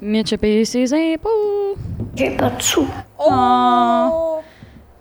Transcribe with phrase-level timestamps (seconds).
[0.00, 1.76] Mitch a payé ses impôts.
[2.16, 2.88] J'ai pas de sous.
[3.18, 4.38] Oh!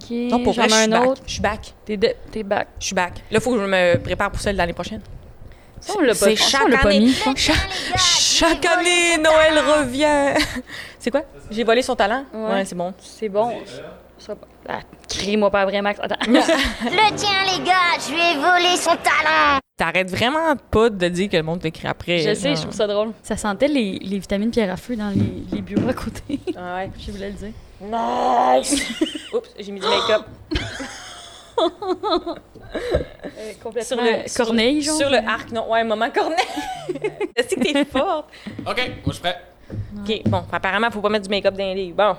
[0.02, 1.08] Ok, Non, pour vrai, je suis un back.
[1.08, 1.22] autre.
[1.25, 1.74] Je suis back.
[1.86, 2.68] T'es, de- t'es back.
[2.79, 3.13] Je suis back.
[3.31, 5.01] Là, faut que je me prépare pour celle de l'année prochaine.
[5.79, 6.99] Ça, on l'a pas, C'est ça, chaque pas année.
[6.99, 7.13] mis.
[7.13, 7.33] ça.
[7.35, 7.54] Cha-
[7.97, 10.33] chaque année, Noël revient.
[11.00, 11.21] C'est quoi?
[11.50, 12.25] J'ai volé son talent?
[12.34, 12.52] Ouais.
[12.52, 12.93] Ouais, c'est bon.
[13.00, 13.54] C'est bon.
[14.18, 14.36] Ça,
[14.71, 15.99] ah, crie-moi pas après, Max.
[16.01, 16.15] Attends.
[16.27, 19.57] Le tien, les gars, je lui ai volé son talent.
[19.75, 22.19] T'arrêtes vraiment pas de dire que le monde t'écrit après.
[22.19, 22.55] Je sais, genre.
[22.55, 23.11] je trouve ça drôle.
[23.23, 26.39] Ça sentait les, les vitamines pierre à feu dans les, les bureaux à côté.
[26.55, 26.91] Ah ouais.
[27.00, 27.54] je voulais le dire.
[27.82, 28.93] Nice!
[29.33, 30.25] Oups, j'ai mis du make-up.
[33.63, 35.02] complètement Sur le corneille, sur, genre.
[35.02, 35.72] Sur le arc, non.
[35.72, 36.38] Ouais, maman corneille.
[37.36, 38.30] Est-ce que t'es forte?
[38.67, 39.41] OK, moi, je suis prêt.
[39.97, 41.95] OK, bon, apparemment, faut pas mettre du make-up dans les livres.
[41.97, 42.16] Bon,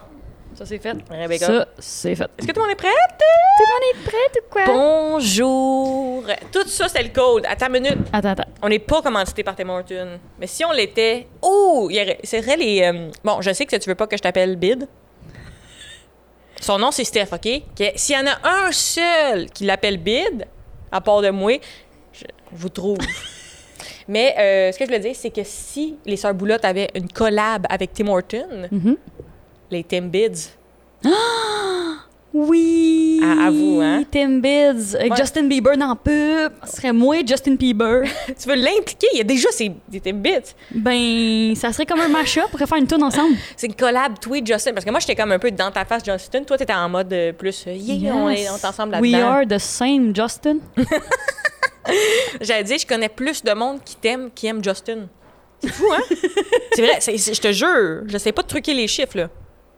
[0.54, 0.96] Ça, c'est fait.
[1.10, 1.46] Rebecca.
[1.46, 2.24] Ça, c'est fait.
[2.38, 2.88] Est-ce que tout le monde est prêt?
[2.88, 4.64] Tout le monde est prêt ou quoi?
[4.66, 6.24] Bonjour!
[6.52, 7.44] Tout ça, c'est le code.
[7.48, 7.98] Attends une minute.
[8.12, 8.44] Attends, attends.
[8.62, 10.18] On n'est pas commandité par Tim Hortons.
[10.38, 11.26] Mais si on l'était.
[11.40, 11.88] Oh!
[12.24, 12.82] C'est vrai, les.
[12.82, 14.86] euh, Bon, je sais que tu veux pas que je t'appelle Bid.
[16.60, 17.48] Son nom, c'est Steph, OK?
[17.96, 20.46] S'il y en a un seul qui l'appelle Bid,
[20.92, 21.58] à part de moi,
[22.12, 22.98] je, vous trouve.
[24.08, 27.08] Mais euh, ce que je voulais dire, c'est que si les Sœurs Boulotte avaient une
[27.10, 28.96] collab avec Tim Hortons, Mhm.
[29.70, 30.50] Les Tim Bids,
[32.32, 33.20] Oui!
[33.24, 34.04] À- à vous, hein?
[34.08, 34.94] Tim Bids.
[34.94, 35.16] Avec Ouais.
[35.18, 36.52] Justin Bieber dans pub.
[36.64, 38.04] Ce serait moi, Justin Bieber.
[38.26, 39.08] tu veux l'impliquer?
[39.14, 40.54] Il y a déjà ces, des Tim Bids.
[40.70, 42.44] ben, ça serait comme un mash-up.
[42.46, 43.34] On pourrait faire une tune ensemble.
[43.56, 44.72] C'est une collab tweet Justin.
[44.74, 46.44] Parce que moi, j'étais comme un peu dans ta face, Justin.
[46.44, 49.28] Toi, t'étais en mode euh, plus, euh, yeah, on, est, on est ensemble We là-dedans.
[49.28, 50.58] are the same, Justin.
[52.40, 55.08] J'allais dire, je connais plus de monde qui t'aime qui aime Justin.
[55.62, 56.00] C'est fou, hein?
[56.72, 58.02] c'est vrai, je te jure.
[58.06, 59.28] Je sais pas de truquer les chiffres, là.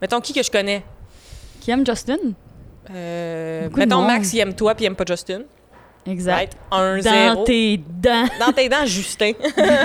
[0.03, 0.84] Mettons qui que je connais?
[1.61, 2.19] Qui aime Justin?
[2.91, 4.03] Euh, mettons.
[4.03, 5.42] Max, il aime toi puis il aime pas Justin.
[6.05, 6.56] Exact.
[6.72, 7.44] Un Dans zéro.
[7.44, 8.27] tes dents.
[8.41, 9.31] Dans tes dents, Justin.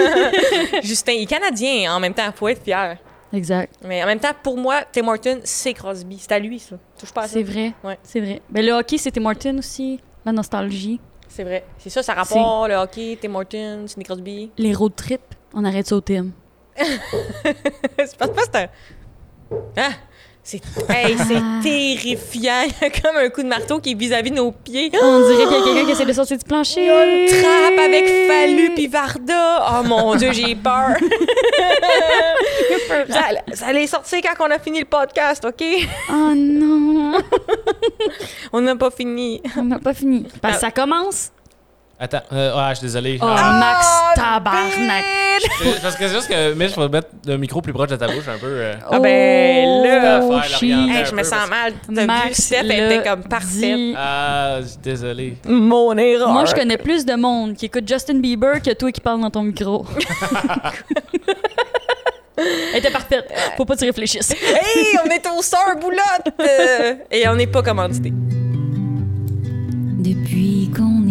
[0.83, 2.97] Justin, il est canadien en même temps, faut être fier.
[3.31, 3.75] Exact.
[3.85, 6.17] Mais en même temps, pour moi, Tim Horton, c'est Crosby.
[6.19, 6.77] C'est à lui, ça.
[6.99, 7.33] Touche pas à ça.
[7.33, 7.73] C'est vrai.
[7.83, 7.99] Ouais.
[8.01, 8.41] C'est vrai.
[8.49, 9.99] Ben, le hockey, c'était Martin aussi.
[10.25, 10.99] La nostalgie.
[11.27, 11.63] C'est vrai.
[11.77, 14.51] C'est ça, ça rapport, le hockey, Tim Horton, Sidney Crosby.
[14.57, 15.35] Les road trips.
[15.53, 16.29] On arrête ça au Tim.
[16.77, 16.97] c'est
[17.97, 18.67] pas, c'est pas c'est un.
[19.77, 19.91] Hein?
[20.49, 22.63] C'est hey, c'est terrifiant.
[22.67, 24.89] Il y a comme un coup de marteau qui est vis-à-vis de nos pieds.
[24.93, 26.83] On dirait qu'il y a quelqu'un qui essaie de sortir du plancher.
[26.83, 29.67] Il y a une trappe avec Fallu puis Varda.
[29.69, 30.91] Oh mon Dieu, j'ai peur.
[33.09, 35.61] ça, ça allait sortir quand on a fini le podcast, OK?
[36.11, 37.17] Oh non.
[38.53, 39.41] On n'a pas fini.
[39.57, 40.25] On n'a pas fini.
[40.41, 41.33] Parce que ça commence.
[41.99, 43.17] Attends, euh, ah, je suis désolé.
[43.19, 45.03] Oh, Ah, Max Ah, tabarnak.
[45.81, 48.27] parce que c'est juste que, Mitch, faut mettre le micro plus proche de ta bouche
[48.27, 48.45] un peu.
[48.45, 48.75] euh.
[48.91, 50.37] Ah ben, là, Oh.
[50.61, 52.05] Hey, je me sens parce- mal.
[52.05, 53.49] Max Steph l'a était comme parfaite.
[53.75, 53.95] dit.
[53.97, 55.37] Ah, je suis désolé.
[55.47, 56.29] Mon erreur.
[56.29, 59.31] Moi, je connais plus de monde qui écoute Justin Bieber que toi qui parles dans
[59.31, 59.83] ton micro.
[62.37, 63.25] Elle était parfaite.
[63.57, 64.31] Faut pas que tu réfléchisses.
[64.31, 66.31] Hey, on est au sœurs boulotte!
[67.11, 68.13] Et on n'est pas commandité.
[69.99, 71.06] Depuis qu'on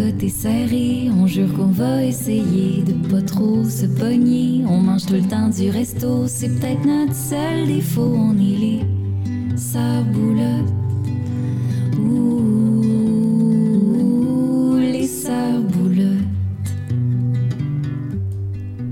[0.00, 1.08] tricoté serré.
[1.10, 4.64] On jure qu'on va essayer de pas trop se pogner.
[4.68, 8.14] On mange tout le temps du resto, c'est peut-être notre seul défaut.
[8.16, 8.84] On est les
[9.56, 10.72] sarboulottes.
[11.98, 12.38] Ouh,
[14.78, 16.06] les sarboulottes.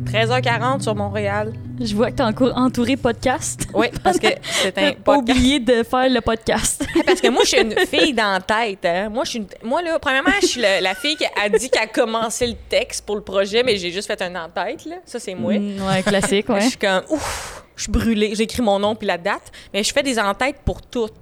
[0.07, 1.53] 13h40 sur Montréal.
[1.81, 3.67] Je vois que t'es encore entouré podcast.
[3.73, 5.19] Oui, parce que c'est un podcast.
[5.39, 6.85] oublié de faire le podcast.
[7.07, 8.85] Parce que moi, je suis une fille dans la tête.
[8.85, 9.09] Hein.
[9.09, 11.83] Moi, je suis une- moi, là, premièrement, je suis la fille qui a dit qu'elle
[11.83, 14.85] a commencé le texte pour le projet, mais j'ai juste fait un en-tête.
[14.87, 14.97] Là.
[15.07, 15.55] Ça, c'est moi.
[15.59, 16.61] Mm, ouais, classique, Je ouais.
[16.69, 18.35] suis comme, ouf, je suis brûlée.
[18.35, 21.13] J'écris mon nom puis la date, mais je fais des en-têtes pour toutes.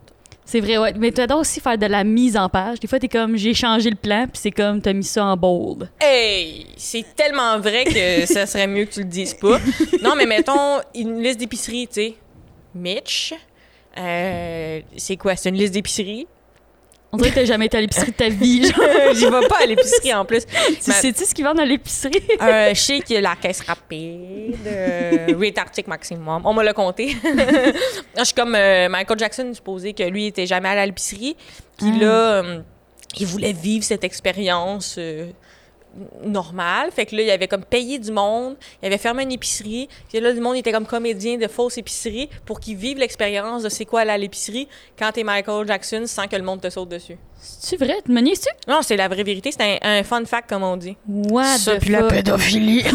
[0.46, 0.94] C'est vrai, ouais.
[0.96, 2.78] Mais tu adores aussi faire de la mise en page.
[2.78, 5.36] Des fois, t'es comme, j'ai changé le plan, puis c'est comme, t'as mis ça en
[5.36, 5.90] bold.
[6.00, 9.58] Hey, c'est tellement vrai que ça serait mieux que tu le dises pas.
[10.02, 12.14] Non, mais mettons une liste d'épicerie, tu sais.
[12.76, 13.34] Mitch,
[13.98, 15.34] euh, c'est quoi?
[15.34, 16.28] C'est une liste d'épicerie?
[17.12, 18.67] On dirait que t'as jamais été à l'épicerie de ta vie.
[18.67, 18.81] Genre.
[19.15, 20.44] J'y vais pas à l'épicerie en plus.
[20.44, 22.21] tu sais-tu ce qu'ils vendent à l'épicerie?
[22.43, 25.53] Euh, je sais qu'il y a la caisse rapide, euh,
[25.87, 26.43] maximum.
[26.44, 27.17] On me l'a compté.
[28.19, 31.37] je suis comme euh, Michael Jackson, supposé que lui, il était jamais allé à l'épicerie.
[31.79, 31.99] Puis Ah.
[32.00, 32.08] là,
[32.43, 32.58] euh,
[33.19, 35.26] il voulait vivre cette expérience euh,
[36.25, 36.90] normale.
[36.90, 38.56] Fait que là, il avait comme payé du monde.
[38.82, 39.88] Il avait fermé une épicerie.
[40.08, 43.69] Puis là, le monde était comme comédien de fausse épicerie pour qu'ils vivent l'expérience de
[43.69, 46.88] c'est quoi aller à l'épicerie quand t'es Michael Jackson sans que le monde te saute
[46.88, 47.16] dessus.
[47.48, 47.96] C'est vrai?
[48.04, 48.48] Tu me niaises-tu?
[48.70, 49.50] Non, c'est la vraie vérité.
[49.52, 50.96] C'est un, un fun fact, comme on dit.
[51.08, 52.82] What Ça, the puis la pédophilie.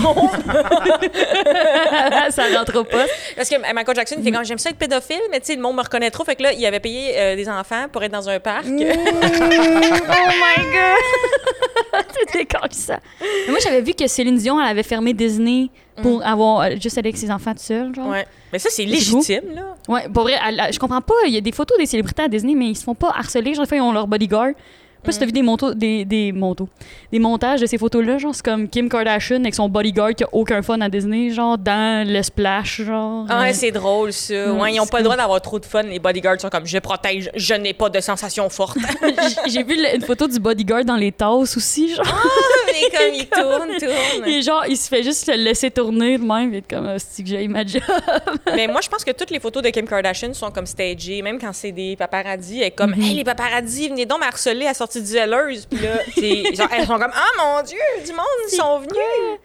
[2.29, 3.05] ça rentre pas.
[3.35, 5.61] Parce que Michael Jackson, il était comme, j'aime ça être pédophile, mais tu sais, le
[5.61, 6.23] monde me reconnaît trop.
[6.23, 8.65] Fait que là, il avait payé euh, des enfants pour être dans un parc.
[8.67, 8.85] oh my
[10.71, 12.05] god!
[12.19, 12.99] C'était quand ça.
[13.19, 15.69] Mais moi, j'avais vu que Céline Dion, elle avait fermé Disney
[16.01, 18.09] pour avoir euh, juste aller avec ses enfants tout seul, genre.
[18.09, 18.25] Ouais.
[18.51, 19.75] Mais ça, c'est légitime, là.
[19.87, 20.35] Ouais, pour vrai,
[20.71, 21.13] je comprends pas.
[21.27, 23.53] Il y a des photos des célébrités à Disney, mais ils se font pas harceler.
[23.53, 24.51] Genre, ils ont leur bodyguard.
[25.03, 26.69] Pas si t'as vu des, montos, des, des, montos,
[27.11, 30.27] des montages de ces photos-là, genre, c'est comme Kim Kardashian avec son bodyguard qui a
[30.31, 33.25] aucun fun à Disney, genre, dans le splash, genre.
[33.29, 34.33] Ah, ouais, Euh, c'est drôle, ça.
[34.47, 35.83] Mm, Ouais, ils ont pas le droit d'avoir trop de fun.
[35.83, 38.77] Les bodyguards sont comme je protège, je n'ai pas de sensations fortes.
[39.47, 42.05] J'ai- vu le- une photo du bodyguard dans les tasses aussi, genre.
[42.67, 44.27] Mais comme ils tournent, tournent.
[44.27, 47.29] Et genre, il se fait juste se laisser tourner de même, et comme, c'est que
[47.29, 47.81] j'ai ma job.
[48.55, 51.39] Mais moi, je pense que toutes les photos de Kim Kardashian sont comme stagées, même
[51.39, 52.59] quand c'est des paparazzis.
[52.61, 53.01] Elle est comme, Mhm.
[53.01, 55.65] hey, les paparazzis, venez donc m'harceler à la sortie du Zelleuse.
[55.69, 55.97] Puis là,
[56.55, 57.27] genre, elles sont comme, ah
[57.57, 59.39] mon Dieu, du monde, ils sont venus.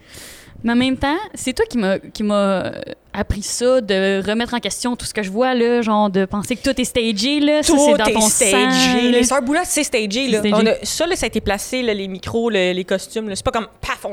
[0.65, 2.35] Mais en même temps, c'est toi qui m'a qui m'a
[2.65, 2.73] euh,
[3.13, 6.57] appris ça, de remettre en question tout ce que je vois, là, genre de penser
[6.57, 7.63] que tout est stagé, là.
[7.63, 8.51] ça, Tout c'est dans est ton stagé.
[8.53, 10.29] sang, les sœurs c'est stagé.
[10.29, 10.39] Là.
[10.41, 10.55] Stagé.
[10.55, 13.31] On a- ça, là, ça a été placé, là, les micros, le- les costumes.
[13.37, 14.11] C'est pas comme, paf, on,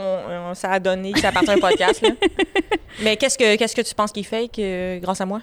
[0.51, 2.01] on- ça a donné, ça appartient à un podcast.
[2.01, 2.09] là.
[3.01, 5.41] Mais qu'est-ce que, qu'est-ce que tu penses qu'il fait que, grâce à moi?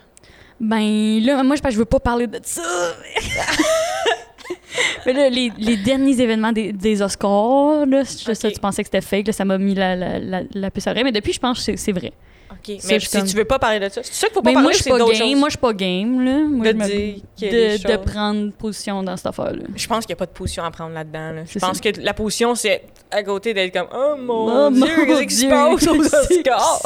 [0.61, 2.63] Ben là, moi, je, je veux pas parler de ça.
[5.07, 9.29] Mais là, les, les derniers événements des, des Oscars, là, tu pensais que c'était fake,
[9.29, 11.05] là, ça m'a mis la, la, la, la puce à l'oreille.
[11.05, 12.13] Mais depuis, je pense que c'est- vrai.
[12.53, 12.77] OK.
[12.81, 14.51] Ça, Mais si comme- tu veux pas parler de ça, c'est ça qu'il faut pas
[14.51, 15.29] Mais parler moi, je suis c'est pas d'autres game.
[15.31, 15.39] choses?
[15.39, 16.39] Moi, je suis pas game, là.
[16.49, 17.15] Moi, De je dire
[17.53, 18.05] de, de choses.
[18.13, 19.63] prendre position dans cette affaire-là.
[19.77, 21.31] Je pense qu'il n'y a pas de position à prendre là-dedans.
[21.33, 21.43] là.
[21.49, 21.93] Je pense ça.
[21.93, 22.83] que la position, c'est
[23.13, 26.83] à côté d'être comme Oh mon Oh, Dieu, qu'est-ce qui se passe aux Oscars?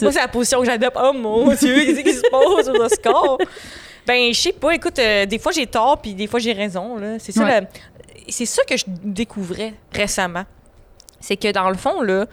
[0.00, 0.96] Moi, c'est la position que j'adopte.
[1.02, 3.38] Oh mon Dieu, qu'est-ce qui se passe aux Oscars?
[4.06, 4.72] Ben, je sais pas.
[4.74, 6.96] Écoute, euh, des fois j'ai tort, puis des fois j'ai raison.
[6.96, 7.18] là.
[7.18, 7.60] C'est ça, Ouais.
[7.62, 7.66] le-
[8.28, 10.44] c'est ça que je découvrais récemment.
[11.20, 12.26] C'est que dans le fond, là,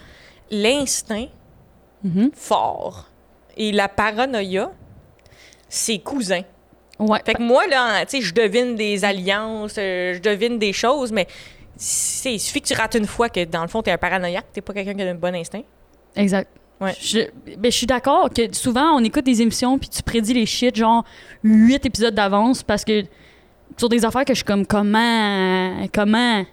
[0.50, 1.28] l'instinct
[2.04, 2.32] Mhm.
[2.34, 3.08] fort
[3.56, 4.72] et la paranoïa,
[5.70, 6.44] c'est cousins.
[7.00, 7.20] Ouais.
[7.26, 11.12] Fait que moi, là, tu sais, je devine des alliances, euh, je devine des choses,
[11.12, 11.26] mais
[11.78, 14.46] c'est- il suffit que tu rates une fois que, dans le fond, t'es un paranoïaque,
[14.54, 15.64] t'es pas quelqu'un qui a un bon instinct.
[16.16, 16.50] Exact.
[16.82, 16.96] Ouais.
[17.00, 17.20] Je,
[17.58, 20.76] ben, je suis d'accord que souvent, on écoute des émissions puis tu prédis les shit,
[20.76, 21.04] genre
[21.44, 23.04] huit épisodes d'avance parce que
[23.78, 25.88] sur des affaires que je suis comme comment.
[25.94, 26.44] Comment.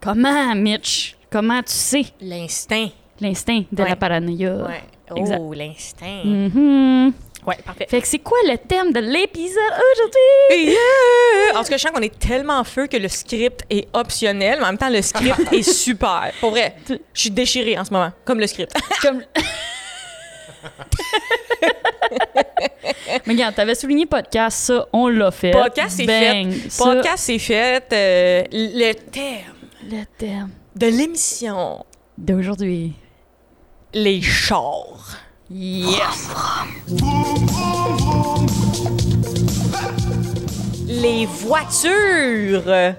[0.00, 1.16] Comment, Mitch?
[1.30, 2.04] Comment tu sais?
[2.20, 2.88] L'instinct.
[3.20, 3.88] l'instinct de Ouais.
[3.88, 4.56] la paranoïa?
[4.56, 4.82] Ouais.
[5.10, 6.22] Oh, l'instinct.
[6.24, 7.12] Mhm.
[7.46, 7.86] Ouais, parfait.
[7.88, 9.58] Fait que c'est quoi le thème de l'épisode
[9.92, 10.72] aujourd'hui?
[10.72, 11.58] Yeah!
[11.58, 14.64] En tout cas, je sens qu'on est tellement feu que le script est optionnel, mais
[14.64, 16.32] en même temps, le script est super.
[16.40, 18.72] Pour vrai, je suis déchirée en ce moment, comme le script.
[19.02, 19.22] Comme...
[23.26, 25.50] Mais regarde, t'avais souligné podcast, ça, on l'a fait.
[25.52, 26.46] Podcast, c'est fait.
[26.68, 27.84] Ça, Podcast, c'est fait.
[27.92, 29.54] Euh, le thème
[29.90, 31.84] Le thème de l'émission,
[32.18, 32.94] d'aujourd'hui.
[33.92, 35.18] les chars.
[35.50, 36.28] Yes!
[40.88, 42.94] Les voitures.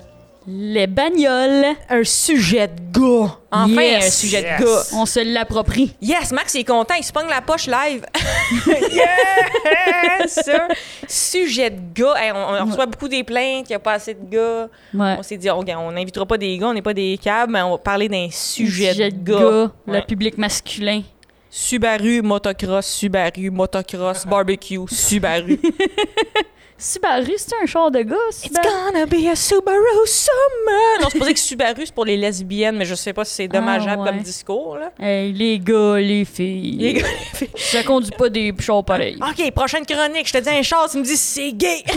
[0.47, 1.65] Les bagnoles.
[1.89, 3.35] Un sujet de gars.
[3.51, 4.05] Enfin, Yes.
[4.05, 4.59] un sujet Yes.
[4.61, 4.81] de gars.
[4.93, 5.95] On se l'approprie.
[6.01, 8.05] Yes, Max il est content, il se pogne la poche live.
[8.91, 10.39] yes!
[10.45, 10.67] Ça.
[11.07, 12.13] Sujet de gars.
[12.15, 14.67] Hey, on, on reçoit beaucoup des plaintes, qu'il n'y a pas assez de gars.
[14.93, 15.15] Ouais.
[15.17, 17.61] On s'est dit, oh, on n'invitera pas des gars, on n'est pas des câbles, mais
[17.63, 19.71] on va parler d'un sujet, de gars.
[19.87, 20.05] Le Ouais.
[20.05, 21.01] public masculin.
[21.55, 25.57] Subaru, motocross, Subaru, motocross, barbecue, Subaru.
[26.77, 28.67] Subaru, c'est un char de gars, It's Subaru?
[28.67, 31.01] gonna be a Subaru summer.
[31.01, 33.47] Non, c'est pas que Subaru, c'est pour les lesbiennes, mais je sais pas si c'est
[33.47, 34.09] dommageable Ah, ouais.
[34.17, 34.91] comme discours, là.
[34.99, 36.75] Hey, les gars, les filles.
[36.77, 37.07] Les gars,
[37.55, 39.17] Ça conduit pas des chars pareils.
[39.21, 41.81] OK, prochaine chronique, je te dis un char, tu me dis c'est gay.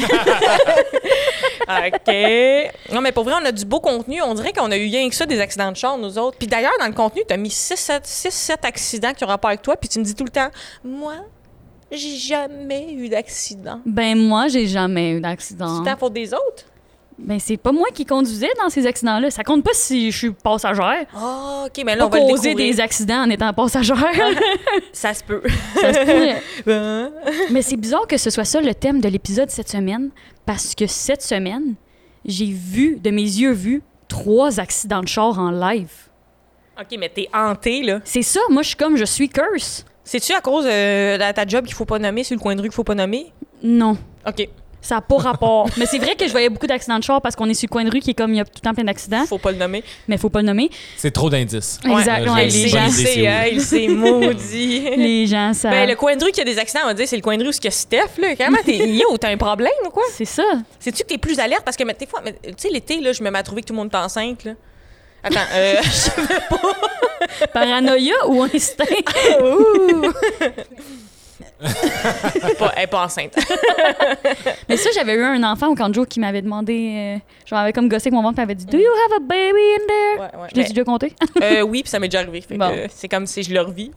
[1.68, 2.92] OK.
[2.94, 4.22] Non, mais pour vrai, on a du beau contenu.
[4.22, 6.38] On dirait qu'on a eu rien que ça, des accidents de char, nous autres.
[6.38, 9.76] Puis d'ailleurs, dans le contenu, tu as mis 6-7 accidents qui ont rapport avec toi,
[9.76, 10.48] puis tu me dis tout le temps,
[10.84, 11.14] moi,
[11.90, 13.80] j'ai jamais eu d'accident.
[13.86, 15.82] Ben, moi, j'ai jamais eu C'est d'accident.
[15.82, 16.64] la faute des autres?
[17.18, 19.30] Ben, c'est pas moi qui conduisais dans ces accidents-là.
[19.30, 21.04] Ça compte pas si je suis passagère.
[21.14, 23.96] Ah, OK, mais là, on Pas va causer des accidents en étant passagère.
[24.92, 25.42] Ça se peut.
[25.74, 26.42] Ça se pourrait.
[26.68, 27.10] Hein?
[27.50, 30.10] Mais c'est bizarre que ce soit ça le thème de l'épisode cette semaine,
[30.46, 31.74] parce que cette semaine,
[32.24, 35.90] j'ai vu, de mes yeux vus, trois accidents de char en live.
[36.80, 38.00] OK, mais t'es hanté, là.
[38.04, 39.84] C'est ça, moi je suis comme, je suis curse.
[40.10, 42.62] C'est-tu à cause euh, de ta job qu'il faut pas nommer, sur le coin de
[42.62, 43.26] rue qu'il faut pas nommer?
[43.62, 43.94] Non,
[44.26, 44.48] OK,
[44.80, 45.68] ça n'a pas rapport.
[45.76, 47.72] mais c'est vrai que je voyais beaucoup d'accidents de char parce qu'on est sur le
[47.72, 49.36] coin de rue qui est comme, il y a tout le temps plein d'accidents, faut
[49.36, 49.84] pas le nommer.
[50.08, 50.70] mais il faut pas le nommer.
[50.96, 51.78] C'est trop d'indices.
[51.84, 52.86] Exact, Ouais, ouais, il j'ai- les gens,
[53.52, 54.80] il sait, maudit.
[54.96, 55.68] les gens, ça...
[55.68, 57.36] Ben, le coin de rue qui a des accidents, on va dire, c'est le coin
[57.36, 58.34] de rue où il y a Steph, là.
[58.34, 58.78] Comment t'es.
[58.78, 60.04] Yo, t'as un problème ou quoi?
[60.10, 60.42] C'est ça.
[60.80, 61.64] Sais-tu que t'es plus alerte?
[61.66, 63.66] Parce que, mais, des fois, tu sais, l'été, là, je me mets à trouver que
[63.66, 64.52] tout le monde est enceinte, là.
[65.22, 65.76] Attends, euh.
[67.52, 68.84] Paranoïa ou instinct?
[71.60, 73.34] Est pas, elle est pas enceinte.
[74.68, 77.88] Mais ça, j'avais eu un enfant au Kanjo qui m'avait demandé, euh, genre, avait comme
[77.88, 80.20] gossé avec mon ventre, m'avait dit Do you have a baby in there?
[80.20, 80.48] Ouais, ouais.
[80.54, 81.12] Je l'ai déjà compté.
[81.42, 82.42] Euh, oui, puis ça m'est déjà arrivé.
[82.50, 82.72] Bon.
[82.90, 83.92] c'est comme si je le revis.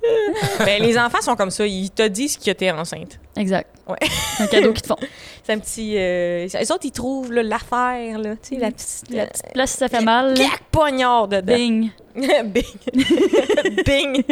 [0.63, 1.66] Mais les enfants sont comme ça.
[1.66, 3.20] Ils te disent que t'es enceinte.
[3.36, 3.68] exact.
[3.88, 3.98] Ouais.
[4.40, 4.98] Un cadeau qu'ils te font.
[5.44, 5.94] C'est un petit.
[5.98, 8.36] Euh, les autres, ils trouvent là, l'affaire, là.
[8.36, 9.10] Tu sais, la petite.
[9.10, 10.34] La petite place, si ça fait mal.
[10.36, 11.56] Clac, poignard dedans.
[11.56, 11.90] Bing.
[12.16, 12.64] Bing.
[13.86, 14.24] Bing.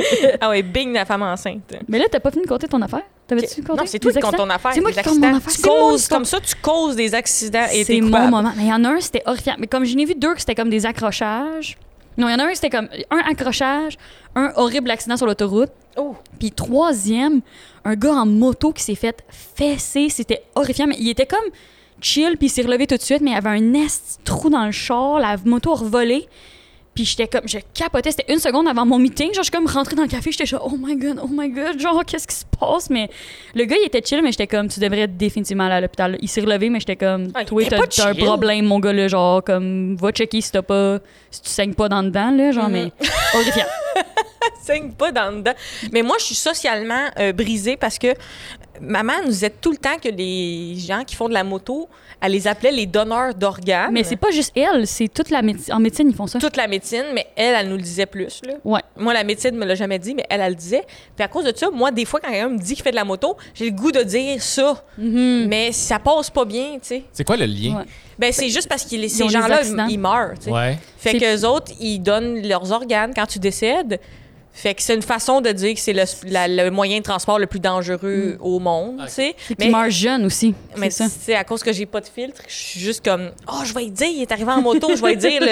[0.41, 1.75] Ah ouais, bing, la femme enceinte.
[1.87, 3.03] Mais là, t'as pas fini de compter ton affaire?
[3.25, 3.79] T'avais-tu compté?
[3.79, 4.71] Non, c'est toi des qui comptes ton affaire.
[4.73, 5.51] C'est moi des qui compte mon affaire.
[5.53, 8.51] Tu C'est causes, comme ça, tu causes des accidents et C'est t'es mon moment.
[8.57, 9.55] Mais il y en a un, c'était horrifiant.
[9.59, 11.77] Mais comme je n'ai vu deux, que c'était comme des accrochages.
[12.17, 13.97] Non, il y en a un, c'était comme un accrochage,
[14.35, 15.71] un horrible accident sur l'autoroute.
[15.97, 16.15] Oh.
[16.37, 17.41] Puis troisième,
[17.85, 20.09] un gars en moto qui s'est fait fesser.
[20.09, 20.87] C'était horrifiant.
[20.87, 21.39] Mais il était comme
[22.01, 24.65] chill, puis il s'est relevé tout de suite, mais il avait un nest trou dans
[24.65, 26.27] le char, la moto a revolé.
[26.99, 29.27] Puis j'étais comme, je capotais, c'était une seconde avant mon meeting.
[29.27, 31.47] Genre, je suis comme rentrée dans le café, j'étais genre, oh my god, oh my
[31.47, 32.89] god, genre, qu'est-ce qui se passe?
[32.89, 33.09] Mais
[33.55, 36.17] le gars, il était chill, mais j'étais comme, tu devrais définitivement aller à l'hôpital.
[36.21, 39.41] Il s'est relevé, mais j'étais comme, Ah, toi, t'as un problème, mon gars, là, genre,
[39.41, 40.99] comme, va checker si t'as pas,
[41.31, 42.71] si tu saignes pas dans le dedans, là, genre, Mhm.
[42.73, 42.91] mais
[43.33, 43.65] horrifiant.
[44.61, 45.53] saigne pas dans le dedans.
[45.93, 48.07] Mais moi, je suis socialement euh, brisée parce que
[48.81, 51.87] maman nous disait tout le temps que les gens qui font de la moto,
[52.21, 53.91] elle les appelait les donneurs d'organes.
[53.91, 55.73] Mais c'est pas juste elle, c'est toute la médecine.
[55.73, 56.39] En médecine, ils font ça.
[56.39, 58.41] toute la médecine, mais elle, elle nous le disait plus.
[58.45, 58.53] Là.
[58.65, 58.81] Ouais.
[58.97, 60.83] Moi, la médecine me l'a jamais dit, mais elle, elle le disait.
[61.15, 62.95] Puis à cause de ça, moi, des fois, quand quelqu'un me dit qu'il fait de
[62.95, 64.83] la moto, j'ai le goût de dire ça.
[64.97, 65.45] Mhm.
[65.47, 67.03] Mais ça passe pas bien, tu sais.
[67.13, 67.77] C'est quoi le lien?
[67.77, 67.85] Ouais.
[68.17, 70.33] Ben, c'est juste parce que les- ces gens-là, ils meurent.
[70.47, 70.77] Ouais.
[70.97, 73.99] Fait C'est- qu'eux autres, ils donnent leurs organes quand tu décèdes.
[74.51, 77.39] Fait que c'est une façon de dire que c'est le, la- le moyen de transport
[77.39, 79.35] le plus dangereux au monde, tu sais.
[79.45, 80.53] Puis qu'ils meurent jeunes aussi.
[80.75, 83.73] mais C'est à cause que j'ai pas de filtre, je suis juste comme oh je
[83.73, 85.45] vais dire il est arrivé en moto, je vais dire le,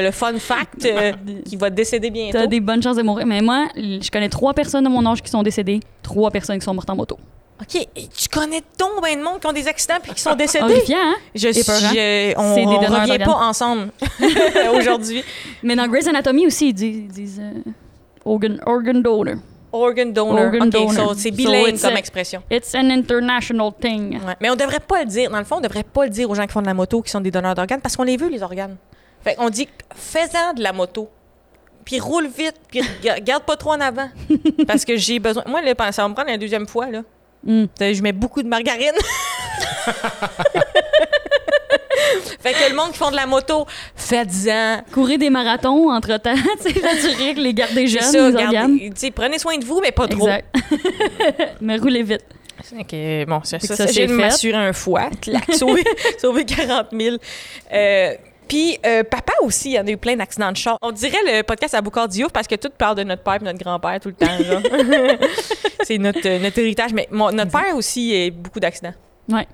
[0.00, 1.12] le- le fun fact euh,
[1.44, 2.38] qu'il va décéder bientôt.
[2.38, 3.26] T'as des bonnes chances de mourir.
[3.26, 6.64] Mais moi, je connais trois personnes de mon âge qui sont décédées, trois personnes qui
[6.64, 7.18] sont mortes en moto.
[7.60, 10.34] OK, et tu connais donc ben de monde qui ont des accidents puis qui sont
[10.34, 10.64] décédés?
[10.64, 11.16] Horrifiant, hein?
[11.34, 11.78] Je, Épeurant.
[11.78, 13.88] je- on, des on donneurs revient pas ensemble
[14.78, 15.22] aujourd'hui.
[15.62, 17.70] Mais dans Grey's Anatomy aussi, ils disent, ils disent, euh,
[18.26, 19.36] organ, organ donor.
[19.72, 20.38] Organ donor.
[20.46, 20.92] Organ donor.
[20.92, 22.42] so c'est bilingue it's comme a- expression.
[22.50, 24.14] It's an international thing.
[24.24, 24.34] Ouais.
[24.40, 25.30] Mais on devrait pas le dire.
[25.30, 27.02] Dans le fond, on devrait pas le dire aux gens qui font de la moto
[27.02, 28.76] qui sont des donneurs d'organes parce qu'on les veut, les organes.
[29.22, 31.08] Fait qu'on dit fais-en de la moto.
[31.84, 32.80] Puis roule vite, puis
[33.22, 34.08] garde pas trop en avant.
[34.66, 35.44] Parce que j'ai besoin.
[35.46, 36.90] Moi, là, ça va me prendre la deuxième fois.
[36.90, 37.02] Là.
[37.44, 37.66] Mm.
[37.76, 38.90] T'sais, Je mets beaucoup de margarine.
[42.40, 44.82] fait que le monde qui font de la moto, faites-en.
[44.92, 46.34] Courir des marathons entre-temps,
[46.64, 50.08] tu sais, les garder C'est jeunes, ça, les gardez- prenez soin de vous, mais pas
[50.08, 50.26] trop.
[50.28, 50.54] Exact.
[51.60, 52.24] Mais roulez vite.
[52.72, 52.94] OK,
[53.28, 55.84] bon, que ça, ça, ça, j'ai c'est m'assurer un foie, clac, sauver,
[56.18, 57.16] sauver 40 000.
[57.72, 58.14] Euh,
[58.48, 60.78] puis, euh, papa aussi, il y en a eu plein d'accidents de char.
[60.82, 63.58] On dirait le podcast à Boucardiouf parce que tout parle de notre père et notre
[63.58, 64.26] grand-père tout le temps.
[65.82, 66.92] C'est notre, euh, notre héritage.
[66.92, 68.94] Mais mon- notre père aussi a eu beaucoup d'accidents.
[69.28, 69.46] Ouais.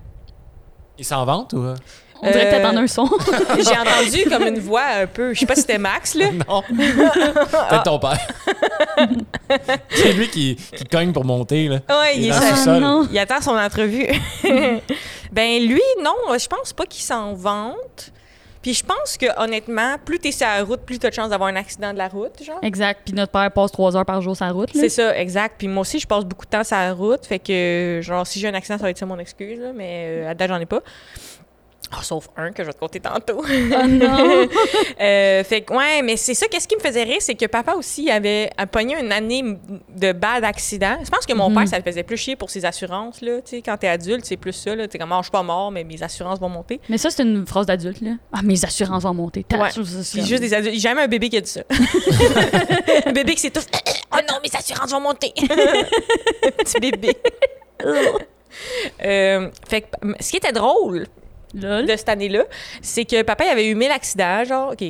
[0.98, 1.74] Ils s'en vantent ou?
[2.22, 2.28] Euh?
[2.28, 3.04] On dirait Euh, peut-être en un son.
[3.56, 5.34] J'ai entendu comme une voix un peu.
[5.34, 6.26] Je sais pas si c'était Max, là.
[6.48, 6.62] Non.
[6.62, 8.18] Peut-être ton père.
[9.90, 11.76] C'est lui qui, qui cogne pour monter, là.
[11.88, 13.06] Ouais, il, est ça- non.
[13.10, 14.06] il attend son entrevue.
[15.32, 18.12] ben lui, non, je pense pas qu'il s'en vante.
[18.62, 21.48] Puis je pense que honnêtement, plus t'es sur la route, plus t'as de chance d'avoir
[21.48, 22.60] un accident de la route, genre.
[22.62, 23.00] Exact.
[23.04, 24.68] Puis notre père passe trois heures par jour sur la route.
[24.72, 25.56] C'est ça, exact.
[25.58, 27.26] Puis moi aussi, je passe beaucoup de temps sur la route.
[27.26, 30.04] Fait que, genre, si j'ai un accident, ça va être ça mon excuse, là, mais
[30.06, 30.80] euh, à date, j'en ai pas.
[31.94, 33.42] Ah, sauf un que je vais te compter tantôt.
[33.44, 34.46] Oh non!
[35.00, 36.46] Euh, fait que, ouais, mais c'est ça.
[36.46, 40.12] Qu'est-ce qui me faisait rire, c'est que papa aussi avait a pogné une année de
[40.12, 40.96] bad accident.
[41.04, 41.56] Je pense que mon Mhm.
[41.56, 43.40] père, ça le faisait plus chier pour ses assurances, là.
[43.42, 44.86] Tu sais, quand t'es adulte, c'est plus ça, là.
[44.88, 46.80] T'es comme, Ah, je suis pas mort, mais mes assurances vont monter.
[46.88, 48.12] Mais ça, c'est une phrase d'adulte, là.
[48.32, 49.44] Ah, mes assurances vont monter.
[49.52, 49.70] Ouais.
[49.70, 50.74] Ça, ça, c'est juste des adultes.
[50.74, 51.62] J'ai jamais un bébé qui a dit ça.
[53.06, 53.66] un bébé qui s'étouffe.
[54.12, 55.32] Oh non, mes assurances vont monter.
[56.58, 57.16] Petit bébé.
[59.04, 59.86] Euh, fait que,
[60.20, 61.06] ce qui était drôle
[61.54, 61.86] Lol.
[61.86, 62.44] de cette année-là,
[62.80, 64.84] c'est que papa il avait eu 1000 accidents, genre, OK,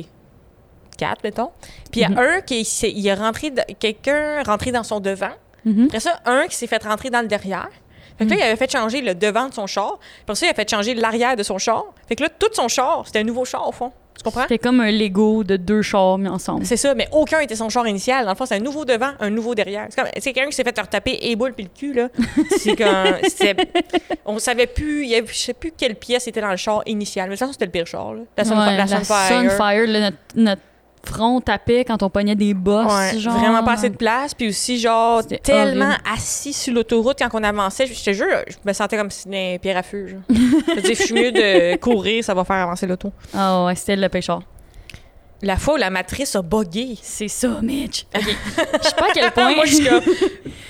[0.97, 1.49] 4, mettons.
[1.91, 2.17] Puis il y a Mhm.
[2.19, 5.31] un qui s'est- il est rentré, quelqu'un rentré dans son devant.
[5.65, 5.85] Mhm.
[5.85, 7.69] Après ça, un qui s'est fait rentrer dans le derrière.
[8.17, 9.97] Fait que là, il avait fait changer le devant de son char.
[10.21, 11.83] Après ça, il a fait changer l'arrière de son char.
[12.07, 13.91] Fait que là, tout son char, c'était un nouveau char, au fond.
[14.17, 14.43] Tu comprends?
[14.43, 16.65] C'était comme un Lego de deux chars mis ensemble.
[16.65, 18.25] C'est ça, mais aucun était son char initial.
[18.25, 19.87] Dans le fond, c'est un nouveau devant, un nouveau derrière.
[19.89, 22.09] C'est comme, c'est quelqu'un qui s'est fait retaper et boule puis le cul, là.
[22.57, 23.57] C'est comme,
[24.25, 26.83] on savait plus, il y avait, je sais plus quelle pièce était dans le char
[26.85, 27.25] initial.
[27.27, 28.21] Mais de toute façon, c'était le pire char, là.
[28.37, 29.49] La, Sunfi- Ouais, la Sunfire.
[29.49, 30.61] Sunfire, là, notre, notre
[31.05, 32.91] front tapait quand on pognait des bosses.
[32.91, 33.37] Ouais, genre.
[33.37, 34.33] vraiment pas assez de place.
[34.33, 36.03] Puis aussi, genre, tellement horrible.
[36.13, 37.87] assis sur l'autoroute quand on avançait.
[37.87, 40.07] Je te jure, je me sentais comme si c'était un pierre à feu.
[40.07, 40.21] genre.
[40.29, 43.11] je dire, je suis mieux de courir, ça va faire avancer l'auto.
[43.33, 44.41] Ah ouais, c'était le pécheur.
[45.41, 46.97] La fois où la matrice a buggé.
[47.01, 48.05] C'est ça, Mitch.
[48.15, 49.55] Je sais pas à quel point.
[49.55, 50.01] Moi, je suis comme,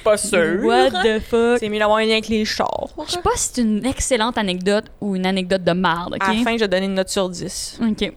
[0.03, 0.63] pas sûr.
[0.63, 1.59] What the fuck?
[1.59, 2.89] C'est mieux d'avoir un lien avec les chars.
[3.05, 6.27] Je sais pas si c'est une excellente anecdote ou une anecdote de merde, OK?
[6.27, 7.81] À la fin, je vais donner une note sur 10.
[7.87, 8.13] OK.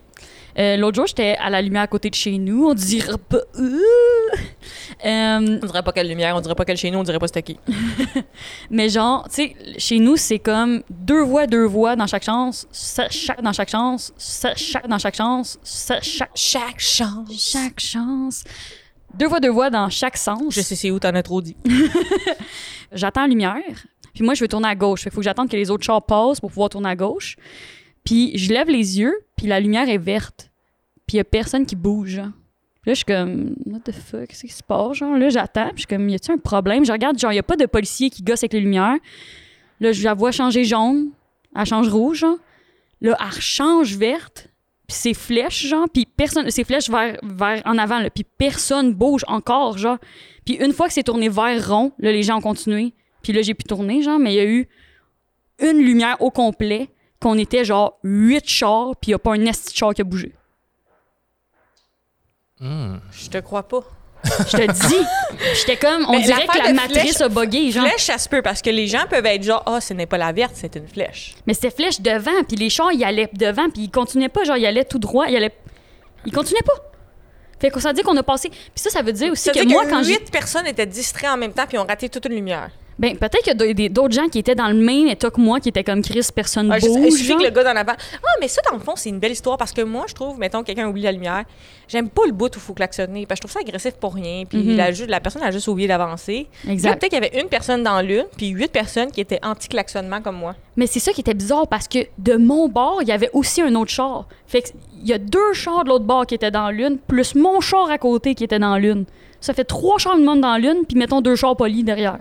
[0.59, 2.67] Euh, L'autre jour, j'étais à la lumière à côté de chez nous.
[2.69, 3.41] On dirait pas.
[3.59, 3.79] Euh,
[5.05, 7.27] euh, On dirait pas quelle lumière, on dirait pas quelle chez nous, on dirait pas
[7.27, 7.59] c'était qui.
[8.71, 12.67] mais genre, tu sais, chez nous, c'est comme deux voix, deux voix dans chaque chance,
[12.73, 14.13] chaque dans chaque chance,
[14.57, 17.51] chaque dans chaque chance, chaque, Chaque chance.
[17.53, 18.45] chaque chance.
[19.15, 20.55] Deux voix, deux voix dans chaque sens.
[20.55, 21.57] Je sais c'est où, t'en as trop dit.
[22.93, 23.63] J'attends la lumière,
[24.15, 25.03] puis moi, je veux tourner à gauche.
[25.03, 27.37] Fait qu'il faut que j'attende que les autres chars passent pour pouvoir tourner à gauche.
[28.05, 30.51] Puis je lève les yeux, puis la lumière est verte.
[31.07, 32.17] Puis il y a personne qui bouge.
[32.17, 32.33] là,
[32.87, 35.01] je suis comme, what the fuck, qu'est-ce qui se passe?
[35.01, 36.85] Là, j'attends, je suis comme, y a-tu un problème?
[36.85, 38.97] Je regarde, genre, y a pas de policier qui gosse avec les lumières.
[39.81, 41.11] Là, je la vois changer jaune,
[41.55, 42.25] elle change rouge.
[43.01, 44.49] Là, elle change verte,
[44.87, 48.95] puis c'est flèche, genre, puis personne, c'est flèche vers, vers en avant, là, puis personne
[48.95, 49.99] bouge encore, genre.
[50.45, 52.95] Puis une fois que c'est tourné vers rond, là, les gens ont continué.
[53.23, 54.69] Puis là, j'ai pu tourner, genre, mais il y a eu
[55.61, 56.89] une lumière au complet,
[57.27, 60.01] qu'on était genre huit chars, puis il n'y a pas un esti de char qui
[60.01, 60.33] a bougé.
[62.61, 62.99] Hmm.
[63.11, 63.81] Je te crois pas.
[64.25, 65.07] Je te dis,
[65.57, 67.85] j'étais comme, on Mais dirait que la matrice flèche- a bugué, genre.
[67.85, 70.19] Flèche, ça se peut, parce que les gens peuvent être genre, ah, ce n'est pas
[70.19, 71.35] la verte, c'est une flèche.
[71.49, 74.57] Mais c'était flèche devant, puis les chars, ils allaient devant, puis ils continuaient pas, genre,
[74.57, 75.55] ils allaient tout droit, ils allaient...
[76.27, 76.75] Ils continuaient pas.
[77.59, 78.51] Fait qu'on s'est dit qu'on a passé...
[78.51, 80.13] Puis ça, ça veut dire aussi que moi, quand j'ai...
[80.13, 82.71] huit personnes étaient distraites en même temps puis ont raté toute une lumière.
[82.99, 85.61] Ben, peut-être qu'il y a d'autres gens qui étaient dans le même état que moi,
[85.61, 87.39] qui étaient comme Chris, personne Ah, je bouge, suffit genre.
[87.39, 87.93] que le gars d'en avant.
[87.93, 90.39] Ah, mais ça, dans le fond, c'est une belle histoire parce que moi, je trouve,
[90.39, 91.45] mettons, quelqu'un oublie la lumière.
[91.89, 94.15] J'aime pas le bout où il faut klaxonner parce que je trouve ça agressif pour
[94.15, 94.45] rien.
[94.49, 94.77] Puis Mhm.
[94.77, 96.47] la, la personne a juste oublié d'avancer.
[96.69, 96.99] Exact.
[96.99, 100.37] Peut-être qu'il y avait une personne dans l'une puis huit personnes qui étaient anti-klaxonnement comme
[100.37, 100.55] moi.
[100.77, 103.61] Mais c'est ça qui était bizarre parce que de mon bord, il y avait aussi
[103.61, 104.27] un autre char.
[104.47, 104.69] Fait que
[105.03, 107.91] il y a deux chars de l'autre bord qui étaient dans l'une, plus mon char
[107.91, 109.05] à côté qui était dans l'une.
[109.43, 112.19] Ça fait trois chars minimum dans l'une, puis mettons deux chars polis derrière.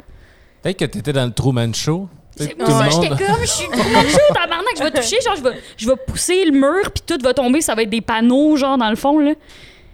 [0.65, 2.09] Peut-être que t'étais dans le Truman Show.
[2.39, 2.91] Moi, monde.
[2.91, 3.71] J'étais comme, je suis chaud,
[4.33, 7.35] tabarnak, je vais toucher, genre, je vais, je vais pousser le mur, puis tout va
[7.35, 9.33] tomber, ça va être des panneaux, genre, dans le fond, là.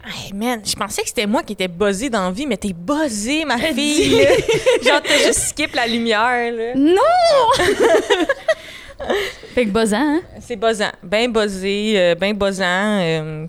[0.05, 2.71] Hey man, je pensais que c'était moi qui étais buzzée dans la vie, mais t'es
[2.71, 4.11] buzzée, ma fille.
[4.81, 6.73] Genre, t'as juste skip la lumière, là.
[6.73, 7.65] Non!
[9.53, 10.21] fait que buzzant, hein?
[10.39, 10.91] C'est buzzant.
[11.03, 12.63] Ben buzzé, euh, ben buzzant.
[13.01, 13.45] euh,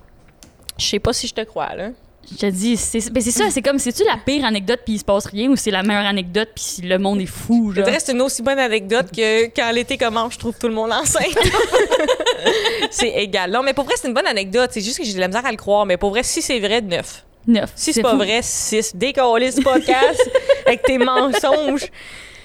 [0.76, 1.90] je sais pas si je te crois, là.
[2.30, 5.04] Je te dis, c'est ben, ça, c'est comme, c'est-tu la pire anecdote, puis il se
[5.04, 7.84] passe rien, ou c'est la meilleure anecdote, puis le monde est fou, Je genre?
[7.86, 10.92] dirais c'est une aussi bonne anecdote que quand l'été commence, je trouve tout le monde
[10.92, 11.26] enceinte.
[12.90, 13.50] c'est égal.
[13.50, 14.70] Non, mais pour vrai, c'est une bonne anecdote.
[14.72, 15.86] C'est juste que j'ai de la misère à le croire.
[15.86, 17.24] Mais pour vrai, si c'est vrai, neuf.
[17.46, 17.70] Neuf.
[17.74, 18.18] Si c'est pas fou.
[18.18, 18.94] vrai, six.
[18.94, 20.30] Décoller ce podcast
[20.66, 21.86] avec tes mensonges,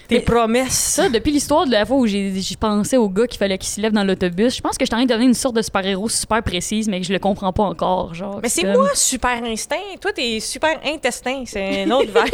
[0.08, 0.72] tes Mais- promesses.
[0.72, 3.80] Ça, depuis l'histoire de la fois où j'ai pensé au gars qu'il fallait qu'il se
[3.80, 5.62] lève dans l'autobus, je pense que je suis en train de devenir une sorte de
[5.62, 8.40] super-héros super précise, mais que je le comprends pas encore, genre.
[8.42, 9.76] Mais c'est comme- moi, super instinct.
[10.00, 11.44] Toi, t'es super intestin.
[11.46, 12.24] C'est un autre verre.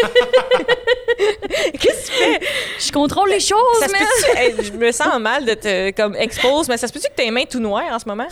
[1.81, 2.41] Qu'est-ce que tu fais?
[2.79, 3.87] Je contrôle les choses, Ça
[4.37, 7.31] Hey, je me sens mal de te comme expose, mais ça se peut-tu que tes
[7.31, 8.27] mains tout noires en ce moment?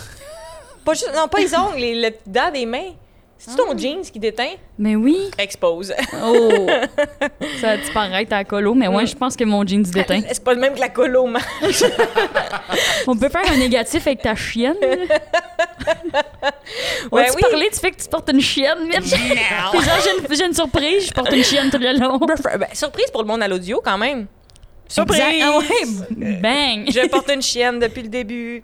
[0.85, 2.91] Pas juste, non, pas les ongles, les, le dents des mains.
[3.45, 4.53] C'est ton jeans qui déteint?
[4.79, 5.29] Mais oui.
[5.37, 5.93] Expose.
[6.25, 6.67] Oh!
[7.61, 10.21] ça a disparaître à la colo, mais ouais, je pense que mon jean se déteint.
[10.29, 11.43] C'est pas le même que la colo, man.
[13.09, 14.77] On peut faire un négatif avec ta chienne.
[17.11, 17.43] Ouais, Vas-tu oui.
[17.51, 19.05] parler du fait que tu portes une chienne, Mitch?
[19.05, 22.19] J'ai une, une surprise, je porte une chienne tout le long.
[22.19, 24.27] Ben, surprise pour le monde à l'audio, quand même.
[24.89, 25.21] Surprise!
[25.43, 26.85] Ah ouais, bang!
[26.89, 28.63] Je porte une chienne depuis le début.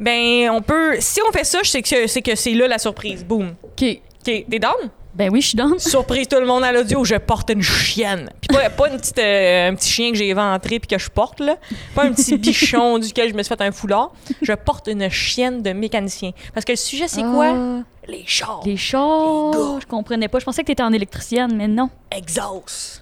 [0.00, 0.96] Ben, on peut.
[1.00, 3.24] Si on fait ça, je sais que c'est que c'est là la surprise.
[3.24, 3.54] Boum.
[3.62, 4.00] OK.
[4.26, 4.90] OK, t'es down?
[5.14, 5.78] Ben oui, je suis dans.
[5.78, 8.28] Surprise tout le monde à l'audio, je porte une chienne.
[8.40, 11.08] Puis pas, pas une petite, euh, un petit chien que j'ai éventré puis que je
[11.08, 11.56] porte, là.
[11.94, 14.12] Pas un petit bichon duquel je me suis fait un foulard.
[14.42, 16.32] Je porte une chienne de mécanicien.
[16.52, 17.46] Parce que le sujet, c'est quoi?
[17.54, 18.60] Ah, Les chars.
[18.66, 19.52] Les chars.
[19.52, 19.78] Les gars.
[19.80, 20.38] Je comprenais pas.
[20.38, 21.88] Je pensais que t'étais en électricienne, mais non.
[22.14, 23.00] Exhaust.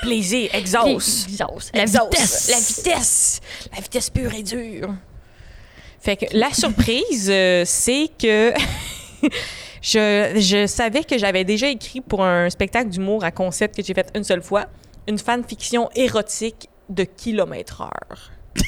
[0.00, 1.28] Plaisir, exhaust.
[1.28, 1.70] Exhaust.
[1.74, 2.12] La Exhaust.
[2.14, 2.48] vitesse.
[2.50, 3.40] La vitesse.
[3.74, 4.94] La vitesse pure et dure.
[6.00, 8.52] Fait que la surprise, euh, c'est que
[9.82, 13.92] je, je savais que j'avais déjà écrit pour un spectacle d'humour à concept que j'ai
[13.94, 14.66] fait une seule fois,
[15.08, 18.30] une fanfiction érotique de kilomètre heure.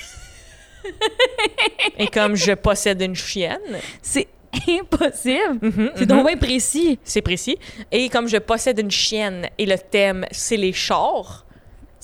[1.98, 3.58] et comme je possède une chienne,
[4.02, 4.28] C'est
[4.68, 5.58] impossible.
[5.62, 6.98] mhm, C'est mhm, donc bien précis.
[7.04, 7.58] c'est précis,
[7.90, 11.46] et comme je possède une chienne et le thème c'est les chars,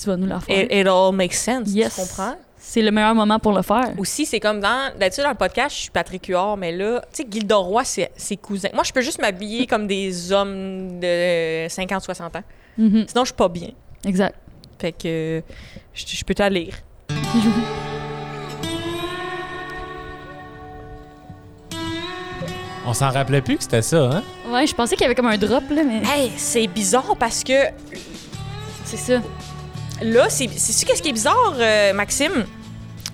[0.01, 0.65] Tu vas nous la faire.
[0.65, 1.95] it, it all makes sense, Yes.
[1.95, 2.37] tu comprends?
[2.73, 3.99] C'est le meilleur moment pour le faire.
[3.99, 4.97] Aussi, c'est comme dans.
[4.97, 8.13] D'habitude, dans le podcast, je suis Patrick Huard, mais là, tu sais, Gilda Roy, c'est
[8.17, 8.69] ses cousins.
[8.73, 12.43] Moi, je peux juste m'habiller comme des hommes de 50-60 ans.
[12.79, 13.07] Mhm.
[13.09, 13.71] Sinon, je suis pas bien.
[14.07, 14.37] Exact.
[14.79, 15.43] Fait que
[15.93, 16.75] je, je peux te la lire.
[22.87, 24.23] On s'en rappelait plus que c'était ça, hein?
[24.49, 27.43] Ouais, je pensais qu'il y avait comme un drop, là, mais Hey, c'est bizarre parce
[27.43, 27.65] que
[28.85, 29.21] c'est ça.
[30.03, 32.45] là, c'est c'est qu'est-ce qui est bizarre, euh, Maxime?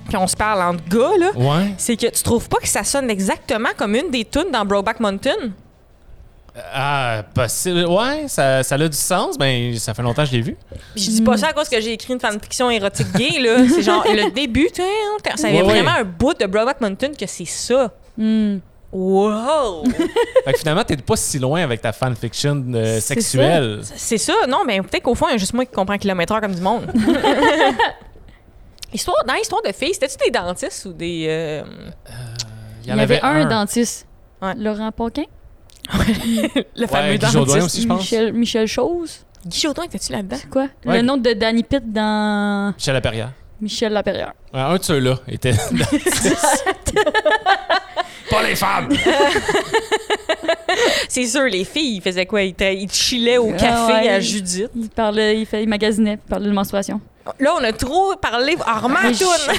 [0.08, 1.30] Puis on se parle entre gars, là.
[1.34, 1.74] Ouais.
[1.78, 5.00] C'est que tu trouves pas que ça sonne exactement comme une des tunes dans Brokeback
[5.00, 5.50] Mountain?
[6.72, 7.84] Ah, possible.
[7.86, 9.36] Ouais, ça, ça a du sens.
[9.36, 10.56] Ben, ça fait longtemps que je l'ai vu.
[10.94, 13.58] Je dis pas ça à cause que j'ai écrit une fanfiction érotique gay, là.
[13.68, 15.82] C'est genre le début, tu sais, ça avait Ouais, ouais.
[15.82, 17.90] vraiment un bout de Brokeback Mountain que c'est ça.
[18.16, 18.58] Hmm.
[18.90, 19.84] Wow!
[20.46, 23.80] Fait que finalement, t'es pas si loin avec ta fanfiction euh, sexuelle.
[23.96, 26.32] C'est ça, non, mais peut-être qu'au fond, il y a juste moi qui comprends kilomètre
[26.32, 26.86] heure comme du monde.
[28.92, 31.26] Histoire, dans l'histoire de filles, c'était-tu des dentistes ou des.
[31.28, 31.62] euh,
[32.84, 34.06] Il y, avait, un, dentiste.
[34.40, 34.54] Ouais.
[34.56, 35.24] Laurent Paquin.
[36.76, 37.64] le fameux Jodoin dentiste?
[37.64, 38.00] aussi, je pense.
[38.00, 39.20] Michel, Michel Chose.
[39.46, 40.36] Guy Jodoin, étais-tu là-dedans?
[40.40, 40.68] C'est quoi?
[40.84, 40.96] Ouais.
[40.96, 43.32] Le nom de Danny Pitt dans Michel Laperrière.
[43.60, 44.32] Michel Laperrière.
[44.52, 45.52] Ouais, un de ceux-là était.
[48.30, 48.88] pas les femmes!
[51.08, 52.42] C'est sûr, les filles, ils faisaient quoi?
[52.42, 54.08] Ils, ils chillaient au Ah café ouais.
[54.08, 54.70] à Judith.
[54.74, 57.00] Il parlait, il, fait, il magasinait, il parlait de menstruation.
[57.40, 58.56] Là, on a trop parlé.
[58.64, 58.80] Ah,
[59.12, 59.56] je- toune.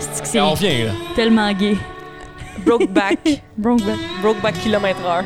[0.00, 0.92] C'est que c'est On vient, là.
[1.14, 1.76] tellement gay.
[2.64, 3.42] Brokeback.
[3.56, 3.98] Brokeback.
[4.22, 5.24] Brokeback kilomètre heure.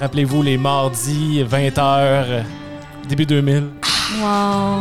[0.00, 2.42] Rappelez-vous les mardis, 20h,
[3.08, 3.68] début 2000.
[4.20, 4.80] Wow.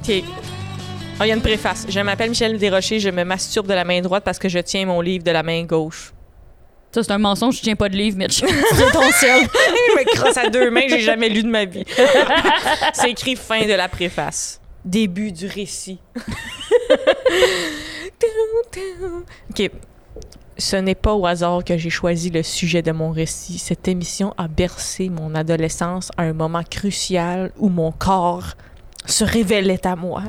[0.00, 0.24] OK.
[1.20, 1.86] Ah, il y a une préface.
[1.88, 4.86] Je m'appelle Michel Desrochers, je me masturbe de la main droite parce que je tiens
[4.86, 6.12] mon livre de la main gauche.
[6.90, 8.38] Ça, c'est un mensonge, je tiens pas de livre, Mitch.
[8.72, 9.42] c'est ton seul.
[9.96, 11.84] Me crosse à deux mains j'ai jamais lu de ma vie.
[12.94, 14.60] C'est écrit fin de la préface.
[14.84, 15.98] Début du récit.
[19.50, 19.70] OK.
[20.56, 23.58] Ce n'est pas au hasard que j'ai choisi le sujet de mon récit.
[23.58, 28.54] Cette émission a bercé mon adolescence à un moment crucial où mon corps
[29.06, 30.22] se révélait à moi.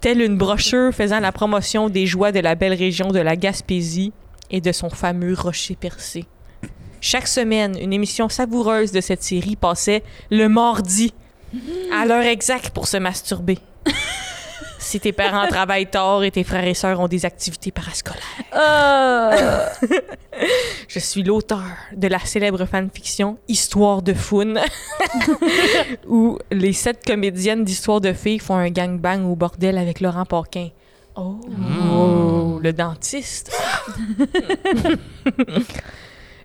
[0.00, 4.12] Telle une brochure faisant la promotion des joies de la belle région de la Gaspésie
[4.50, 6.26] et de son fameux rocher percé.
[7.00, 11.14] Chaque semaine, une émission savoureuse de cette série passait le mardi,
[11.92, 13.58] à l'heure exacte pour se masturber.
[14.78, 18.22] si tes parents travaillent tard et tes frères et sœurs ont des activités parascolaires.
[18.52, 19.70] Ah.
[20.88, 21.62] Je suis l'auteur
[21.94, 24.60] de la célèbre fanfiction Histoire de Foun,
[26.08, 30.68] où les sept comédiennes d'Histoire de filles font un gangbang au bordel avec Laurent Paquin.
[31.20, 33.50] Oh, le dentiste.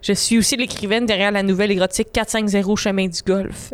[0.02, 3.72] Je suis aussi l'écrivaine derrière la nouvelle érotique 450 Chemin du Golfe.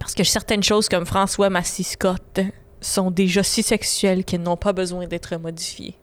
[0.00, 2.40] Parce que certaines choses comme François Massy Scott
[2.80, 5.94] sont déjà si sexuelles qu'elles n'ont pas besoin d'être modifiées.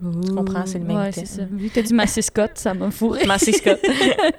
[0.00, 1.26] Tu comprends, c'est le même ouais, thème.
[1.26, 1.42] c'est ça.
[1.50, 3.26] Vu que t'as dit Massy Scott, ça m'a fourré.
[3.26, 3.78] Massy Scott.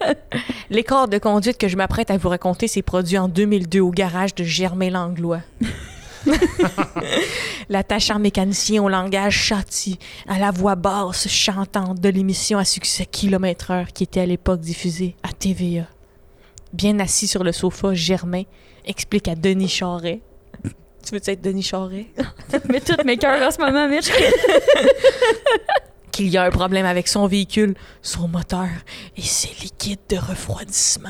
[0.72, 4.34] L'écart de conduite que je m'apprête à vous raconter s'est produit en 2002 au garage
[4.34, 5.42] de Germain Langlois.
[7.70, 13.72] L'attachant mécanicien au langage châti, à la voix basse chantante de l'émission à succès Kilomètre
[13.72, 15.88] Heure qui était à l'époque diffusée à TVA.
[16.74, 18.44] Bien assis sur le sofa, Germain
[18.86, 20.22] explique à Denis Charret.
[21.06, 22.08] Tu veux être Denis Charret?
[22.70, 24.10] Mais tous mes cœurs en ce moment, Mitch.
[26.12, 28.68] qu'il y a un problème avec son véhicule, son moteur
[29.18, 31.10] et ses liquides de refroidissement.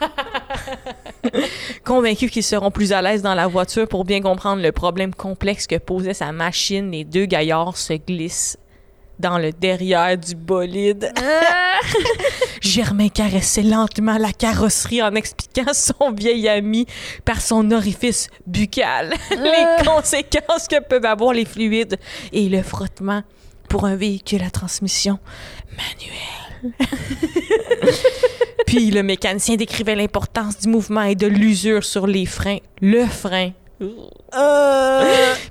[1.84, 5.66] Convaincus qu'ils seront plus à l'aise dans la voiture pour bien comprendre le problème complexe
[5.66, 8.56] que posait sa machine, les deux gaillards se glissent
[9.18, 11.12] dans le derrière du bolide.
[12.60, 16.86] Germain caressait lentement la carrosserie en expliquant à son vieil ami
[17.24, 21.98] par son orifice buccal les conséquences que peuvent avoir les fluides
[22.32, 23.22] et le frottement
[23.68, 25.18] pour un véhicule à transmission
[25.70, 26.48] manuelle.
[28.66, 32.58] Puis le mécanicien décrivait l'importance du mouvement et de l'usure sur les freins.
[32.80, 33.52] Le frein.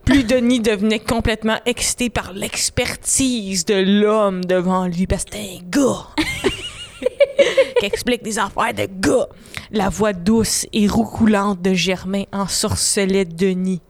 [0.06, 5.70] Plus Denis devenait complètement excité par l'expertise de l'homme devant lui parce que c'était un
[5.70, 6.08] gars
[7.80, 9.28] qui explique des affaires de gars.
[9.72, 13.82] La voix douce et roucoulante de Germain ensorcelait Denis.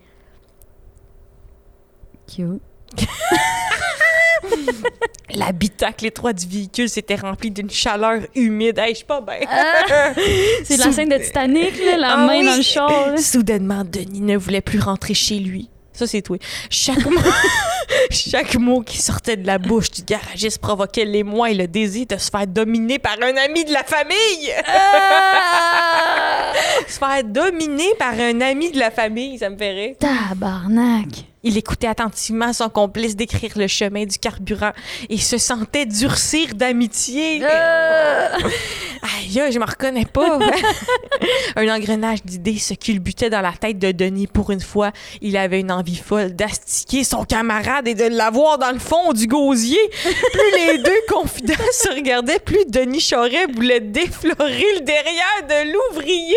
[2.28, 2.62] Cute.
[5.36, 8.80] L'habitacle étroit du véhicule s'était rempli d'une chaleur humide.
[8.80, 9.36] Hey, je suis pas bien.
[10.63, 12.45] C'est la scène de Titanic, là, la Ah main oui.
[12.45, 13.19] dans le char.
[13.19, 15.69] Soudainement, Denis ne voulait plus rentrer chez lui.
[15.93, 16.38] Ça, c'est toi.
[16.69, 16.97] Chaque
[18.12, 22.17] chaque mot qui sortait de la bouche du garagiste provoquait l'émoi et le désir de
[22.17, 24.17] se faire dominer par un ami de la famille.
[26.88, 29.95] se faire dominer par un ami de la famille, ça me ferait.
[30.00, 31.26] Tabarnak.
[31.43, 34.71] Il écoutait attentivement son complice décrire le chemin du carburant
[35.08, 37.41] et se sentait durcir d'amitié.
[39.19, 40.39] Aïe, aïe, je me reconnais pas.
[41.56, 44.91] un engrenage d'idées se culbutait dans la tête de Denis pour une fois.
[45.21, 49.28] Il avait une envie folle d'astiquer son camarade et de l'avoir dans le fond du
[49.28, 49.80] gosier.
[50.34, 56.36] Plus les deux confidents se regardaient, plus Denis Charret voulait déflorer le derrière de l'ouvrier.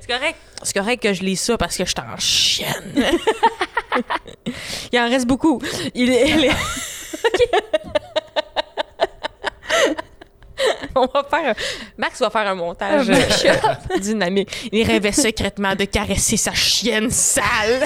[0.00, 0.36] C'est correct.
[0.62, 2.94] C'est correct que je lis ça parce que je t'en chienne.
[4.92, 5.60] Il en reste beaucoup.
[5.94, 6.50] Il est- il est-
[10.94, 11.54] On va faire un-
[11.96, 14.68] Max va faire un montage euh, dynamique.
[14.72, 17.84] Il rêvait secrètement de caresser sa chienne sale.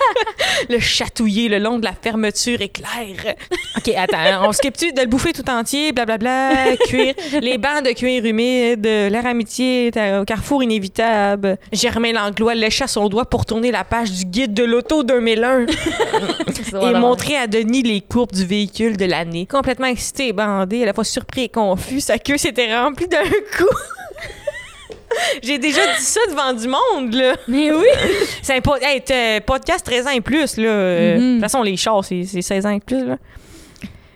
[0.68, 3.34] le chatouiller le long de la fermeture éclair.
[3.76, 7.92] OK, attends, hein, on skip-tu de le bouffer tout entier, blablabla, cuir, les bancs de
[7.92, 11.58] cuir humide, l'air amitié au carrefour inévitable.
[11.72, 15.66] Germain Langlois lécha son doigt pour tourner la page du guide de l'auto 2001
[16.82, 19.46] et montrer à Denis les courbes du véhicule de l'année.
[19.46, 23.22] Complètement excité et bandé, à la fois surpris et confus, sa queue s'était remplie d'un
[23.56, 23.68] coup.
[25.42, 27.36] J'ai déjà dit ça devant du monde, là.
[27.48, 27.86] Mais oui!
[28.42, 30.68] C'est un po- hey, t'es- podcast 13 ans et plus, là.
[30.68, 31.20] Euh, Mhm.
[31.28, 33.16] De toute façon, les chars, c'est c'est 16 ans et plus, là.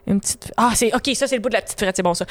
[0.09, 0.53] Une petite...
[0.57, 0.95] Ah, c'est...
[0.95, 2.25] OK, ça, c'est le bout de la petite frette, c'est bon, ça.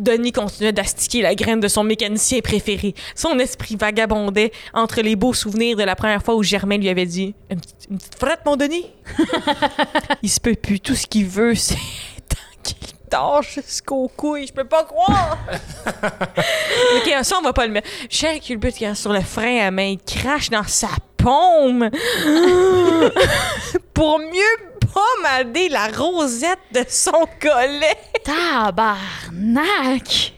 [0.00, 2.92] Denis continuait d'astiquer la graine de son mécanicien préféré.
[3.14, 7.06] Son esprit vagabondait entre les beaux souvenirs de la première fois où Germain lui avait
[7.06, 8.86] dit «Une petite, une petite frette, mon Denis?»
[10.24, 10.80] Il se peut plus.
[10.80, 11.74] Tout ce qu'il veut, c'est
[12.28, 12.76] tant qu'il
[13.10, 14.46] dort jusqu'au couilles.
[14.46, 15.38] Je peux pas croire!
[16.96, 17.88] OK, ça, on va pas le mettre.
[18.08, 21.90] Cher culbute qui est sur le frein à main, il crache dans sa paume
[23.94, 24.56] pour mieux
[24.92, 27.96] pommader la rosette de son collet.
[28.24, 30.32] Tabarnak!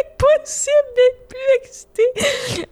[0.00, 2.02] Impossible d'être plus excité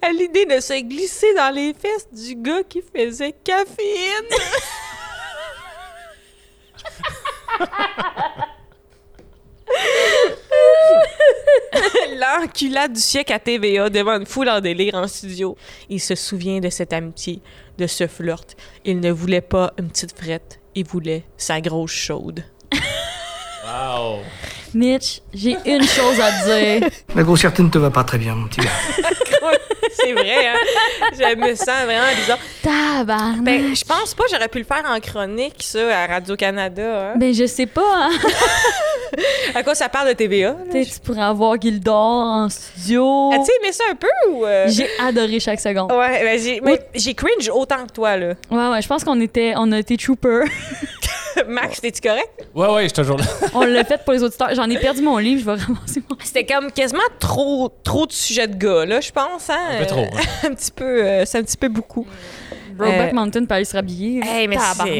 [0.02, 4.30] à l'idée de se glisser dans les fesses du gars qui faisait caféine.
[12.18, 15.56] L'enculade du siècle à TVA devant une foule en délire en studio.
[15.88, 17.40] Il se souvient de cette amitié,
[17.78, 18.56] de ce flirt.
[18.84, 22.44] Il ne voulait pas une petite frette, il voulait sa grosse chaude.
[23.64, 24.20] Wow.
[24.76, 26.44] Mitch, j'ai une chose à te
[26.80, 26.88] dire.
[27.16, 28.70] La grossièreté ne te va pas très bien, mon petit gars.
[29.92, 30.56] C'est vrai, hein?
[31.12, 32.38] Je me sens vraiment bizarre.
[32.62, 33.42] Tabarnak!
[33.42, 37.12] Ben, je pense pas que j'aurais pu le faire en chronique, ça, à Radio-Canada.
[37.12, 37.14] Hein?
[37.16, 38.10] Ben, je sais pas, hein.
[39.54, 40.52] À quoi ça parle de TVA?
[40.70, 43.30] Peut-être tu pourrais avoir Gildor en studio.
[43.32, 44.44] As-tu aimé ça un peu ou.
[44.44, 44.66] euh?
[44.68, 45.90] J'ai adoré chaque seconde.
[45.92, 46.22] Ouais,
[46.62, 48.34] ben, j'ai cringe autant que toi, là.
[48.50, 50.40] Ouais, ouais, je pense qu'on était, on a été trooper.
[51.48, 52.46] Max, t'es-tu correct?
[52.54, 53.24] Ouais, ouais, je suis toujours là.
[53.54, 54.54] on l'a fait pour les auditeurs.
[54.54, 58.12] J'en ai perdu mon livre, je vais ramasser mon C'était comme quasiment trop, trop de
[58.12, 59.50] sujets de gars, là, je pense.
[59.50, 59.58] Hein?
[59.72, 60.00] Un peu trop.
[60.04, 60.20] hein.
[60.48, 62.06] un petit peu, euh, c'est un petit peu beaucoup.
[62.76, 64.20] Brokeback Euh, Mountain peut aller se rhabiller.
[64.24, 64.56] Hey, mais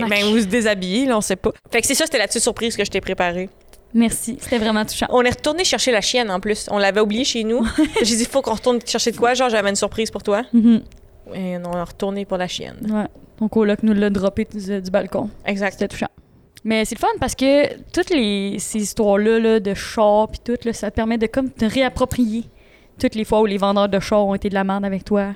[0.09, 1.51] ben, vous se déshabillez, là, on sait pas.
[1.71, 3.49] Fait que c'est ça, c'était la petite surprise que je t'ai préparée.
[3.95, 5.07] Merci, c'était vraiment touchant.
[5.11, 6.69] On est retourné chercher la chienne en plus.
[6.71, 7.67] On l'avait oublié chez nous.
[8.03, 9.33] J'ai dit, faut qu'on retourne chercher de quoi?
[9.35, 10.43] Genre, j'avais une surprise pour toi.
[10.53, 10.83] Mhm.
[11.35, 12.77] Et on est retourné pour la chienne.
[12.91, 13.07] Ouais.
[13.41, 15.31] Mon coloc nous l'a droppé du, du balcon.
[15.47, 15.73] Exact.
[15.73, 16.09] C'était touchant.
[16.67, 20.57] Mais c'est le fun parce que toutes les, ces histoires-là là, de chars puis tout,
[20.65, 22.43] là, ça te permet de comme te réapproprier
[23.01, 25.29] toutes les fois où les vendeurs de chars ont été de la merde avec toi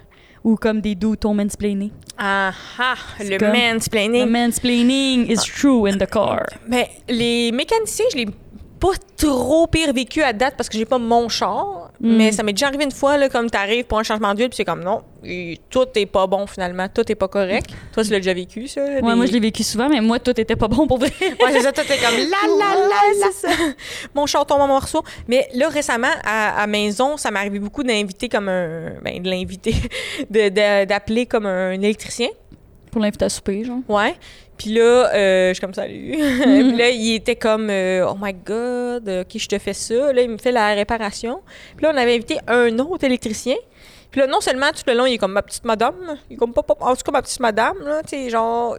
[0.42, 1.92] ou comme des doux t'ont mansplainé.
[2.18, 4.26] Ah ah, le comme- mansplaining.
[4.28, 6.46] mansplaining is true in the car.
[6.66, 8.26] Mais les mécaniciens, je l'ai
[8.80, 11.90] pas trop pire vécu à date parce que j'ai pas mon char.
[12.00, 12.16] Mm.
[12.16, 14.56] Mais ça m'est déjà arrivé une fois, là, comme t'arrives pour un changement d'huile, puis
[14.56, 15.02] c'est comme non,
[15.68, 17.68] tout est pas bon finalement, tout est pas correct.
[17.92, 18.80] Toi, tu l'as déjà vécu, ça?
[18.82, 21.12] Ouais, moi je l'ai vécu souvent, mais moi tout était pas bon pour vrai.
[21.20, 22.24] Ouais, c'est ça, tout est comme la
[22.58, 23.72] la la la.
[24.14, 25.02] Mon char tombe en morceaux.
[25.28, 28.94] Mais là, récemment, à, à maison, ça m'est arrivé beaucoup d'inviter comme un.
[29.04, 29.74] Ben, de l'inviter,
[30.30, 32.28] de- de- d'appeler comme un électricien.
[32.90, 33.78] pour l'inviter à souper, genre.
[33.88, 34.14] Ouais.
[34.60, 36.12] Puis là, euh, je suis comme salut.
[36.42, 40.12] Puis là, il était comme euh, oh my god, ok, je te fais ça.
[40.12, 41.40] Là, il me fait la réparation.
[41.78, 43.56] Puis là, on avait invité un autre électricien.
[44.10, 45.94] Puis là, non seulement tout le long, il est comme ma petite madame.
[46.28, 48.76] Il est comme pas, pas- en tout cas ma petite madame là, tu sais, genre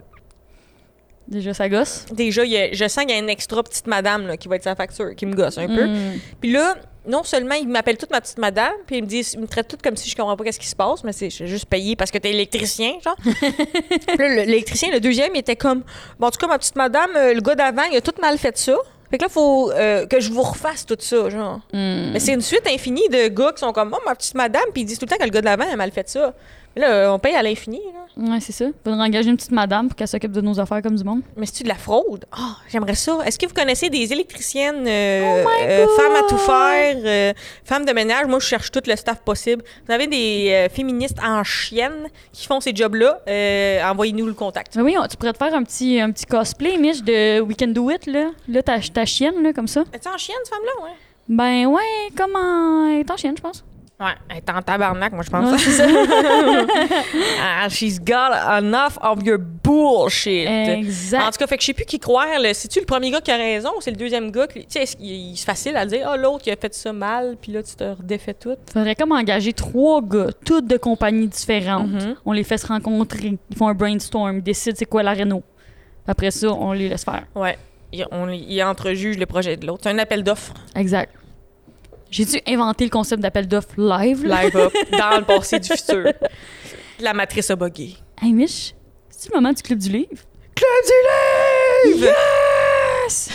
[1.28, 2.06] Déjà, ça gosse?
[2.12, 4.48] déjà, il y a- je sens qu'il y a une extra petite madame là, qui
[4.50, 5.88] va être sa facture, qui me gosse un peu.
[5.88, 6.20] Mm.
[6.42, 9.40] Puis là, non seulement il m'appelle toute ma petite madame, puis il me dit, il
[9.40, 11.36] me traite tout comme si je comprends pas qu'est-ce qui se passe, mais c'est je
[11.36, 13.16] suis juste payé parce que t'es électricien, genre.
[14.20, 15.84] L'électricien, le deuxième, il était comme,
[16.20, 18.38] bon, en tout cas, ma petite madame, euh, le gars d'avant, il a tout mal
[18.38, 18.76] fait ça.
[19.10, 21.60] Fait que là, faut euh, que je vous refasse tout ça, genre.
[21.74, 22.12] Mm.
[22.14, 24.84] Mais c'est une suite infinie de gars qui sont comme, oh, ma petite madame, puis
[24.84, 26.34] ils disent tout le temps que le gars d'avant a mal fait ça.
[26.76, 28.00] Là, on paye à l'infini, là.
[28.34, 28.66] Ouais, c'est ça.
[28.84, 31.22] Faudrait engager une petite madame pour qu'elle s'occupe de nos affaires comme du monde.
[31.38, 32.26] Mais c'est-tu de la fraude?
[32.32, 33.20] Ah, j'aimerais ça.
[33.26, 35.96] Est-ce que vous connaissez des électriciennes, euh, Oh my euh, God!
[35.96, 38.26] femmes à tout faire, euh, femmes de ménage?
[38.28, 39.64] Moi, je cherche tout le staff possible.
[39.88, 43.22] Vous avez des euh, féministes en chienne qui font ces jobs-là?
[43.28, 44.78] Euh, Envoyez-nous le contact.
[44.82, 47.68] Oui, on- tu pourrais te faire un petit, un petit cosplay, Mich, de We Can
[47.68, 48.32] Do It, là.
[48.50, 49.84] Là, ta, ta chienne, là, comme ça.
[49.94, 50.84] Es-tu en chienne, cette femme-là?
[50.86, 50.92] Ouais.
[51.30, 51.82] Ben ouais,
[52.18, 52.88] comme en...
[52.90, 53.64] Elle est en chienne, je pense.
[54.02, 55.62] Ouais, elle est en tabarnak, moi, je pense.
[57.40, 60.48] Ah, she's got enough of your bullshit.
[60.48, 61.34] En exact.
[61.34, 62.28] tout cas, fait que je sais plus qui croire.
[62.54, 64.66] C'est-tu le premier gars qui a raison ou c'est le deuxième gars qui.
[64.66, 67.52] Tu sais, il- c'est facile à dire, ah, l'autre, il a fait ça mal, puis
[67.52, 68.56] là, tu te redéfais tout?
[68.74, 71.88] Faudrait comme engager trois gars, toutes de compagnies différentes.
[71.92, 72.16] Mhm.
[72.26, 73.38] On les fait se rencontrer.
[73.50, 75.44] Ils font un brainstorm, ils décident c'est quoi la réno.
[76.08, 77.26] Après ça, on les laisse faire.
[77.36, 77.58] Ouais.
[77.94, 79.82] Il, on, il entrejuge le projet de l'autre.
[79.84, 80.54] C'est un appel d'offres.
[80.76, 81.14] Exact.
[82.12, 84.26] J'ai dû inventer le concept d'appel d'offres live.
[84.26, 84.44] là?
[84.44, 86.12] Live up, dans le passé du futur.
[87.00, 87.96] La matrice a bugué.
[88.22, 88.76] Hey, Mich,
[89.10, 90.22] c'est le moment du club du livre?
[90.54, 92.14] Club du livre!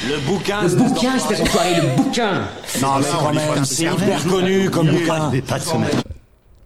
[0.08, 2.42] Le bouquin, Le bouquin, c'était pour soirée, le bouquin
[2.80, 5.32] Non, mais quand même, c'est hyper connu comme bouquin.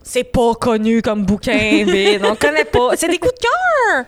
[0.02, 2.22] C'est pas connu comme bouquin, vide.
[2.24, 2.96] On connaît pas.
[2.96, 4.04] C'est des coups de cœur!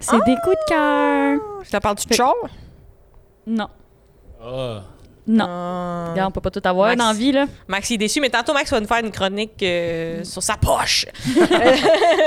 [0.00, 1.38] C'est des coups de cœur.
[1.62, 2.34] Je te parle du char?
[3.46, 3.68] Non.
[4.42, 4.82] Ah.
[5.26, 5.46] Non.
[5.48, 6.08] Ah.
[6.12, 6.98] Regarde, on peut pas tout avoir Max.
[6.98, 7.46] dans la vie, là.
[7.66, 10.56] Max il est déçu, mais tantôt Max va nous faire une chronique euh, sur sa
[10.56, 11.06] poche.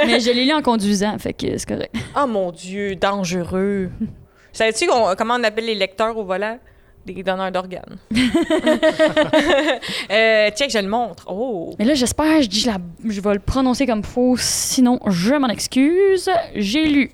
[0.06, 1.96] Mais je l'ai lu en conduisant, fait que c'est correct.
[2.20, 3.90] Oh mon Dieu, dangereux.
[4.52, 6.58] Savais-tu comment on appelle les lecteurs au volant?
[7.06, 7.98] Des donneurs d'organes.
[10.12, 11.26] euh, check, je le montre.
[11.30, 11.74] Oh!
[11.80, 15.48] Mais là, j'espère, je dis, la- je vais le prononcer comme faux, sinon je m'en
[15.48, 16.30] excuse.
[16.56, 17.12] J'ai lu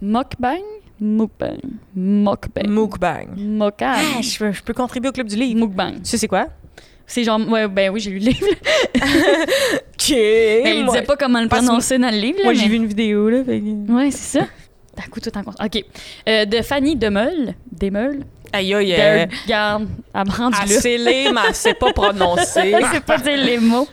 [0.00, 0.60] Mukbang,
[1.00, 1.58] Mukbang,
[1.94, 3.26] Mukbang, Mukbang.
[3.36, 5.58] Mokbang, Ah, je, peux- je peux contribuer au club du livre.
[5.60, 5.94] Mukbang.
[5.96, 6.46] Tu sais c'est quoi?
[7.06, 8.46] C'est genre, ouais, ben oui, j'ai lu le livre.
[8.96, 10.10] OK.
[10.10, 12.38] Ben, il moi, disait pas comment le prononcer dans le livre.
[12.38, 13.44] là, moi, j'ai vu une vidéo, là.
[13.44, 14.46] fait Ouais, c'est ça.
[14.96, 15.56] D'un coup, tout en compte.
[15.62, 15.84] OK.
[16.28, 17.54] Euh, de Fanny Demeul.
[17.70, 18.24] Demeul.
[18.52, 20.66] Aïe, aïe, euh, De- Regarde, elle là.
[20.80, 22.72] sait lire, mais sait pas prononcer.
[22.80, 23.86] Je sais pas dire les mots.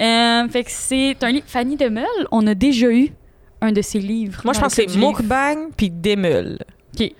[0.00, 1.44] Euh, fait que c'est un livre.
[1.46, 3.10] Fanny Demeul, on a déjà eu
[3.64, 4.40] un de ses livres.
[4.44, 4.98] Moi, je pense que c'est.
[4.98, 6.58] Mukbang puis Demeul.
[6.94, 7.12] OK.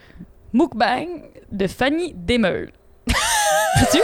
[0.53, 1.07] Mukbang
[1.51, 2.71] de Fanny Demeul.
[3.07, 4.03] Peux-tu?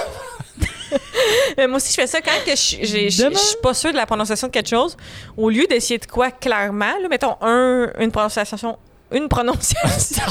[1.59, 4.07] Euh, moi aussi, je fais ça quand que je je suis pas sûre de la
[4.07, 4.97] prononciation de quelque chose.
[5.37, 8.79] Au lieu d'essayer de quoi clairement, là, mettons un, une prononciation,
[9.13, 10.25] une prononciation,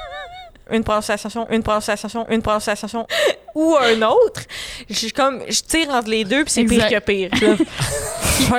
[0.70, 3.06] une prononciation, une prononciation, une prononciation
[3.54, 4.42] ou un autre,
[4.90, 7.30] je comme, je tire entre les deux puis c'est pire que pire.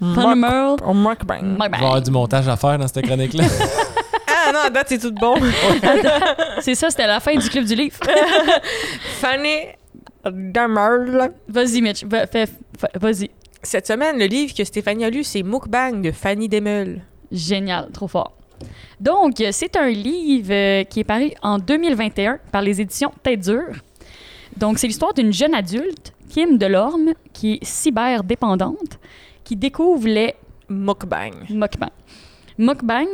[0.00, 0.76] Fanny Demeul.
[0.80, 1.40] Muk- Mukbang.
[1.42, 3.44] Il va y avoir du montage à faire dans cette chronique-là.
[4.48, 5.34] Ah non, à date, c'est tout bon.
[6.60, 7.96] C'est ça, c'était la fin du club du livre.
[9.20, 9.66] Fanny
[10.24, 11.32] Demeul.
[11.48, 12.04] Vas-y, Mitch.
[12.04, 12.26] Va-
[12.94, 13.30] Vas-y.
[13.62, 17.00] Cette semaine, le livre que Stéphanie a lu, c'est Mukbang de Fanny Demeul.
[17.32, 18.32] Génial, trop fort.
[19.00, 23.74] Donc, c'est un livre euh, qui est paru en 2021 par les éditions Tête Dure.
[24.56, 28.98] Donc, c'est l'histoire d'une jeune adulte, Kim Delorme, qui est cyberdépendante,
[29.46, 30.34] qui découvre les
[30.68, 31.32] Mukbang.
[31.48, 31.90] mukbang.
[32.58, 33.06] Mukbang,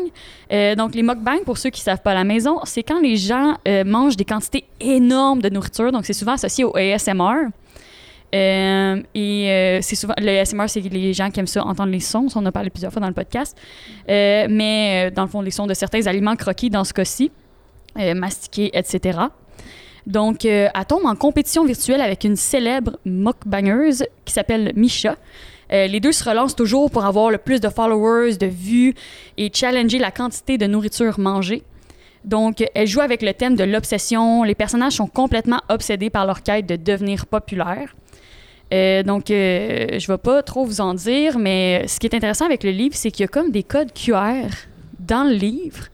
[0.53, 3.01] euh, donc les mukbangs, pour ceux qui ne savent pas à la maison, c'est quand
[3.01, 5.93] les gens euh, mangent des quantités énormes de nourriture.
[5.93, 7.49] Donc, c'est souvent associé au ASMR.
[8.35, 12.29] Euh, et c'est souvent le ASMR, c'est les gens qui aiment ça entendre les sons.
[12.35, 13.59] On en a parlé plusieurs fois dans le podcast.
[14.09, 17.31] Mais dans le fond, les sons de certains aliments croqués dans ce cas-ci,
[18.15, 19.19] mastiqués, etc.
[20.07, 25.17] Donc, elle tombe en compétition virtuelle avec une célèbre mukbangeuse qui s'appelle Misha.
[25.73, 28.95] Euh, les deux se relancent toujours pour avoir le plus de followers, de vues
[29.39, 31.63] et challenger la quantité de nourriture mangée.
[32.25, 34.45] Donc, elle joue avec le thème de l'obsession.
[34.45, 37.97] Les personnages sont complètement obsédés par leur quête de devenir populaire.
[38.73, 42.15] Euh, donc, euh, je ne vais pas trop vous en dire, mais ce qui est
[42.15, 44.49] intéressant avec le livre, c'est qu'il y a comme des codes QR
[45.01, 45.89] dans le livre.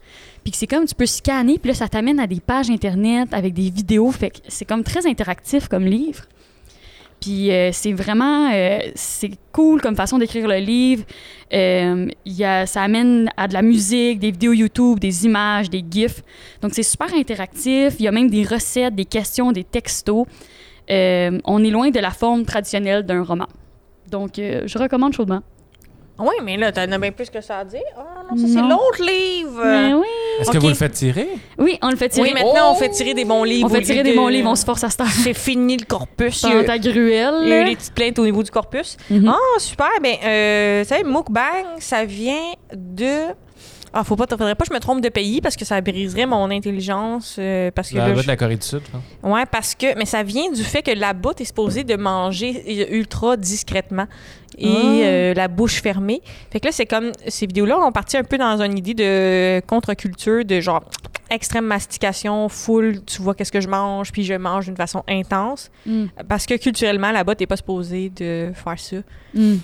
[0.45, 3.55] Puis c'est comme tu peux scanner, puis là, ça t'amène à des pages Internet avec
[3.55, 4.11] des vidéos.
[4.11, 6.25] Fait c'est comme très interactif comme livre.
[7.21, 11.05] Puis euh, c'est vraiment, euh, c'est cool comme façon d'écrire le livre.
[11.53, 15.85] Euh, y a, ça amène à de la musique, des vidéos YouTube, des images, des
[15.89, 16.23] GIFs.
[16.63, 17.95] Donc c'est super interactif.
[17.99, 20.27] Il y a même des recettes, des questions, des textos.
[20.91, 23.47] Euh, on est loin de la forme traditionnelle d'un roman.
[24.11, 25.43] Donc je recommande chaudement.
[26.19, 27.81] Oui, mais là, t'en as bien plus que ça à dire.
[27.97, 29.63] Ah non, ça, c'est l'autre livre.
[29.65, 30.07] Mais oui.
[30.41, 31.29] Est-ce que vous le faites tirer?
[31.59, 32.29] oui, on le fait tirer.
[32.29, 33.69] Oui, maintenant, on fait tirer des bons livres.
[33.71, 34.97] on fait tirer des de- bons livres, on se force à se.
[35.25, 36.43] C'est fini le corpus.
[36.43, 37.65] Il y Dans a- ta il y a eu gruelle.
[37.67, 38.97] des petites plaintes au niveau du corpus.
[39.11, 39.29] Mhm.
[39.29, 39.89] Ah, super.
[40.03, 43.35] Ben, euh, vous savez, mukbang, ça vient de
[43.93, 46.27] Ah, faut pas, faudrait pas que je me trompe de pays parce que ça briserait
[46.27, 47.37] mon intelligence.
[47.39, 49.03] euh, parce que La là, je- de la Corée du Sud, pense.
[49.33, 49.97] Ouais, parce que.
[49.99, 54.07] Mais ça vient du fait que là-bas, t'es supposé de manger ultra discrètement
[54.59, 56.21] et euh, la bouche fermée.
[56.51, 57.13] Fait que là, c'est comme.
[57.29, 60.85] Ces vidéos-là ont parti un peu dans une idée de contre-culture, de genre
[61.31, 65.71] extrême mastication, full, tu vois qu'est-ce que je mange, puis je mange d'une façon intense.
[65.87, 66.07] Mm.
[66.29, 68.97] Parce que culturellement, là-bas, t'es pas supposé de faire ça.
[69.35, 69.57] Mm.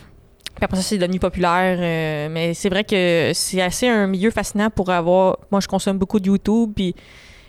[0.54, 1.78] Puis après ça, c'est devenu populaire.
[1.80, 5.38] euh, mais c'est vrai que c'est assez un milieu fascinant pour avoir.
[5.50, 6.94] Moi, je consomme beaucoup de YouTube, puis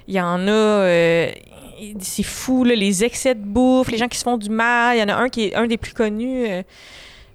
[0.08, 0.52] il y en a.
[0.52, 1.32] euh,
[2.00, 4.98] c'est fou, là, les excès de bouffe, les gens qui se font du mal.
[4.98, 6.48] Il y en a un qui est un des plus connus.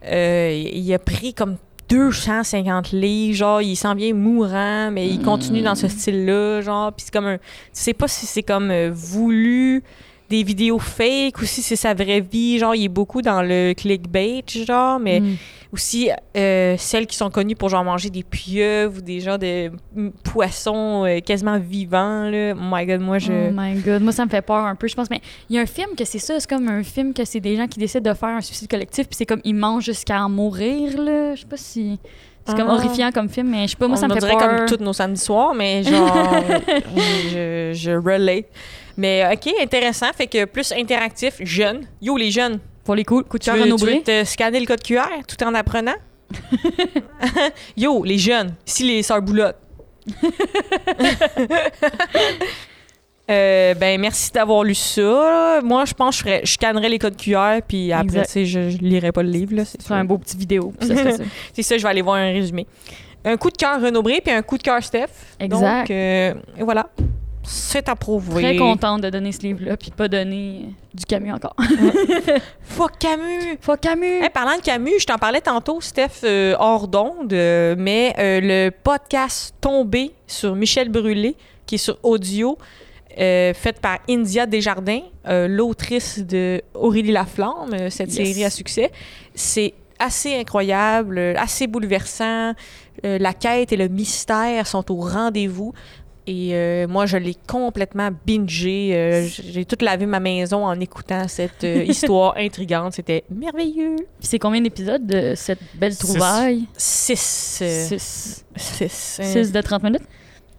[0.06, 1.56] euh, il a pris comme
[1.90, 7.04] 250 livres, genre, il s'en vient mourant, mais il continue dans ce style-là, genre, puis
[7.04, 7.36] c'est comme un...
[7.36, 7.42] Tu
[7.72, 9.82] sais pas si c'est comme voulu,
[10.30, 13.74] des vidéos fake, ou si c'est sa vraie vie, genre, il est beaucoup dans le
[13.74, 15.36] clickbait, genre, mais Mm.
[15.72, 19.70] aussi euh, celles qui sont connues pour genre manger des pieuvres ou des genres de
[19.94, 22.54] mm, poissons euh, quasiment vivants là.
[22.56, 24.86] Oh my god, moi je Oh my god, moi ça me fait peur un peu,
[24.88, 25.10] je pense.
[25.10, 27.40] Mais il y a un film que c'est ça, c'est comme un film que c'est
[27.40, 30.24] des gens qui décident de faire un suicide collectif, puis c'est comme ils mangent jusqu'à
[30.24, 31.34] en mourir là.
[31.34, 31.98] Je sais pas si
[32.46, 32.74] c'est comme Ah.
[32.74, 34.56] horrifiant comme film, mais je sais pas, moi ça on me fait dirait peur.
[34.56, 36.16] comme tous nos samedis soirs, mais genre
[37.32, 38.46] je, je relate.
[39.00, 41.86] Mais ok, intéressant, fait que plus interactif, jeune.
[42.02, 44.02] Yo les jeunes, Pour les coups, coups de tu cœur veux, tu veux bris.
[44.02, 45.94] te scanner le code QR tout en apprenant?
[47.78, 49.56] Yo les jeunes, ici les sœurs boulottes.
[53.30, 55.60] Euh, ben merci d'avoir lu ça.
[55.62, 58.26] Moi, je pense que je, scannerais les codes QR, puis après, Exact.
[58.26, 59.54] tu sais, je, je lirais pas le livre.
[59.54, 61.24] Là, c'est un beau petit vidéo, ça ça.
[61.52, 62.66] C'est ça, je vais aller voir un résumé.
[63.24, 65.10] Un coup de cœur Renaud-Bré, puis un coup de cœur Steph.
[65.38, 65.82] Exact.
[65.82, 66.90] Donc, euh, et voilà.
[67.42, 68.42] C'est approuvé.
[68.42, 71.54] Très contente de donner ce livre-là, puis de pas donner du Camus encore.
[72.62, 73.56] Fuck Camus!
[73.60, 74.22] Fuck Camus!
[74.22, 78.40] Hey, parlant de Camus, je t'en parlais tantôt, Steph, euh, hors d'onde, euh, mais euh,
[78.42, 81.36] le podcast Tombé sur Michel Brûlé,
[81.66, 82.58] qui est sur audio,
[83.18, 88.28] euh, fait par India Desjardins, l'autrice de Aurélie Laflamme, cette Yes.
[88.28, 88.90] série à succès.
[89.34, 92.52] C'est assez incroyable, assez bouleversant.
[93.04, 95.72] Euh, la quête et le mystère sont au rendez-vous.
[96.26, 98.90] Et euh, moi, je l'ai complètement bingé.
[98.94, 102.92] Euh, J'ai tout lavé ma maison en écoutant cette euh, histoire intrigante.
[102.92, 103.96] C'était merveilleux.
[103.96, 105.98] Puis c'est combien d'épisodes de cette belle Six.
[106.06, 106.66] trouvaille?
[106.76, 107.18] Six.
[107.18, 110.02] 6 six, euh, 6 de 30 minutes?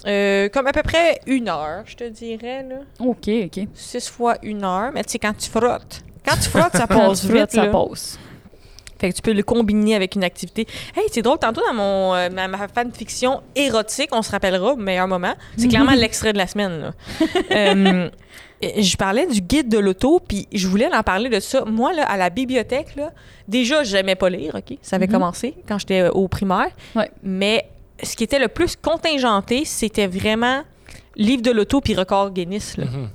[0.07, 2.65] euh, comme à peu près une heure, je te dirais.
[2.67, 2.77] Là.
[2.99, 3.67] OK, OK.
[3.73, 4.91] Six fois une heure.
[4.93, 7.51] Mais tu sais, quand tu frottes, quand tu frottes, ça passe vite.
[7.51, 8.17] ça passe.
[9.01, 10.67] Fait que tu peux le combiner avec une activité.
[10.95, 14.77] Hey, c'est drôle, tantôt dans mon, euh, ma, ma fanfiction érotique, on se rappellera au
[14.77, 16.79] meilleur moment, c'est clairement l'extrait de la semaine.
[16.81, 16.93] là.
[17.51, 18.09] Euh,
[18.61, 21.65] je parlais du guide de l'auto, puis je voulais en parler de ça.
[21.65, 23.11] Moi, là, à la bibliothèque, là,
[23.47, 24.77] déjà, j'aimais pas lire, OK?
[24.83, 25.13] Ça avait Mhm.
[25.13, 26.69] commencé quand j'étais au primaire.
[26.95, 27.09] Ouais.
[27.23, 27.67] Mais
[28.03, 30.61] ce qui était le plus contingenté, c'était vraiment
[31.15, 32.77] livre de l'auto puis record Guinness.
[32.77, 33.09] Mhm.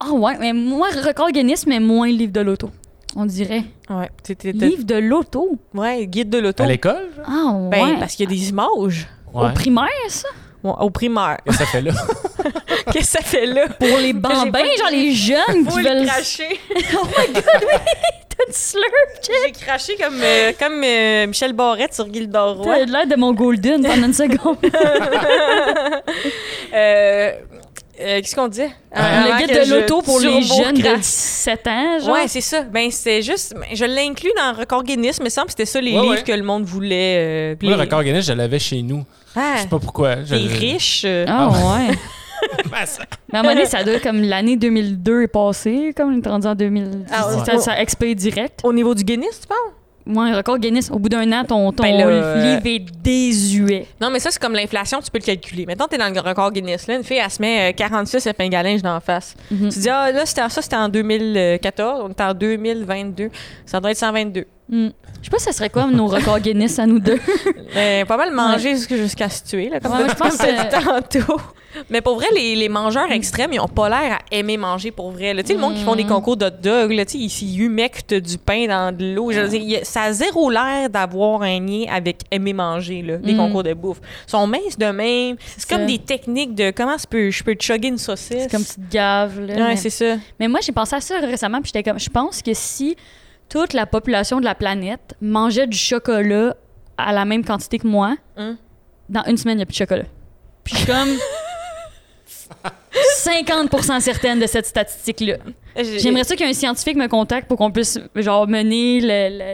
[0.00, 2.70] Ah ouais, mais moi, record Guinness, mais moins livre de l'auto.
[3.14, 3.64] On dirait.
[3.90, 5.58] Ouais, c'était- t'es- Livre de l'auto?
[5.74, 6.62] ouais, guide de l'auto.
[6.62, 7.10] À l'école?
[7.16, 7.26] genre?
[7.28, 7.68] Ah ouais.
[7.70, 9.06] Ben, parce qu'il y a des images.
[9.34, 9.46] Ouais.
[9.48, 10.28] Au primaire, ça?
[10.64, 11.38] Ouais, au primaire.
[11.44, 11.92] Qu'est-ce que ça fait là?
[12.92, 13.68] Qu'est-ce que ça fait là?
[13.68, 16.06] Pour les bambins, pas- genre les jeunes Faut qui le veulent...
[16.06, 16.58] cracher.
[16.94, 17.78] oh my God, oui!
[18.28, 19.36] T'as du slurp, Jeff!
[19.46, 22.78] J'ai craché comme, euh, comme euh, Michel Barrette sur Gildor Roy.
[22.78, 24.56] T'as l'air de mon golden pendant une seconde.
[26.74, 27.32] Euh,
[28.02, 28.60] euh, Qu'est-ce qu'on dit?
[28.94, 32.10] le guide de l'auto pour les jeunes de 17 ans, genre?
[32.14, 32.62] Ouais, c'est ça.
[32.62, 33.54] Ben, c'est juste.
[33.54, 36.14] ben, Je l'ai inclus dans Record Guinness, mais semble que c'était ça les Ouais, livres
[36.14, 36.22] ouais.
[36.22, 37.16] que le monde voulait.
[37.18, 39.04] euh, Moi, le les- record Guinness, je l'avais chez nous.
[39.34, 40.24] Ah, Je sais pas pourquoi.
[40.24, 41.02] Je t'es le- riche.
[41.06, 41.24] euh.
[41.28, 41.94] Ah ouais.
[42.70, 46.12] Ben, ça- Mais à un moment donné, ça doit comme l'année 2002 est passée, comme
[46.12, 47.04] on est rendu en 2000.
[47.12, 47.44] Ah ouais.
[47.44, 48.60] ça, ça expire direct.
[48.64, 49.58] Au niveau du Guinness, tu parles?
[50.06, 53.86] Ouais, record Guinness, au bout d'un an, ton, ton Ben là, euh, livre est désuet.
[54.00, 55.64] Non, mais ça, c'est comme l'inflation, tu peux le calculer.
[55.66, 56.86] Maintenant, t'es dans le record Guinness.
[56.88, 59.34] Là, une fille, elle se met euh, 46 épingles à linge dans la face.
[59.50, 59.68] Mhm.
[59.70, 62.00] Tu dis, ah, là, ça, c'était en 2014.
[62.04, 63.30] On est en 2022.
[63.66, 64.44] Ça doit être 122.
[64.68, 64.88] Mm.
[65.20, 67.18] Je sais pas, ça serait quoi nos records Guinness à nous deux.
[67.74, 71.40] Euh, pas mal manger jusqu'à, jusqu'à se tuer, là, comme Ouais, je pense que- tantôt.
[71.90, 75.10] Mais pour vrai, les, les mangeurs extrêmes, ils ont pas l'air à aimer manger pour
[75.10, 75.34] vrai.
[75.38, 76.08] Tu sais, le monde qui font des Mm.
[76.08, 79.30] concours de dog, là, tu ils- ils humectent du pain dans de l'eau.
[79.84, 83.36] Ça a zéro l'air d'avoir un lien avec aimer manger, là, des Mm.
[83.38, 84.00] concours de bouffe.
[84.26, 85.36] Ils sont minces de même.
[85.56, 88.42] C'est comme des techniques de comment je peux, je peux chugger une saucisse.
[88.42, 89.40] C'est comme petite gave.
[89.40, 89.76] Là, Ouais, mais...
[89.76, 90.16] c'est ça.
[90.38, 92.96] mais moi, j'ai pensé à ça récemment, puis j'étais comme, je pense que si
[93.48, 96.54] toute la population de la planète mangeait du chocolat
[96.98, 98.56] à la même quantité que moi, Hum.
[99.08, 100.04] dans une semaine, il n'y a plus de chocolat.
[100.64, 101.08] Puis comme.
[103.24, 105.36] 50% certaine de cette statistique-là.
[105.76, 109.00] J'ai- J'aimerais ça qu'un scientifique me contacte pour qu'on puisse genre mener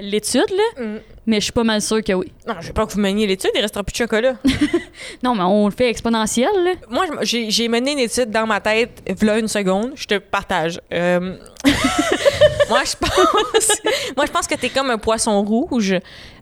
[0.03, 0.85] l'étude, là.
[0.85, 0.99] Mm.
[1.27, 2.33] Mais je suis pas mal sûre que oui.
[2.47, 4.35] Non, je veux pas que vous meniez l'étude, il restera plus de chocolat.
[5.23, 6.73] Non, mais on le fait exponentiel, là.
[6.89, 10.81] Moi, j'ai mené une étude dans ma tête, voilà une seconde, je te partage.
[10.93, 11.37] Euh,
[12.69, 13.73] moi, je pense,
[14.17, 15.95] moi, je pense que t'es comme un poisson rouge,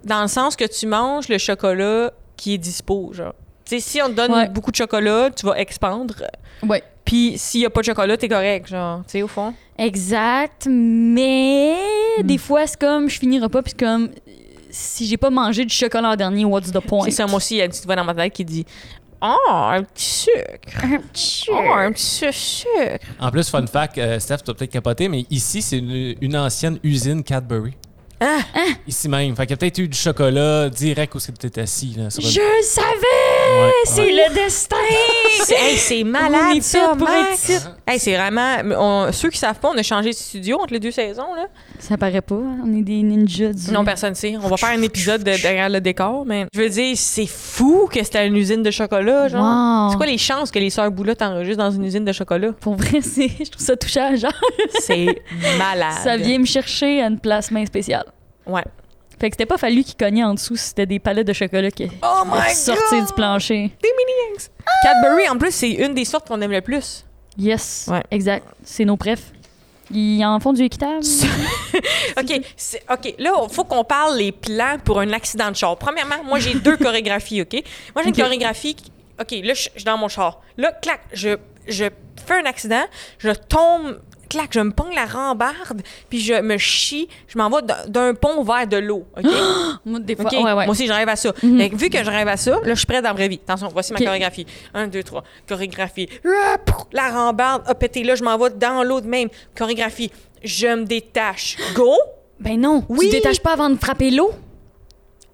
[0.04, 3.34] dans le sens que tu manges le chocolat qui est dispo, genre.
[3.68, 4.48] Tu sais, si on te donne Ouais.
[4.48, 6.14] beaucoup de chocolat, tu vas expandre.
[6.62, 6.82] Ouais.
[7.04, 9.52] Puis s'il y a pas de chocolat, t'es correct, genre, tu sais, au fond.
[9.78, 11.74] Exact, mais
[12.22, 14.10] des fois, c'est comme, je finis le repas, puis c'est comme,
[14.70, 17.04] si j'ai pas mangé du chocolat en dernier, what's the point?
[17.04, 18.64] C'est ça, moi aussi, il y a une petite voix dans ma tête qui dit
[19.22, 20.84] Oh, un petit sucre.
[20.84, 21.76] Un petit Oh, sucre.
[21.78, 23.06] un petit sucre.
[23.18, 26.36] En plus, fun fact, euh, Steph, tu vas peut-être capoter, mais ici, c'est une, une
[26.36, 27.72] ancienne usine Cadbury.
[28.20, 28.38] Ah.
[28.86, 29.36] Ici même.
[29.36, 31.94] Fait qu'il y a peut-être eu du chocolat direct où tu étais assis.
[31.98, 33.62] Là, sur une- Je le savais!
[33.66, 34.76] Ouais, c'est le destin!
[35.44, 37.50] C'est hey, c'est On malade, est ça, fait pour Max.
[37.50, 37.66] être ici.
[37.86, 38.56] Hey, c'est vraiment.
[38.78, 41.34] on- ceux qui savent pas, on a changé de studio entre les deux saisons.
[41.34, 41.46] Là.
[41.80, 43.70] Ça paraît pas, hein, on est des ninjas du...
[43.72, 44.36] Non, personne sait.
[44.42, 47.88] On va faire un épisode de derrière le décor, mais je veux dire, c'est fou
[47.92, 49.42] que c'était une usine de chocolat, genre.
[49.42, 49.90] Wow.
[49.90, 52.52] C'est quoi les chances que les sœurs Boulotte enregistrent dans une usine de chocolat?
[52.60, 53.28] Pour vrai, c'est...
[53.28, 54.32] je trouve ça touchant, genre.
[54.80, 55.06] C'est
[55.58, 55.98] malade.
[56.02, 58.06] Ça vient me chercher à une place main spéciale.
[58.46, 58.64] Ouais.
[59.18, 61.70] Fait que c'était pas fallu qu'il cognait en dessous si c'était des palettes de chocolat
[61.70, 63.72] qui Oh sortaient du plancher.
[63.82, 64.46] Des mini
[64.82, 67.04] Cadbury, en plus, c'est une des sortes qu'on aime le plus.
[67.38, 68.02] Yes, Ouais.
[68.10, 68.46] exact.
[68.64, 69.32] C'est nos prefs.
[69.90, 71.04] Ils en font du équitable?
[72.18, 72.40] OK,
[72.90, 75.76] OK, là, il faut qu'on parle les plans pour un accident de char.
[75.76, 77.52] Premièrement, moi, j'ai deux chorégraphies, OK?
[77.94, 78.76] Moi, j'ai une chorégraphie...
[79.20, 80.42] OK, là, je je suis dans mon char.
[80.58, 81.36] Là, clac, je,
[81.68, 81.84] je
[82.26, 82.84] fais un accident,
[83.18, 84.00] je tombe...
[84.50, 88.66] Je me pogne la rambarde, puis je me chie, je m'en vais d'un- pont vers
[88.66, 89.24] de l'eau, OK?
[89.84, 90.32] Moi, des fois, OK?
[90.32, 90.52] ouais, ouais.
[90.54, 91.32] Moi aussi, je rêve à ça.
[91.42, 91.58] Mhm.
[91.58, 93.28] Fait que vu que je rêve à ça, là, je suis prête dans la vraie
[93.28, 93.40] vie.
[93.46, 94.46] Attention, voici ma chorégraphie.
[94.74, 95.22] Un, deux, trois.
[95.48, 96.08] Chorégraphie.
[96.26, 96.56] Ah,
[96.92, 98.02] La rambarde a pété.
[98.04, 99.28] Là, je m'en vais dans l'eau de même.
[99.56, 100.10] Chorégraphie.
[100.44, 101.56] Je me détache.
[101.74, 101.94] Go!
[102.38, 103.06] Ben non, Oui.
[103.06, 104.30] tu détaches pas avant de frapper l'eau?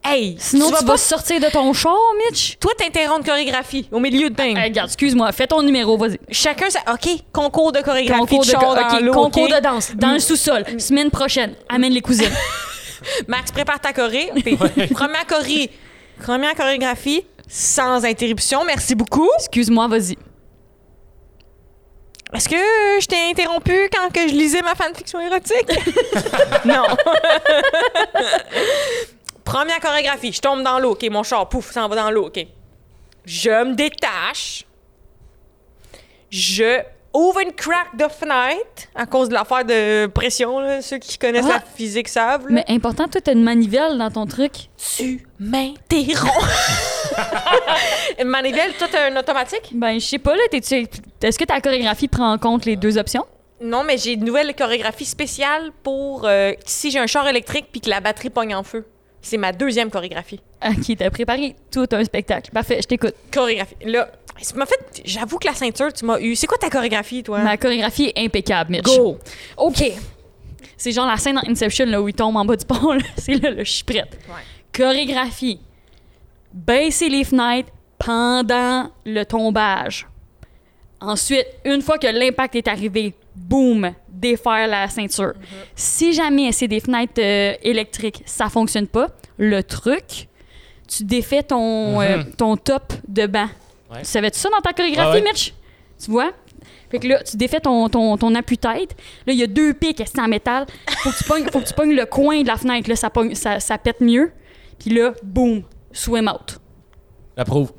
[0.04, 0.36] Hey!
[0.38, 0.96] Sinon, tu, vas vas pas...
[0.96, 2.58] sortir de ton char, Mitch?
[2.58, 4.56] Toi, t'interromps chorégraphie au milieu de thing.
[4.56, 6.18] Hey, regarde, excuse-moi, fais ton numéro, vas-y.
[6.30, 6.80] Chacun, ça...
[6.92, 10.64] OK, concours de chorégraphie Concours de, de char dans concours de danse, dans le sous-sol,
[10.78, 12.32] semaine prochaine, amène les cousines.
[13.28, 14.30] Max, prépare ta choré.
[14.92, 15.70] Première choré.
[16.22, 18.64] Première chorégraphie, sans interruption.
[18.64, 19.28] Merci beaucoup.
[19.38, 20.16] Excuse-moi, vas-y.
[22.32, 22.56] Est-ce que
[23.00, 25.68] je t'ai interrompu quand que je lisais ma fanfiction érotique?
[26.64, 26.84] non.
[29.44, 32.46] Première chorégraphie, je tombe dans l'eau, OK, mon char, pouf, s'en va dans l'eau, OK.
[33.24, 34.64] Je me détache.
[36.30, 36.80] Je
[37.14, 40.80] ouvre une crack de fenêtre à cause de l'affaire de pression, là.
[40.80, 41.54] Ceux qui connaissent Ah.
[41.56, 42.48] la physique savent.
[42.48, 42.54] là.
[42.54, 44.52] Mais important, toi, t'as une manivelle dans ton truc?
[44.96, 46.48] Tu m'interromps.
[48.18, 49.70] Une manivelle, toi, t'as un automatique?
[49.74, 53.26] Ben, je sais pas, là, est-ce que ta chorégraphie prend en compte les deux options?
[53.60, 57.80] Non, mais j'ai une nouvelle chorégraphie spéciale pour euh, si j'ai un char électrique puis
[57.82, 58.86] que la batterie pogne en feu.
[59.22, 60.40] C'est ma deuxième chorégraphie.
[60.64, 62.50] Ok, t'as préparé tout un spectacle.
[62.52, 63.14] Parfait, je t'écoute.
[63.32, 63.74] Chorégraphie.
[63.84, 64.08] Là,
[64.54, 65.02] m'a fait.
[65.04, 66.36] J'avoue que la ceinture, tu m'as eu.
[66.36, 67.40] C'est quoi ta chorégraphie, toi?
[67.40, 68.84] Ma chorégraphie est impeccable, Mitch.
[68.84, 69.18] Go!
[69.56, 69.92] OK.
[70.76, 72.98] C'est genre la scène dans Inception là, où il tombe en bas du pont.
[73.16, 74.18] C'est là, là, je suis prête.
[74.72, 75.60] Chorégraphie.
[76.52, 80.06] Baisser les fenêtres pendant le tombage.
[81.00, 85.32] Ensuite, une fois que l'impact est arrivé, boum, défaire la ceinture.
[85.74, 89.08] Si jamais c'est des fenêtres euh, électriques, ça fonctionne pas.
[89.38, 90.28] Le truc,
[90.88, 92.06] tu défais ton, Mhm.
[92.06, 93.48] euh, ton top de banc.
[93.90, 94.00] Ouais.
[94.00, 95.22] Tu savais-tu ça dans ta chorégraphie, Ah ouais.
[95.22, 95.54] Mitch?
[96.02, 96.32] Tu vois?
[96.90, 98.94] Fait que là, tu défais ton, ton, ton appui-tête.
[99.26, 100.66] Là, il y a deux pics c'est en métal.
[100.98, 102.88] Faut que tu pognes, faut que tu pognes le coin de la fenêtre.
[102.88, 104.30] Là, ça, pogne- ça, ça pète mieux.
[104.78, 106.58] Puis là, boum, swim out.
[107.36, 107.72] J'approuve.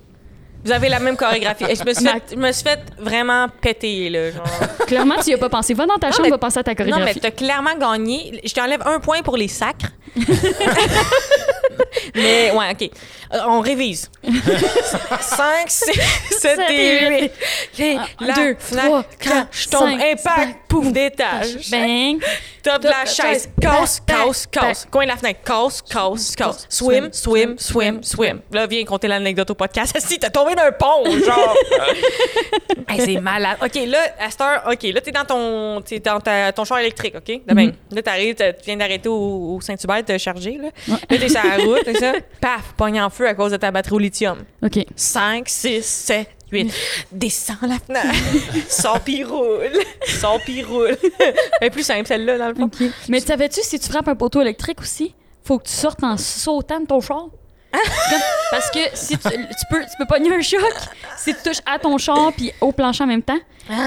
[0.66, 1.66] Vous avez la même chorégraphie.
[1.70, 4.32] Et je, me suis fait, je me suis fait vraiment péter, là.
[4.32, 4.44] Genre.
[4.88, 5.74] Clairement, tu y as pas pensé.
[5.74, 7.20] Va dans ta chambre, mais- va penser à ta Non, mais chorégraphie.
[7.20, 8.40] t'as clairement gagné.
[8.46, 9.88] Je t'enlève un point pour les sacres.
[12.16, 12.90] mais, ouais, OK.
[13.34, 14.10] Euh, on révise.
[14.24, 15.92] 5, 6,
[16.40, 17.24] 7 et 8.
[17.26, 17.82] OK,
[18.22, 21.70] Un, là, deux, fenêtre, trois, quand quatre, je tombe, impact, pouf, d'étage.
[21.72, 22.18] Bang.
[22.64, 24.88] Top de la chaise, casse, casse, casse.
[24.90, 26.66] Coin de la fenêtre, casse, casse, casse.
[26.70, 28.40] Swim, swim, swim, swim.
[28.52, 29.94] Là, viens compter l'anecdote au podcast.
[30.04, 31.56] Si, t'as tombé d'un pont, genre.
[32.90, 33.58] Hey, c'est malade.
[33.64, 36.80] OK, là, à cette heure, OK, là, t'es dans ton, t'es dans ta- ton char
[36.80, 37.42] électrique, OK?
[37.48, 40.70] Là, ben, Là, t'arrives, t'as- tu viens d'arrêter au, au Saint-Hubert, t'as chargé, là.
[40.88, 41.58] Là, t'es sur la
[42.42, 44.40] paf, pogne en feu à cause de ta batterie au lithium.
[44.64, 44.86] OK.
[44.96, 46.74] 5, 6, 7, 8.
[47.12, 48.16] Descends la fenêtre.
[48.70, 49.72] Sors pis roule.
[50.08, 50.98] Sors pis roule.
[51.62, 52.70] Mais plus simple, celle-là, dans le fond.
[53.10, 56.80] Mais savais-tu si tu frappes un poteau électrique aussi, faut que tu sortes en sautant
[56.80, 57.26] de ton char?
[58.52, 59.30] Parce que si tu,
[59.70, 60.62] peux tu peux pogner un choc
[61.18, 63.40] si tu touches à ton char puis au plancher en même temps.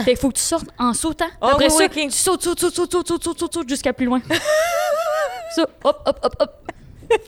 [0.04, 1.28] Fait faut que tu sortes en sautant.
[1.40, 4.20] Oh, Après oui, ça, tu sautes, sautes, sautes, sautes, sautes, sautes, jusqu'à plus loin.
[5.58, 6.65] hop, hop, hop, hop.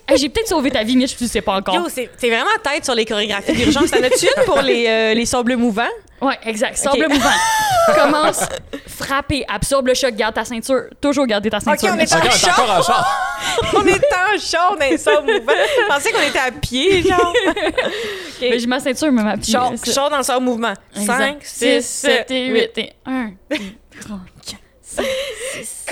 [0.07, 1.75] Hey, J'ai peut-être sauvé ta vie, Mitch, tu le sais pas encore.
[1.75, 3.91] Yo, c'est c'est vraiment tête sur les chorégraphies d'urgence.
[3.91, 5.83] T'en as-tu une pour les, euh, les sables mouvants?
[6.21, 6.77] Ouais, exact.
[6.77, 7.13] Sable Ok.
[7.13, 7.29] mouvant.
[7.95, 8.41] Commence,
[8.87, 10.85] frapper, absorbe le choc, garde ta ceinture.
[11.01, 11.91] Toujours garder ta ceinture.
[11.95, 13.25] on est en Encore, t'es encore en char.
[13.75, 15.53] On était en char dans les sables mouvants.
[15.83, 17.33] Je pensais qu'on était à pied, genre.
[18.41, 19.53] Mais J'ai ma ceinture, mais ma petite.
[19.53, 20.75] Char, char dans le sable mouvement.
[20.95, 22.79] 5, 6, 7 et 8.
[22.79, 23.57] et 1, 2,
[24.01, 25.07] 3, 4, 5,
[25.55, 25.85] 6,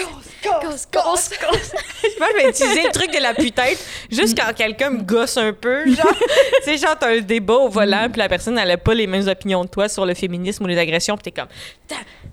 [0.67, 1.73] gosse, gosse, gosse.
[2.19, 5.53] Moi, je vais utiliser le truc de la putête juste quand quelqu'un me gosse un
[5.53, 5.87] peu.
[5.87, 6.07] Genre,
[6.64, 9.07] tu sais, genre, t'as un débat au volant, puis la personne, elle a pas les
[9.07, 11.49] mêmes opinions que toi sur le féminisme ou les agressions, puis t'es comme,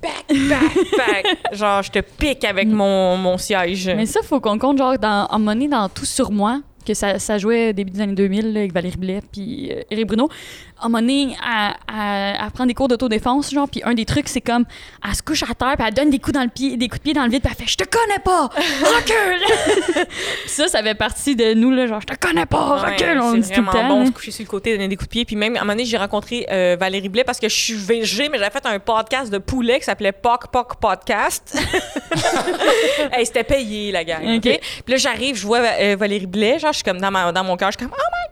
[0.02, 1.38] back, back, back.
[1.54, 3.90] Genre, je te pique avec mon, mon siège.
[3.96, 7.20] Mais ça, faut qu'on compte, genre, dans, en monnaie dans Tout sur moi, que ça,
[7.20, 10.30] ça jouait début des années 2000 là, avec Valérie Blais puis euh, Éric Bruno.
[10.82, 14.42] En monnaie, à, à, à prendre des cours d'autodéfense, genre, puis un des trucs, c'est
[14.42, 14.66] comme,
[15.08, 17.00] elle se couche à terre, puis elle donne des coups dans le pied, des coups
[17.00, 18.50] de pied dans le vide, puis elle fait «Je te connais pas!
[18.84, 20.06] Recule!»
[20.48, 22.82] ça, ça fait partie de nous, là, genre «Je te connais pas!
[22.84, 23.88] Ouais, Recule!» On dit tout le temps.
[23.88, 25.26] bon se coucher sur le côté, donner des coups de pied.
[25.26, 27.74] Puis même, à un moment donné, j'ai rencontré euh, Valérie Blais parce que je suis
[27.76, 31.58] VG, mais j'avais fait un podcast de poulet qui s'appelait Poc Poc Podcast.
[33.14, 34.24] hey, c'était payé, la gang.
[34.38, 34.46] OK?
[34.46, 34.60] OK?
[34.86, 37.44] Puis là, j'arrive, je vois euh, Valérie Blais, genre, je suis comme dans, ma- dans
[37.44, 38.23] mon cœur, je suis comme, oh my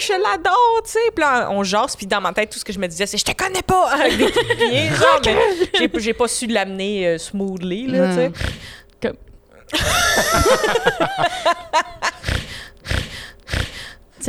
[0.00, 0.98] je l'adore, tu sais.
[1.14, 3.18] Puis là, on jase, puis dans ma tête, tout ce que je me disais, c'est,
[3.18, 5.36] je te connais pas, avec des coups de pied, genre, mais
[5.78, 8.32] j'ai, j'ai pas su l'amener euh, smoothly, là, tu sais.
[9.02, 9.16] Comme-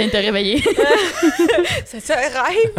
[0.06, 0.64] de te réveiller.
[1.86, 2.72] C'est ça, un rêve.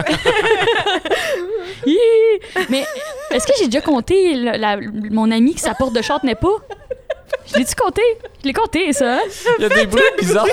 [2.71, 2.85] Mais
[3.31, 4.79] est-ce que j'ai déjà compté le- la-
[5.11, 6.57] mon ami qui sa porte de char tenait pas?
[7.47, 8.03] Je l'ai-tu compté?
[8.43, 9.17] Je l'ai compté, ça.
[9.17, 9.21] hein?
[9.59, 10.47] Il y a des bruits bizarres.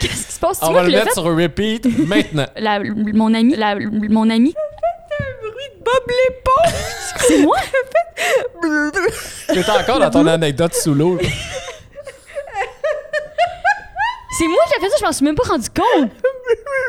[0.00, 0.58] Qu'est-ce qui se passe?
[0.62, 1.12] On va le mettre fait?
[1.14, 2.46] sur repeat maintenant.
[2.56, 4.54] La- mon ami, la- mon ami,
[5.84, 6.74] Bob l'éponge.
[7.18, 7.56] c'est moi?
[9.48, 11.18] T'es encore dans ton anecdote sous l'eau.
[14.36, 16.10] C'est moi qui a fait ça, je m'en suis même pas rendu compte.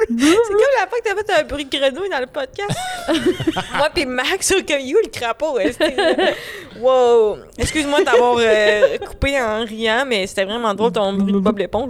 [0.09, 2.75] C'est comme la fois que t'as fait un bruit de grenouille dans le podcast.
[3.75, 5.59] Moi puis Max, sur comme you, le crapaud.
[5.59, 7.37] est-ce que- wow.
[7.59, 11.59] Excuse-moi de t'avoir euh, coupé en riant, mais c'était vraiment drôle ton bruit de Bob
[11.59, 11.89] l'éponge.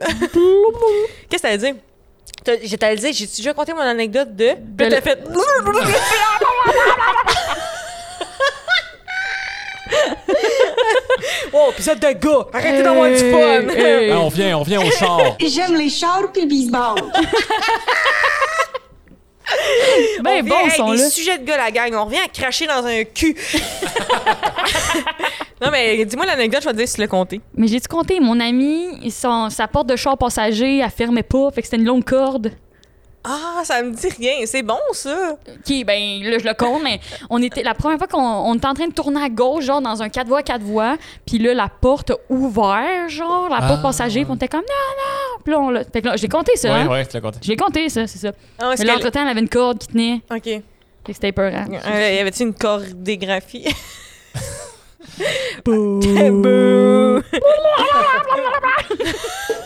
[0.00, 1.74] Qu'est-ce que t'allais dire?
[2.44, 4.50] T'as- Je t'allais dire, j'ai déjà conté mon anecdote de.
[4.76, 5.18] Puis là, t'as fait.
[11.52, 12.46] oh, épisode de gars!
[12.52, 13.68] Arrêtez d'avoir du fun!
[13.70, 14.10] Hey.
[14.10, 15.20] Ah, on vient, on vient au char.
[15.40, 17.10] J'aime les chars puis le baseball.
[20.24, 21.08] Ben On bon, vient- hey, son des là.
[21.10, 21.94] sujets de gars, la gang.
[21.94, 23.36] On revient à cracher dans un cul.
[25.62, 27.40] Non, mais dis-moi l'anecdote, je vais te dire si tu l'as compté.
[27.54, 31.62] Mais j'ai-tu compté, mon ami, son- sa porte de char passager, elle fermait pas, fait
[31.62, 32.52] que c'était une longue corde.
[33.28, 34.46] Ah, ça me dit rien.
[34.46, 35.32] C'est bon, ça.
[35.32, 38.68] OK, ben là, je le compte, mais on était, la première fois qu'on on était
[38.68, 40.96] en train de tourner à gauche, genre dans un 4 voies, 4 voies,
[41.26, 43.82] puis là, la porte a ouvert, genre, la porte Ah.
[43.82, 45.82] passager, puis on était comme non, non, puis là, on l'a.
[45.82, 46.88] Fait que là, j'ai compté ça, Ouais, hein?
[46.88, 47.38] ouais, tu l'as compté.
[47.42, 48.30] J'ai compté ça, c'est ça.
[48.60, 50.44] Ah, Mais là, entre-temps, elle avait une corde qui tenait, OK.
[50.44, 50.62] fait
[51.04, 51.64] que c'était peurant.
[51.68, 53.64] Euh, y avait-tu une chorégraphie?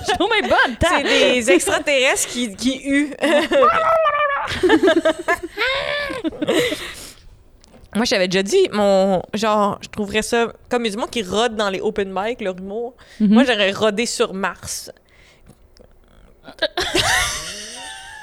[0.09, 3.15] Je bonne, C'est des extraterrestres qui, qui huent.
[7.95, 11.81] Moi, j'avais déjà dit, mon genre, je trouverais ça comme monde qui rôde dans les
[11.81, 12.95] open mic, leur humour.
[13.19, 13.33] Mhm.
[13.33, 14.93] Moi, j'aurais rodé sur Mars.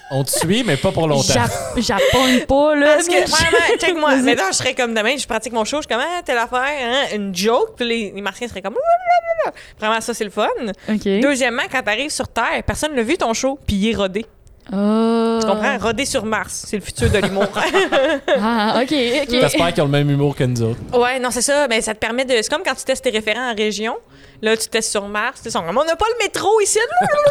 [0.10, 1.34] On te suit, mais pas pour longtemps.
[1.34, 2.94] Jap- Japonne pas, là.
[2.96, 4.16] Parce que, mais- vraiment, check-moi.
[4.18, 6.62] Maintenant, je serais comme demain, je pratique mon show, je suis comme, ah, telle affaire,
[6.64, 9.60] hein, une joke, puis les, les martiens seraient comme, Blablabla.
[9.80, 10.48] vraiment, ça, c'est le fun.
[10.90, 11.04] OK.
[11.22, 14.26] Deuxièmement, quand t'arrives sur Terre, personne l'a vu ton show, puis il est rodé.
[14.72, 15.38] Oh.
[15.42, 15.78] Tu comprends?
[15.78, 17.46] Rodé sur Mars, c'est le futur de l'humour.
[18.40, 19.28] Ah, OK, OK.
[19.30, 20.80] J'espère qu'ils ont le même humour que nous autres.
[21.00, 21.68] ouais, non, c'est ça.
[21.70, 22.34] Mais ça te permet de.
[22.42, 23.96] C'est comme quand tu testes tes référents en région.
[24.42, 25.42] Là, tu testes sur Mars.
[25.42, 26.80] Tu sais, on n'a pas le métro ici.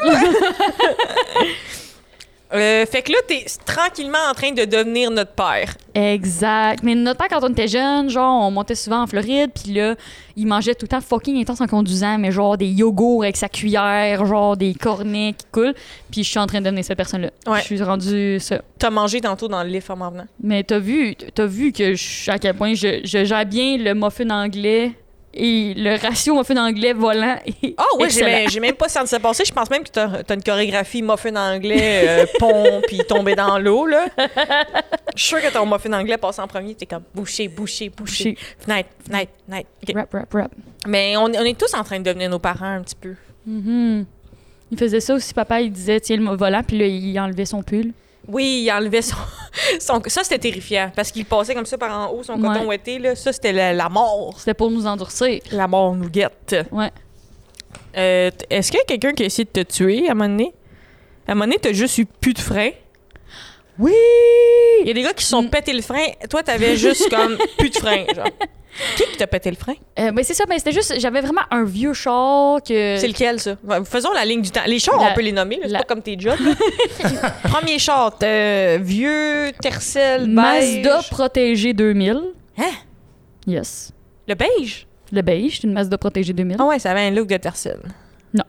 [2.55, 5.74] Euh, fait que là, t'es tranquillement en train de devenir notre père.
[5.94, 6.82] Exact.
[6.84, 9.97] Mais notre père, quand on était jeune, genre, on montait souvent en Floride, puis là,
[10.36, 13.49] il mangeait tout le temps fucking intense en conduisant, mais genre des yogourts avec sa
[13.49, 15.74] cuillère, genre des cornets qui coulent.
[16.11, 17.30] Puis je suis en train de devenir cette personne-là.
[17.47, 17.59] Ouais.
[17.61, 18.62] Je suis rendue ça.
[18.78, 20.26] T'as mangé tantôt dans le lift en m'en venant.
[20.40, 23.94] Mais t'as vu, t'as vu que je- à quel point je, je gère bien le
[23.94, 24.92] muffin anglais
[25.37, 29.45] et le ratio muffin anglais volant est Ah oui, j'ai même, pas senti ça passer.
[29.45, 33.59] Je pense même que t'as as une chorégraphie muffin anglais, euh, pont, puis tomber dans
[33.59, 34.07] l'eau, là.
[35.14, 36.74] Je suis sûre que ton muffin anglais passe en premier.
[36.74, 38.37] T'es comme boucher, boucher, boucher.
[38.59, 39.68] Fenêtre, fenêtre, fenêtre.
[39.95, 40.51] Rap, rap, rap.
[40.87, 43.14] Mais on, est- on est tous en train de devenir nos parents un petit peu.
[43.47, 44.05] Mhm.
[44.72, 47.62] Il faisait ça aussi, papa, il disait, tiens le volant, puis là, il enlevait son
[47.62, 47.93] pull.
[48.29, 49.16] Oui, il enlevait son.
[49.81, 50.91] son- Ça, c'était terrifiant.
[50.95, 52.49] Parce qu'il passait comme ça par en haut, son Ouais.
[52.49, 52.99] coton ouetté.
[52.99, 53.14] Là.
[53.14, 54.35] Ça, c'était la, la mort.
[54.39, 55.41] C'était pour nous endurcir.
[55.53, 56.57] La mort nous guette.
[56.72, 56.91] Ouais.
[57.97, 60.29] Euh, Est-ce qu'il y a quelqu'un qui a essayé de te tuer à un moment
[60.29, 60.53] donné?
[61.27, 62.70] À un moment donné, t'as juste eu plus de frein.
[63.79, 63.93] Oui!
[64.83, 65.51] Il y a des gars qui se sont Mm.
[65.51, 66.05] pété le frein.
[66.31, 68.05] Toi, t'avais juste comme plus de frein.
[68.14, 68.24] Genre.
[68.97, 69.72] Qui qui t'a pété le frein?
[69.99, 72.97] Euh, ben c'est ça, ben c'était juste, j'avais vraiment un vieux char que...
[72.99, 73.57] C'est lequel, ça?
[73.87, 74.61] Faisons la ligne du temps.
[74.66, 75.57] Les chars, La- on peut les nommer.
[75.57, 76.37] là, C'est la- pas comme tes jobs.
[77.45, 78.14] Premier char,
[78.81, 80.35] vieux, tercel, beige.
[80.35, 82.20] Mazda Protégé 2000.
[82.59, 82.64] Hein?
[83.47, 83.93] Yes.
[84.29, 84.87] Le beige?
[85.11, 86.57] Le beige, c'est une Mazda Protégé 2000.
[86.61, 87.79] Ah ouais, ça avait un look de tercel.
[88.35, 88.45] Non.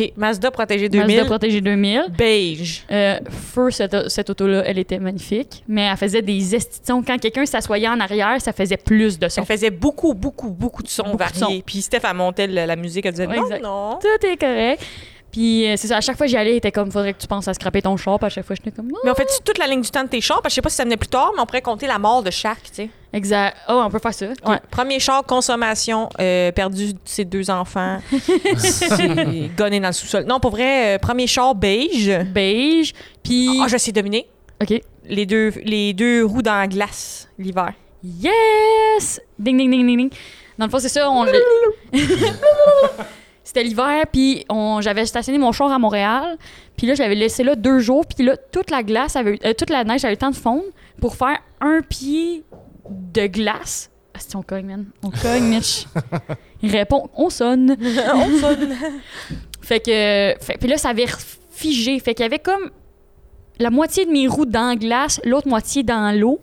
[0.00, 1.06] OK, Mazda protégé 2000.
[1.06, 2.04] Mazda Protégé 2000.
[2.16, 2.84] Beige.
[2.90, 7.02] Euh, feu, cette, cette auto-là, elle était magnifique, mais elle faisait des estitions.
[7.02, 9.42] Quand quelqu'un s'assoyait en arrière, ça faisait plus de son.
[9.42, 11.62] Ça faisait beaucoup, beaucoup, beaucoup de sons Beaucoup de variés.
[11.64, 13.62] Puis Steph, elle montait la musique, elle disait Ouais, non, exact.
[13.62, 13.98] non.
[14.00, 14.82] Tout est correct.
[15.32, 17.20] Puis euh, c'est ça, à chaque fois que j'y allais, il était comme, faudrait que
[17.20, 18.18] tu penses à scraper ton char.
[18.18, 18.98] Puis à chaque fois, j'étais comme, oh.
[19.04, 20.42] Mais on fait toute la ligne du temps de tes chars?
[20.42, 21.98] Parce que je sais pas si ça venait plus tard, mais on pourrait compter la
[21.98, 22.90] mort de chaque, tu sais.
[23.12, 23.56] exact.
[23.68, 24.26] Oh, on peut faire ça.
[24.46, 24.58] Ouais.
[24.70, 27.98] Premier char, consommation, euh, perdu ses deux enfants,
[29.56, 30.24] gonné dans le sous-sol.
[30.24, 32.10] Non, pour vrai, euh, premier char beige.
[32.32, 32.92] Beige.
[33.22, 34.26] Puis, Ah, je sais dominer.
[34.62, 34.80] OK.
[35.06, 37.72] Les deux, les deux roues dans la glace l'hiver.
[38.02, 39.20] Yes!
[39.38, 40.10] Ding, ding, ding, ding, ding.
[40.58, 41.26] Dans le fond, c'est ça, on...
[43.50, 44.46] C'était l'hiver, puis
[44.78, 46.38] j'avais stationné mon char à Montréal.
[46.76, 48.06] Puis là, je l'avais laissé là deux jours.
[48.06, 49.40] Puis là, toute la glace, avait...
[49.44, 50.62] euh, toute la neige avait eu le temps de fondre
[51.00, 52.44] pour faire un pied
[52.88, 53.90] de glace.
[54.14, 54.84] Ah, si on cogne, man.
[55.02, 55.86] On cogne, Mitch.
[56.62, 57.76] Il répond, on sonne.
[58.14, 58.76] on sonne.
[59.62, 60.44] Fait que.
[60.44, 61.08] Fait, puis là, ça avait
[61.50, 61.98] figé.
[61.98, 62.70] Fait qu'il y avait comme
[63.58, 66.38] la moitié de mes roues dans la glace, l'autre moitié dans l'eau.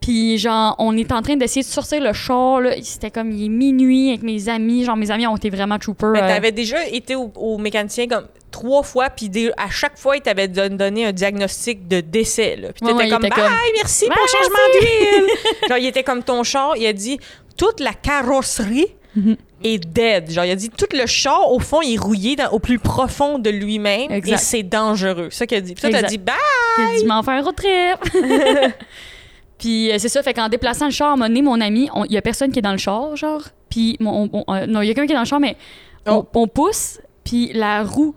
[0.00, 2.60] Puis, genre, on est en train d'essayer de sortir le char.
[2.60, 2.70] là.
[2.82, 4.84] C'était comme, il est minuit avec mes amis.
[4.84, 6.12] Genre, mes amis ont été vraiment troopers.
[6.12, 10.16] Mais euh, t'avais déjà été au, au mécanicien comme trois fois, puis à chaque fois,
[10.16, 12.56] il t'avait don- donné un diagnostic de décès.
[12.56, 12.68] Là.
[12.72, 15.26] Puis t'étais ouais, comme, était bye, comme, merci pour le changement d'huile.
[15.68, 17.18] Genre, il était comme ton char, il a dit,
[17.56, 18.86] toute la carrosserie
[19.16, 19.36] Mhm.
[19.64, 20.30] est dead.
[20.30, 22.78] Genre, il a dit, tout le char, au fond, il est rouillé dans- au plus
[22.78, 25.28] profond de lui-même, et c'est dangereux.
[25.30, 25.74] C'est ça qu'il a dit.
[25.74, 26.34] Puis toi, t'as dit, bah,
[26.78, 28.14] Il a dit, m'en faire un road trip.
[29.58, 31.88] Puis euh, c'est ça, fait qu'en déplaçant le char, à un moment donné, mon ami,
[32.06, 33.42] il y a personne qui est dans le char, genre.
[33.70, 35.40] Puis, mon- on- on- euh, non, il y a quelqu'un qui est dans le char,
[35.40, 35.56] mais
[36.06, 36.28] on, Oh.
[36.34, 38.14] on pousse, puis la roue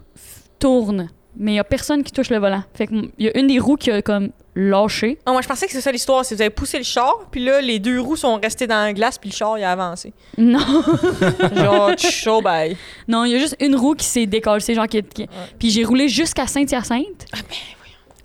[0.59, 1.09] tourne.
[1.37, 2.63] Mais il y a personne qui touche le volant.
[2.73, 5.17] Fait qu'il y a une des roues qui a comme lâché.
[5.25, 6.25] Ah, moi, je pensais que c'est ça l'histoire.
[6.25, 8.83] C'est que vous avez poussé le char, puis là, les deux roues sont restées dans
[8.83, 10.11] la glace, puis le char, il a avancé.
[10.37, 10.59] Non,
[11.55, 12.75] Genre, chaud, bye.
[13.07, 15.27] non, il y a juste une roue qui s'est décalée, genre qui, qui-
[15.57, 17.25] Puis j'ai roulé jusqu'à Saint-Hyacinthe.
[17.31, 17.37] Ah,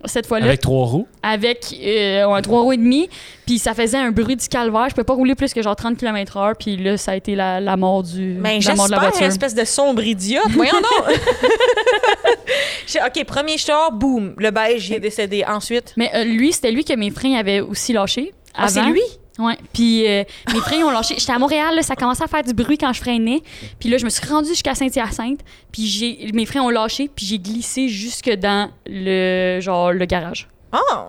[0.07, 1.07] Cette fois-là, Avec trois roues.
[1.22, 3.09] avec euh, un 3 roues et demi,
[3.46, 4.88] puis ça faisait un bruit du calvaire.
[4.90, 7.61] Je peux pas rouler plus que genre 30 km/h, puis là, ça a été la,
[7.61, 9.22] la mort du Ben, la mort de la voiture.
[9.26, 10.50] espèce de sombre idiote.
[10.50, 11.16] Voyons donc!
[12.86, 15.44] J'ai- OK, premier char, boum, le beige, il est décédé.
[15.46, 18.32] Ensuite, Mais euh, lui, c'était lui que mes freins avaient aussi lâché.
[18.55, 19.00] ah, c'est lui?
[19.39, 19.59] Ouais.
[19.72, 20.22] Puis euh,
[20.53, 21.16] mes freins ont lâché.
[21.18, 23.43] J'étais à Montréal, là, ça commençait à faire du bruit quand je freinais.
[23.80, 25.41] Puis là, je me suis rendue jusqu'à Saint-Hyacinthe.
[25.72, 30.49] Puis j'ai mes freins ont lâché, puis j'ai glissé jusque dans le genre le garage.
[30.72, 31.09] Ah!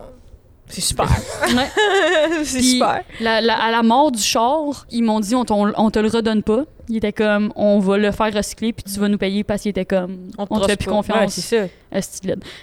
[0.67, 1.07] C'est super.
[1.55, 1.69] Ouais.
[2.43, 3.03] c'est super.
[3.19, 6.41] la- la- à la mort du char, ils m'ont dit on, on te le redonne
[6.41, 6.63] pas.
[6.87, 9.69] Il était comme on va le faire recycler puis tu vas nous payer parce qu'il
[9.71, 10.87] était comme on, te fait plus.
[10.89, 11.33] Ouais, confiance.
[11.33, 11.65] c'est ça.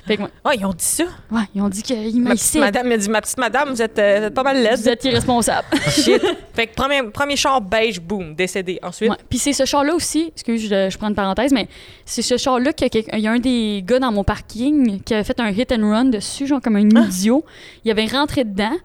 [0.07, 1.05] Fait que Ah, ils ont dit ça.
[1.31, 3.99] ouais, ils ont dit qu'ils Ma petite madame m'a dit, ma petite madame, vous êtes,
[3.99, 4.79] euh, vous êtes pas mal laide.
[4.79, 5.67] Vous êtes irresponsable.
[5.91, 6.23] Shit.
[6.55, 8.79] fait que premier, premier char beige, boum, décédé.
[8.83, 9.17] Ensuite, Ouais.
[9.29, 11.67] Puis c'est ce char-là aussi, excuse, je, je prends une parenthèse, mais
[12.05, 15.41] c'est ce char-là qu'il y a un des gars dans mon parking qui avait fait
[15.41, 17.07] un hit and run dessus, genre comme un Ah.
[17.09, 17.45] idiot.
[17.85, 18.77] Il avait rentré dedans,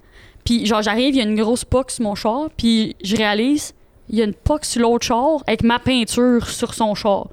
[0.46, 3.74] puis genre j'arrive, il y a une grosse poque sur mon char, puis je réalise,
[4.10, 7.28] il y a une poque sur l'autre char avec ma peinture sur son char.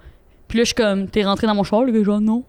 [0.48, 1.84] Puis là, je suis comme, t'es rentré dans mon char?
[1.84, 2.44] Le gars, genre, non.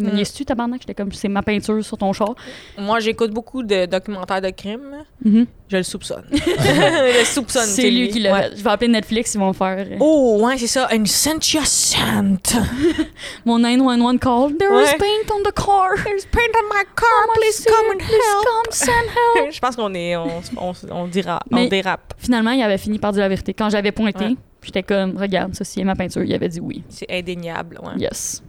[0.00, 0.14] Me Mm.
[0.16, 0.80] niaises-tu, tabarnak?
[0.82, 2.34] J'étais comme, c'est ma peinture sur ton char.
[2.78, 5.04] moi, j'écoute beaucoup de documentaires de crimes.
[5.24, 5.46] Mhm.
[5.70, 6.24] Je le soupçonne.
[6.32, 7.66] je le soupçonne.
[7.66, 8.50] C'est lui qui l'a Ouais.
[8.56, 10.88] Je vais appeler Netflix, ils vont faire euh, Oh, ouais, c'est ça.
[10.94, 11.98] Une Cynthia Sant.
[13.44, 14.56] mon 911 call.
[14.56, 14.84] There Ouais.
[14.84, 15.94] is paint on the car.
[16.04, 17.26] There's paint on my car.
[17.28, 18.44] Oh, Please come and please help.
[18.44, 18.92] come, send
[19.36, 19.52] help.
[19.52, 22.14] Je pense qu'on est, on, on, on dira, Mais- on dérape.
[22.18, 23.52] Finalement, il avait fini par dire la vérité.
[23.54, 24.36] Quand j'avais pointé, Ouais.
[24.62, 26.22] j'étais comme, regarde, ça, c'est ma peinture.
[26.22, 26.82] Il avait dit oui.
[26.88, 27.78] C'est indéniable.
[27.82, 27.98] Ouais.
[28.00, 28.42] Yes.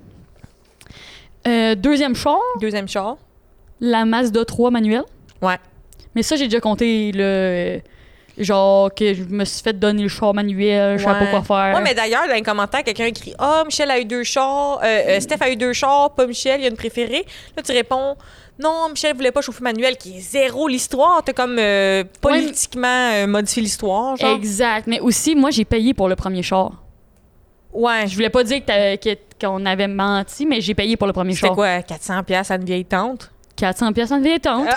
[1.50, 3.18] Euh, deuxième char, Deuxième char.
[3.82, 5.04] la Mazda 3 manuel.
[5.42, 5.58] Ouais.
[6.16, 7.80] Mais ça, j'ai déjà compté le.
[8.38, 11.76] Genre que je me suis fait donner le char manuel, je savais pas quoi faire.
[11.76, 14.86] Ouais, mais d'ailleurs, dans les commentaires, quelqu'un écrit Ah, Michel a eu deux chars, euh,
[14.86, 17.26] euh, Steph a eu deux chars, pas Michel, il y a une préférée.
[17.58, 18.16] Là, tu réponds
[18.58, 21.22] Non, Michel voulait pas chauffer manuel, qui est zéro l'histoire.
[21.26, 24.16] T'as comme euh, politiquement euh, modifié l'histoire.
[24.16, 24.34] genre.
[24.38, 24.88] Exact.
[24.88, 26.72] Mais aussi, moi, j'ai payé pour le premier char.
[27.74, 28.08] Ouais.
[28.08, 31.48] Je voulais pas dire que qu'on avait menti, mais j'ai payé pour le premier C'était
[31.48, 31.56] char.
[31.56, 33.32] quoi, 400 pièces à une vieille tante?
[33.56, 34.68] 400 pièces en détente.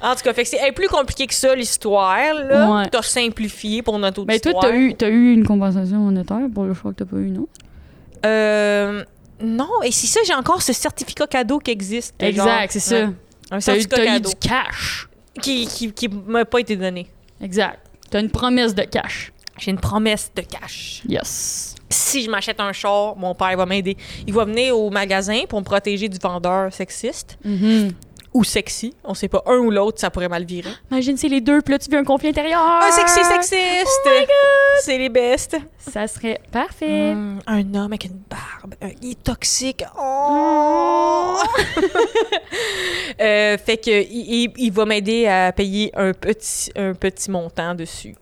[0.00, 2.70] En tout cas, fait que c'est plus compliqué que ça, l'histoire, là.
[2.70, 2.88] Ouais.
[2.88, 4.72] T'as simplifié pour notre Ben toi, auditoire.
[4.72, 7.48] t'as eu, t'as eu une compensation monétaire pour le choix que t'as pas eu, non?
[8.26, 9.04] Euh,
[9.40, 12.14] non, et c'est ça, j'ai encore ce certificat cadeau qui existe.
[12.22, 12.96] Exact, c'est ça.
[12.96, 13.02] Ouais.
[13.04, 13.10] Un
[13.50, 15.08] T'as eu, certificat t'as eu cadeau du cash.
[15.40, 17.08] qui, qui, qui m'a pas été donné.
[17.40, 17.78] Exact.
[18.10, 19.32] T'as une promesse de cash.
[19.58, 21.02] J'ai une promesse de cash.
[21.08, 21.74] Yes.
[21.90, 23.96] Si je m'achète un char, mon père va m'aider.
[24.26, 27.92] Il va venir au magasin pour me protéger du vendeur sexiste Mhm.
[28.34, 28.92] ou sexy.
[29.04, 30.70] On sait pas, un ou l'autre, ça pourrait mal virer.
[30.90, 32.60] Imagine, c'est les deux, puis là, tu veux un conflit intérieur.
[32.60, 33.88] Un sexy sexiste!
[34.04, 34.28] Oh my God!
[34.82, 35.56] C'est les bestes.
[35.78, 37.12] Ça serait parfait.
[37.12, 38.74] Hum, un homme avec une barbe.
[38.82, 39.82] Un- il est toxique.
[39.98, 41.38] Oh!
[43.20, 47.74] Euh, fait que il, il- il va m'aider à payer un petit, un petit montant
[47.74, 48.14] dessus.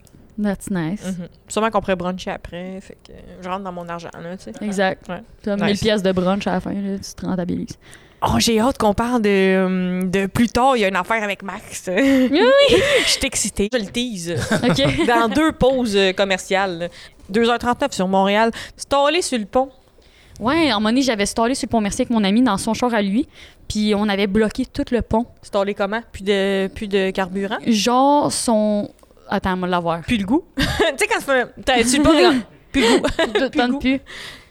[0.42, 1.02] That's nice.
[1.04, 1.28] Mhm.
[1.48, 2.78] Sûrement qu'on pourrait bruncher après.
[2.80, 3.12] Fait que
[3.42, 4.52] je rentre dans mon argent, là, tu sais.
[4.60, 5.08] Exact.
[5.08, 5.22] Ouais.
[5.42, 5.80] Tu as 1000 Nice.
[5.80, 7.78] pièces de brunch à la fin, là, tu te rentabilises.
[8.22, 10.76] Oh, j'ai hâte qu'on parle de, hum, de plus tard.
[10.76, 11.88] Il y a une affaire avec Max.
[11.96, 12.40] Oui!
[13.04, 13.68] Je suis excitée.
[13.72, 14.34] Je le tease.
[14.62, 15.06] OK.
[15.06, 16.78] Dans deux pauses euh, commerciales.
[16.78, 16.88] là.
[17.32, 18.50] 2h39 sur Montréal.
[18.76, 19.68] Stallé sur le pont.
[20.40, 22.92] Ouais, en monnaie, j'avais stallé sur le pont Mercier avec mon ami dans son char
[22.92, 23.26] à lui,
[23.68, 25.24] puis on avait bloqué tout le pont.
[25.40, 26.00] Stallé comment?
[26.12, 27.56] Plus de, plus de carburant?
[27.66, 28.90] Genre, son.
[29.28, 30.00] Attends, on va l'avoir.
[30.02, 30.44] Plus le goût?
[30.56, 31.84] tu sais, quand tu fais.
[31.84, 33.06] Sur le comme, plus le goût.
[33.54, 33.78] Je le goût.
[33.78, 34.00] plus.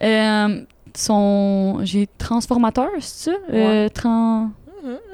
[0.02, 0.62] Euh,
[0.96, 1.80] son.
[1.84, 3.38] J'ai transformateur, c'est ça?
[3.52, 4.50] Euh, tran...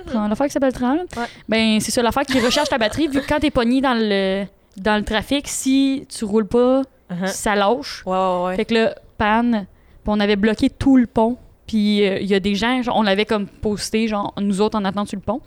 [0.07, 0.95] tran- L'affaire qui s'appelle Tran.
[0.97, 1.25] Ouais.
[1.49, 4.45] Ben, c'est ça, l'affaire qui recharge ta batterie, vu que quand t'es pogné dans le,
[4.77, 6.83] dans le trafic, si tu roules pas,
[7.13, 7.27] Uh-huh.
[7.27, 8.03] ça lâche.
[8.05, 8.55] Ouais, ouais, ouais.
[8.55, 9.65] Fait que là, panne,
[10.01, 11.35] puis on avait bloqué tout le pont.
[11.67, 14.77] Puis euh, il y a des gens, genre, on l'avait comme posté, genre, nous autres
[14.79, 15.41] en attendant sur le pont.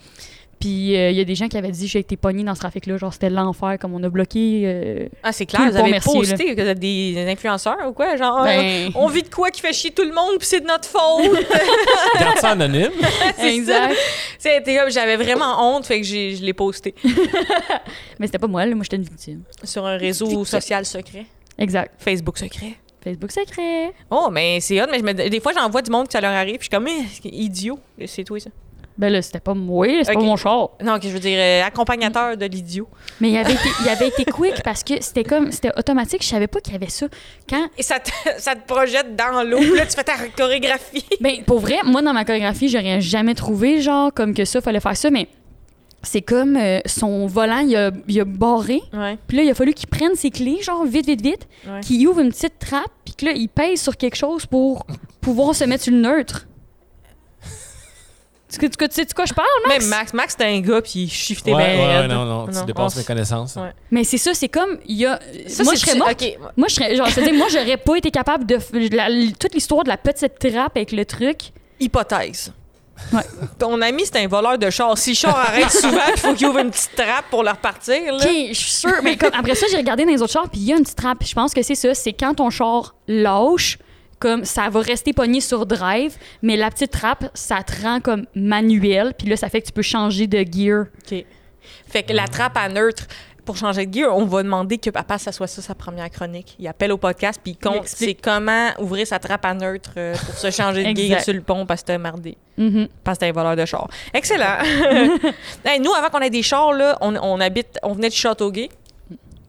[0.61, 2.61] Puis euh, il y a des gens qui avaient dit j'ai été pogné dans ce
[2.61, 4.62] trafic-là, genre c'était l'enfer, comme on a bloqué.
[4.64, 8.16] euh, Ah, c'est clair, vous avez Mercier, posté que vous êtes des, influenceurs ou quoi?
[8.16, 10.61] Genre, euh, ben, on vit de quoi qui fait chier tout le monde, puis c'est
[10.61, 11.30] de notre faute.
[12.20, 12.90] Garde ça anonyme.
[13.36, 13.94] c'est exact.
[14.90, 16.94] j'avais vraiment honte, fait que j'ai- je l'ai posté
[18.18, 19.42] Mais c'était pas moi, là, moi j'étais une victime.
[19.62, 20.44] sur un réseau Victime.
[20.44, 21.26] social secret.
[21.59, 21.92] Exact.
[21.98, 22.74] Facebook secret.
[23.02, 23.92] Facebook secret.
[24.11, 26.20] Oh, mais c'est hot, mais je me- des fois, j'en vois du monde que ça
[26.20, 27.78] leur arrive, puis je suis comme, Eh, idiot.
[28.07, 28.50] C'est toi, ça.
[28.97, 30.70] Ben là, c'était pas moi, c'était pas mon char.
[30.82, 32.88] Non, que je veux dire, euh, accompagnateur de l'idiot.
[33.20, 36.28] Mais il avait été, il avait été quick parce que c'était comme, c'était automatique, je
[36.28, 37.07] savais pas qu'il y avait ça.
[37.49, 41.05] Quand, Et ça te, ça te projette dans l'eau, là, tu fais ta chorégraphie.
[41.20, 44.78] ben pour vrai, moi dans ma chorégraphie, j'aurais jamais trouvé genre comme que ça, fallait
[44.80, 45.26] faire ça, mais
[46.05, 49.18] c'est comme euh, son volant, il a, il a barré, Ouais.
[49.26, 51.80] puis là, il a fallu qu'il prenne ses clés, genre vite, vite, vite, Ouais.
[51.80, 54.86] qu'il ouvre une petite trappe, puis que là, il pèse sur quelque chose pour
[55.20, 56.47] pouvoir se mettre sur le neutre.
[58.59, 59.80] Tu, tu, tu sais de quoi je parle, Max?
[59.80, 62.11] Même Max, Max, t'es un gars, puis il shiftait Ouais, bien ouais, raide.
[62.11, 63.57] non, non, Non, tu dépasses on mes connaissances.
[63.57, 63.72] Ouais.
[63.90, 65.18] Mais c'est ça, c'est comme, il y a...
[65.48, 66.24] Ça, moi, c'est- je serais morte.
[66.57, 68.59] Moi, je serais, genre, c'est-à-dire, moi, j'aurais pas été capable de.
[68.94, 71.38] la- toute l'histoire de la petite trappe avec le truc.
[71.80, 72.52] Hypothèse.
[73.12, 73.22] Ouais.
[73.59, 74.96] Ton ami, c'est un voleur de char.
[74.96, 78.12] Si le char arrête souvent, il faut qu'il ouvre une petite trappe pour le repartir.
[78.12, 78.24] Là.
[78.24, 79.00] OK, je suis sûre.
[79.02, 80.84] Mais comme, après ça, j'ai regardé dans les autres chars, puis il y a une
[80.84, 81.18] petite trappe.
[81.24, 81.92] Je pense que c'est ça.
[81.94, 83.78] C'est quand ton char lâche,
[84.25, 88.25] comme ça va rester pogné sur drive, mais la petite trappe, ça te rend comme
[88.35, 90.87] manuel, puis là, ça fait que tu peux changer de gear.
[91.12, 91.27] OK.
[91.87, 93.07] Fait que la trappe à neutre,
[93.45, 96.57] pour changer de gear, on va demander que papa, ça soit ça sa première chronique.
[96.59, 100.39] Il appelle au podcast, puis il c'est comment ouvrir sa trappe à neutre euh, pour
[100.39, 102.39] se changer de gear sur le pont parce que t'as mardé.
[102.57, 102.89] Mhm.
[103.05, 103.91] Parce que t'es un voleur de char.
[104.14, 104.57] Excellent.
[105.66, 108.70] Hey, nous, avant qu'on ait des chars, là, on, on habite, on venait de Châteauguay.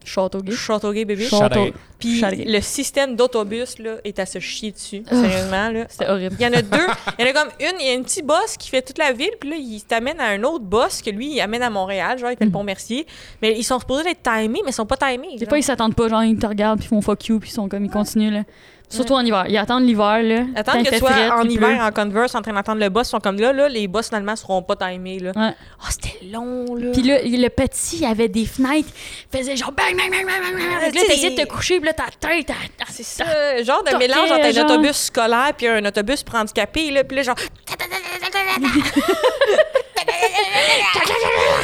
[0.06, 0.54] Châteauguay.
[0.54, 1.28] Châteauguay, bébé.
[1.28, 1.68] Château.
[2.00, 2.46] Puis Châteauguay.
[2.46, 5.04] le système d'autobus là, est à se chier dessus.
[5.08, 5.86] Sérieusement, là.
[5.90, 6.36] C'était horrible.
[6.40, 6.88] Il y en a deux.
[7.18, 8.98] Il y en a comme une, il y a un petit boss qui fait toute
[8.98, 11.70] la ville, puis là, il t'amène à un autre boss que lui, il amène à
[11.70, 13.06] Montréal, genre, il fait le pont Mercier.
[13.42, 15.38] Mais ils sont supposés être timés, mais ils sont pas timés.
[15.38, 17.50] Des fois, ils s'attendent pas, genre, ils te regardent, puis ils font fuck you, puis
[17.50, 18.44] ils sont comme, ils continuent, là.
[18.90, 19.46] Surtout en hiver.
[19.50, 20.42] Ils attendent l'hiver, là.
[20.56, 23.20] Il que tu sois en hiver, en Converse, en train d'attendre le boss, ils sont
[23.20, 25.32] comme là, là, les boss, finalement, seront pas timés, là.
[25.36, 25.54] Ouais.
[25.82, 26.92] Oh, c'était long, là.
[26.94, 28.90] Puis là, le petit, il avait des fenêtres,
[29.34, 31.94] il faisait genre bang, bang, bang, bang, bang, Là, t'essayais de te coucher, puis là,
[31.94, 32.52] ta tête,
[32.90, 33.26] C'est ça,
[33.64, 34.70] genre de mélange entre un genre.
[34.70, 37.36] autobus scolaire puis un autobus pour handicapés, là, puis là, genre...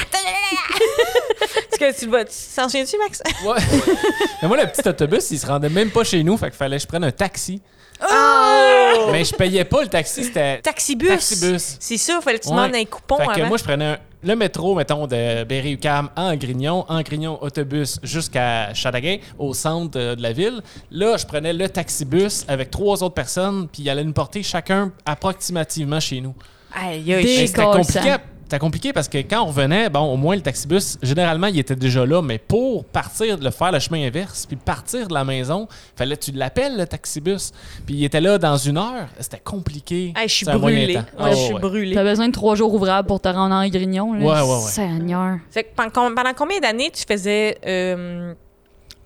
[1.81, 2.25] Que tu le vois?
[2.25, 3.21] Tu t'en souviens-tu, Max?
[3.45, 3.55] Ouais.
[4.41, 6.77] Mais moi, le petit autobus, il se rendait même pas chez nous, fait qu'il fallait
[6.77, 7.59] que je prenne un taxi.
[8.03, 9.09] Oh!
[9.11, 11.07] Mais je payais pas le taxi, c'était Taxibus.
[11.09, 11.77] taxibus.
[11.79, 12.55] C'est ça, fallait que tu Ouais.
[12.55, 13.47] demandes un coupon Fait que avant.
[13.47, 18.73] moi, je prenais un- le métro, mettons, de Berry-UQAM en Grignon, en Grignon autobus jusqu'à
[18.73, 20.61] Châteauguay, au centre de, de la ville.
[20.91, 24.91] Là, je prenais le taxibus avec trois autres personnes, puis il allait nous porter chacun
[25.05, 26.35] approximativement chez nous.
[26.73, 27.91] Aïe, aïe, C'était compliqué.
[27.99, 28.17] ça.
[28.51, 31.75] C'était compliqué parce que quand on revenait, bon, au moins le taxibus, généralement, il était
[31.77, 35.69] déjà là, mais pour partir, le faire le chemin inverse, puis partir de la maison,
[35.95, 37.53] fallait que tu l'appelles le taxibus.
[37.85, 40.11] Puis il était là dans une heure, c'était compliqué.
[40.17, 40.45] Hey, je suis.
[40.49, 41.59] Ouais, Ah, je suis ouais.
[41.61, 41.95] brûlée.
[41.95, 44.15] T'as besoin de trois jours ouvrables pour te rendre en Grignon.
[44.15, 44.19] Là.
[44.19, 44.69] Ouais, ouais, ouais.
[44.69, 45.37] Seigneur.
[45.49, 48.33] Fait que pendant, combien d'années tu faisais euh,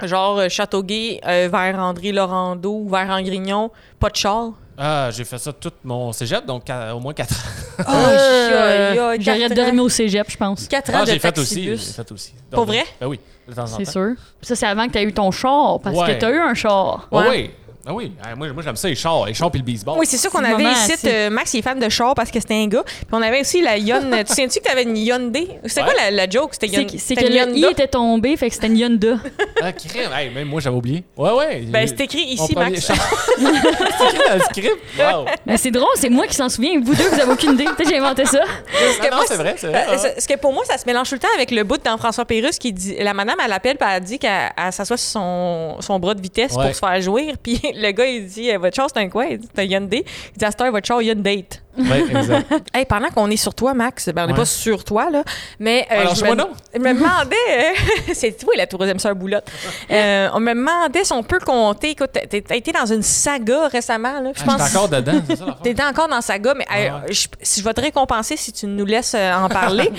[0.01, 3.69] genre Châteauguay euh, vers André Laurando ou vers Angrignon,
[3.99, 4.53] pas de char?
[4.78, 7.84] Ah, j'ai fait ça tout mon cégep, donc à- au moins 4 ans.
[7.89, 9.80] Euh, J'aurais quatre ans.
[9.80, 10.67] au cégep, je pense.
[10.67, 11.55] 4 ans Ah, de j'ai fait aussi.
[11.67, 11.93] taxibus.
[11.95, 12.34] Fait aussi.
[12.51, 12.84] Pour vrai?
[12.99, 13.76] Ben oui, de temps en temps.
[13.78, 14.13] C'est sûr.
[14.15, 16.15] Puis Ça, c'est avant que tu aies eu ton char, parce Ouais.
[16.15, 17.07] que tu as eu un char.
[17.11, 17.26] Ah Ouais.
[17.30, 17.51] oui.
[17.88, 18.11] Ah oui.
[18.23, 19.25] Ah, moi, moi j'aime ça, les chars.
[19.25, 19.97] Les chars puis le baseball.
[19.99, 22.39] Oui, c'est sûr qu'on avait ici, euh, Max, il est fan de char parce que
[22.39, 22.83] c'était un gars.
[22.83, 24.01] Puis on avait aussi la Yon.
[24.27, 25.47] tu sais-tu que t'avais une Hyundai?
[25.65, 25.88] C'était Ouais.
[25.93, 26.49] quoi la, la joke?
[26.53, 27.71] C'était C'est Yon- que, c'est le I Hyundai?
[27.71, 29.15] était tombé, fait que c'était une Hyundai.
[29.61, 30.11] Ah, crème.
[30.13, 31.03] Hey, même moi, j'avais oublié.
[31.17, 31.61] Ouais, ouais.
[31.67, 32.86] Ben, c'est écrit ici, Max.
[32.86, 32.95] char.
[33.38, 34.75] c'est écrit dans le script.
[34.99, 35.25] Wow.
[35.45, 36.79] Mais c'est drôle, c'est moi qui s'en souviens.
[36.83, 37.63] Vous deux, vous avez aucune idée.
[37.65, 38.39] Peut-être que j'ai inventé ça.
[38.39, 39.86] Parce que Non, c'est vrai, c'est vrai.
[39.89, 41.81] Euh, c'est- Parce que pour moi, ça se mélange tout le temps avec le bout
[41.83, 42.95] dans François Pérusse qui dit.
[42.99, 46.21] La madame, elle appelle, puis elle dit qu'elle elle s'assoit sur son, son bras de
[46.21, 46.65] vitesse Ouais.
[46.65, 47.36] pour se faire jouir.
[47.41, 49.26] Puis le gars, il dit euh, Votre char, c'est un quoi?
[49.26, 50.03] Il dit C'est un Hyundai.
[50.34, 51.61] Il dit À cette heure, votre char, il y a une date.
[51.78, 52.53] Ouais, exact.
[52.73, 54.39] Hey, pendant qu'on est sur toi, Max, ben, on n'est Ouais.
[54.39, 55.23] pas sur toi, là,
[55.59, 56.49] mais euh, Alors, je, me, non.
[56.73, 57.73] je me demandais, euh,
[58.13, 59.43] c'est toi la troisième sœur boulotte,
[59.91, 64.21] Euh, on me demandait si on peut compter, écoute, t'as été dans une saga récemment,
[64.21, 64.73] là, je Ah, pense.
[64.73, 67.13] Encore dedans, c'est ça encore dans Saga, mais Ouais, euh, ouais.
[67.13, 69.89] je, si je vais te récompenser si tu nous laisses en parler.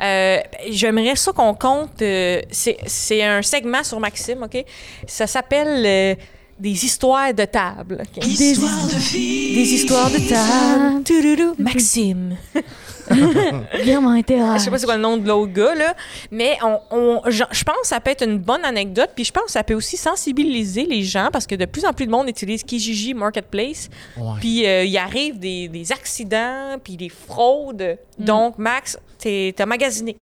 [0.70, 1.90] J'aimerais ça qu'on compte.
[1.98, 4.64] c'est c'est un segment sur Maxime, OK?
[5.06, 6.16] Ça s'appelle
[6.58, 8.02] Des histoires de table.
[8.20, 9.54] Des histoires de filles.
[9.56, 11.02] Des histoires de table.
[11.04, 11.54] Touloulou.
[11.58, 12.36] Maxime.
[13.08, 14.58] Vraiment intéressant.
[14.58, 15.94] Je sais pas c'est quoi le nom de l'autre gars, là.
[16.30, 19.10] Mais on, on- je je pense que ça peut être une bonne anecdote.
[19.14, 21.92] Puis je pense que ça peut aussi sensibiliser les gens parce que de plus en
[21.92, 23.88] plus de monde utilise Kijiji Marketplace.
[24.16, 24.34] Ouais.
[24.40, 27.98] Puis euh, il arrive des, des accidents, puis des fraudes.
[28.18, 30.16] Donc, Max, t'es- t'as magasiné.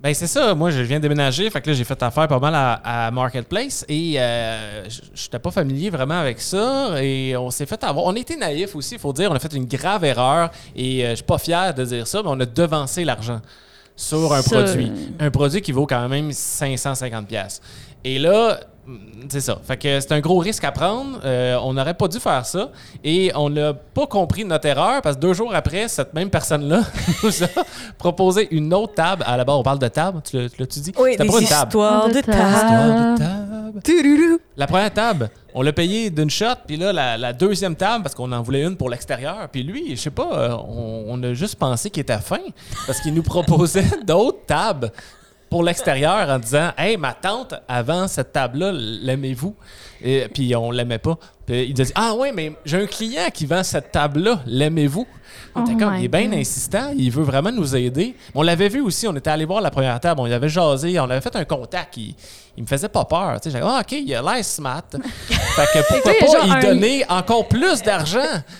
[0.00, 2.38] Ben c'est ça, moi je viens de déménager, fait que là j'ai fait affaire pas
[2.38, 7.50] mal à, à Marketplace et euh, je j'étais pas familier vraiment avec ça et on
[7.50, 8.04] s'est fait avoir.
[8.06, 11.10] On était naïfs aussi, il faut dire, on a fait une grave erreur et euh,
[11.10, 13.40] je suis pas fier de dire ça, mais on a devancé l'argent
[13.96, 14.92] sur un Ça, produit.
[15.20, 17.24] euh, Un produit qui vaut quand même 550$.
[17.26, 17.60] pièces
[18.04, 18.60] Et là,
[19.28, 19.58] c'est ça.
[19.62, 21.20] Fait que c'est un gros risque à prendre.
[21.24, 22.70] Euh, on n'aurait pas dû faire ça.
[23.04, 26.80] Et on n'a pas compris notre erreur parce que deux jours après, cette même personne-là
[27.22, 27.48] nous a
[27.98, 29.24] proposé une autre table.
[29.26, 30.92] À la base, on parle de table, tu l'as- tu l'as-tu dit?
[30.96, 32.38] C'était pas une histoires de De table.
[32.54, 33.80] Histoire de table.
[34.56, 38.14] La première table, on l'a payé d'une shot, puis là, la, la deuxième table, parce
[38.14, 41.32] qu'on en voulait une pour l'extérieur, puis lui, je sais pas, euh, on, on a
[41.34, 42.40] juste pensé qu'il était fin,
[42.86, 44.90] parce qu'il nous proposait d'autres tables
[45.50, 49.54] pour l'extérieur en disant Hey, ma tante, avant cette table-là, l'aimez-vous?
[50.32, 51.18] Puis on l'aimait pas.
[51.46, 55.06] Puis il disait Ah, ouais, mais j'ai un client qui vend cette table-là, l'aimez-vous?
[55.54, 55.64] Oh
[55.98, 58.14] il est bien insistant, il veut vraiment nous aider.
[58.34, 60.98] On l'avait vu aussi, on était allé voir la première table, on y avait jasé,
[61.00, 62.14] on avait fait un contact, il,
[62.56, 63.40] il me faisait pas peur.
[63.40, 64.82] Tu sais, J'avais ah, OK, il a l'air smart.
[64.92, 68.18] fait que pourquoi pas genre, y un- donner encore plus d'argent?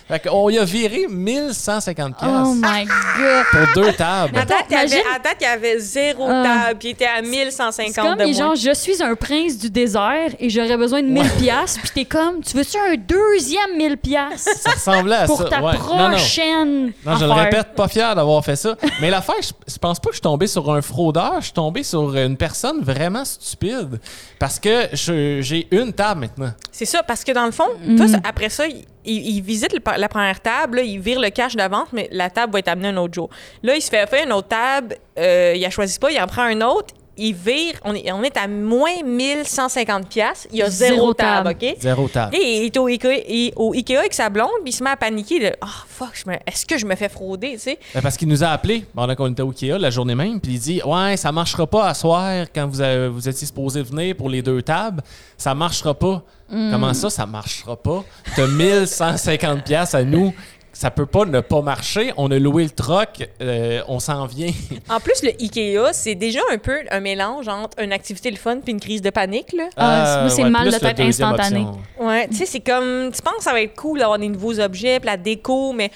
[0.08, 3.44] Fait qu'on y a viré 1150 Oh my god.
[3.74, 4.36] pour deux tables.
[4.38, 6.42] À date, il y avait, date, il zéro Ah.
[6.66, 8.54] table, puis il était à C'est 1150 comme de les moins.
[8.54, 12.04] gens, je suis un prince du désert et j'aurais besoin de 1000 piastres, puis t'es
[12.04, 14.50] comme, tu veux-tu un deuxième 1000 piastres?
[14.60, 15.44] Ça ressemblait à pour ça.
[15.48, 15.72] ta ouais.
[15.96, 16.16] Non,
[16.64, 17.16] non.
[17.16, 18.76] je le répète, pas fier d'avoir fait ça.
[19.00, 21.52] Mais l'affaire, je, je pense pas que je suis tombé sur un fraudeur, je suis
[21.52, 23.98] tombé sur une personne vraiment stupide.
[24.38, 26.52] Parce que je- j'ai une table maintenant.
[26.72, 28.64] C'est ça, parce que dans le fond, toi, ça- après ça,
[29.04, 32.30] il, visite le- la première table, là, il vire le cash de vente, mais la
[32.30, 33.30] table va être amenée un autre jour.
[33.62, 36.26] Là, il se fait faire une autre table, euh, il a choisi pas, il en
[36.26, 40.62] prend un autre, il vire, on est, on est à moins 1150 pièces, il y
[40.62, 41.72] a zéro, Zéro table, table.
[41.72, 41.76] OK?
[41.80, 42.36] Zéro table.
[42.36, 44.90] Et il est au Ikea, il- au Ikea avec sa blonde, puis il se met
[44.90, 47.78] à paniquer de «Ah, fuck, je me- est-ce que je me fais frauder, tu sais?
[47.94, 50.52] Ben, Parce qu'il nous a appelé pendant qu'on était au Ikea la journée même, puis
[50.54, 54.14] il dit Ouais, ça marchera pas à soir quand vous, avez- vous étiez supposé venir
[54.16, 55.02] pour les deux tables.
[55.36, 56.22] Ça marchera pas.
[56.50, 58.02] Comment ça, ça marchera pas?
[58.34, 60.32] T'as 1150$ piastres à nous.
[60.78, 62.12] Ça peut pas ne pas marcher.
[62.16, 64.52] On a loué le troc, euh, on s'en vient.
[64.88, 68.60] En plus, le Ikea, c'est déjà un peu un mélange entre une activité le fun
[68.60, 69.64] puis une crise de panique, là.
[69.76, 71.62] Ah, c'est le mal plus de tête instantané.
[71.62, 72.06] option.
[72.06, 73.10] Ouais, tu sais, c'est comme.
[73.12, 75.90] Tu penses que ça va être cool d'avoir des nouveaux objets, puis la déco, mais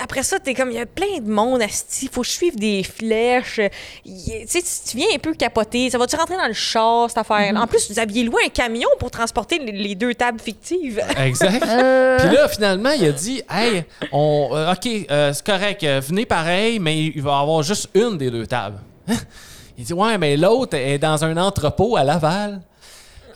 [0.00, 0.70] après ça, t'es comme.
[0.70, 2.08] Il y a plein de monde, asti.
[2.12, 3.60] Faut que je suive des flèches.
[4.04, 5.90] Il- Tu sais, tu- viens un peu capoter.
[5.90, 7.52] Ça va-tu rentrer dans le char, cette affaire?
[7.56, 11.02] En plus, vous aviez loué un camion pour transporter les, deux tables fictives.
[11.18, 11.64] Exact.
[11.66, 16.26] Euh, Puis là, finalement, il a dit Hey, on, euh, OK, euh, c'est correct, venez
[16.26, 18.78] pareil, mais il va y avoir juste une des deux tables.
[19.78, 22.60] il dit Ouais, mais l'autre est dans un entrepôt à Laval.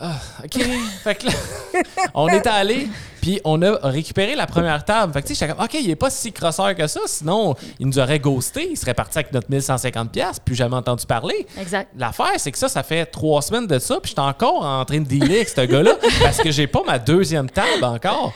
[0.01, 0.63] OK.
[1.03, 1.33] fait que là,
[2.15, 2.89] on est allé,
[3.21, 5.13] puis on a récupéré la première table.
[5.13, 7.55] Fait que tu sais, j'étais comme, OK, il est pas si crosseur que ça, sinon
[7.79, 11.47] il nous aurait ghosté, il serait parti avec notre 1150$, piastres, plus jamais entendu parler.
[11.61, 11.91] Exact.
[11.97, 15.01] L'affaire, c'est que ça, ça fait trois semaines de ça, puis j'étais encore en train
[15.01, 18.33] de dealer avec ce gars-là parce que j'ai pas ma deuxième table encore.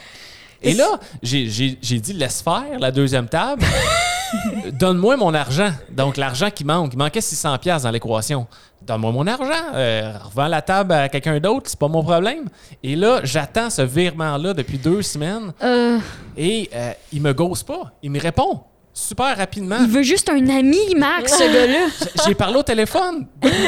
[0.62, 3.62] Et là, j'ai dit, laisse faire la deuxième table.
[4.72, 5.70] Donne-moi mon argent.
[5.90, 6.92] Donc, l'argent qui manque.
[6.92, 8.46] Il manquait 600$ piastres dans l'équation.
[8.82, 9.64] Donne-moi mon argent.
[9.74, 11.68] Euh, revends la table à quelqu'un d'autre.
[11.68, 12.48] C'est pas mon problème.
[12.82, 15.52] Et là, j'attends ce virement-là depuis deux semaines.
[15.62, 15.98] Euh,
[16.36, 17.92] Et euh, il me gosse pas.
[18.02, 18.60] Il me répond
[18.92, 19.78] super rapidement.
[19.80, 21.86] il veut juste un ami, Max, ce gars-là.
[22.26, 23.26] J'ai parlé au téléphone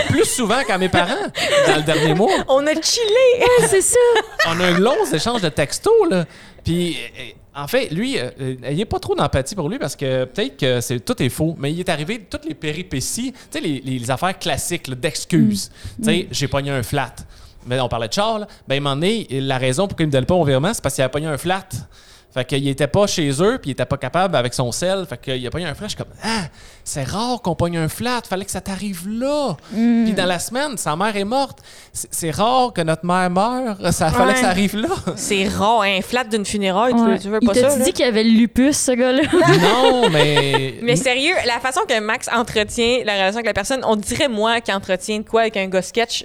[0.08, 1.14] plus souvent qu'à mes parents
[1.66, 2.28] dans le dernier mois.
[2.48, 3.46] On a chillé.
[3.68, 3.98] c'est ça.
[4.48, 6.24] On a un long échange de textos, là.
[6.64, 10.56] Puis, euh, en fait, lui, euh, euh, pas trop d'empathie pour lui parce que peut-être
[10.56, 13.80] que c'est, tout est faux, mais il est arrivé toutes les péripéties, tu sais, les,
[13.80, 15.70] les affaires classiques là, d'excuses.
[15.98, 17.14] Tu sais, j'ai pogné un flat.
[17.66, 18.46] Mais on parlait de Charles.
[18.66, 20.94] Ben, un moment donné, la raison pour qu'il me donne pas mon virement, c'est parce
[20.94, 21.68] qu'il avait pogné un flat.
[22.32, 25.04] Fait qu'il était pas chez eux, puis il était pas capable avec son sel.
[25.06, 26.46] Fait qu'il a pogné un suis comme, ah,
[26.84, 28.20] c'est rare qu'on pogne un flat.
[28.28, 29.56] Fallait que ça t'arrive là.
[29.72, 31.58] Puis dans la semaine, sa mère est morte.
[31.92, 33.76] C'est, rare que notre mère meure.
[33.92, 34.34] Ça fallait Ouais.
[34.34, 34.88] que ça arrive là.
[35.16, 37.12] C'est rare, un flat d'une funéraille, tu, Ouais.
[37.12, 37.78] veux, tu veux il pas t'a ça?
[37.78, 37.84] là?
[37.84, 39.22] dit qu'il avait le lupus, ce gars-là.
[39.62, 40.74] non, mais.
[40.82, 44.60] Mais sérieux, la façon que Max entretient la relation avec la personne, on dirait moi
[44.60, 46.24] qui entretient de quoi avec un gars sketch.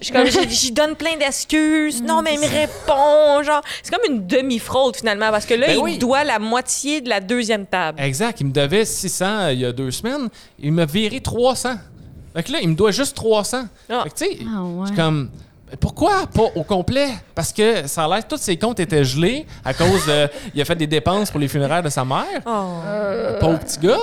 [0.49, 2.01] J'y donne plein d'excuses.
[2.01, 3.43] Non, mais il me répond.
[3.43, 5.97] Genre, c'est comme une demi-fraude finalement, parce que là, Ben il oui.
[5.97, 7.99] doit la moitié de la deuxième table.
[8.01, 8.39] Exact.
[8.41, 10.29] Il me devait 600 euh, il y a deux semaines.
[10.59, 11.75] Il m'a viré 300.
[12.35, 13.63] Fait que là, il me doit juste 300.
[13.89, 14.03] Ah.
[14.03, 14.81] Fait que tu sais, Ah ouais.
[14.81, 15.29] je suis comme.
[15.81, 17.09] Pourquoi pas au complet?
[17.35, 20.29] Parce que ça a l'air que tous ses comptes étaient gelés à cause de.
[20.55, 22.41] il a fait des dépenses pour les funérailles de sa mère.
[22.45, 22.79] Oh.
[23.39, 23.97] Pauvre petit gars.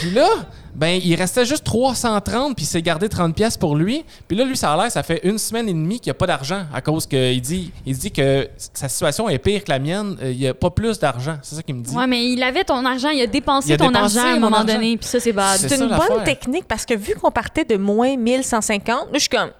[0.00, 0.28] Puis là,
[0.74, 4.04] ben, il restait juste 330, puis il s'est gardé 30 pièces pour lui.
[4.28, 6.14] Puis là, lui, ça a l'air, ça fait une semaine et demie qu'il n'y a
[6.14, 9.78] pas d'argent à cause qu'il dit, il dit que sa situation est pire que la
[9.78, 10.16] mienne.
[10.22, 11.36] Euh, Il n'y a pas plus d'argent.
[11.42, 11.94] C'est ça qu'il me dit.
[11.94, 14.32] Ouais, mais il avait ton argent, il a dépensé Il a ton dépensé argent à
[14.36, 14.74] un moment argent.
[14.74, 15.58] donné, puis ça, c'est bad.
[15.58, 19.28] C'est une bonne technique parce que vu qu'on partait de moins 1150, là, je suis
[19.28, 19.50] comme,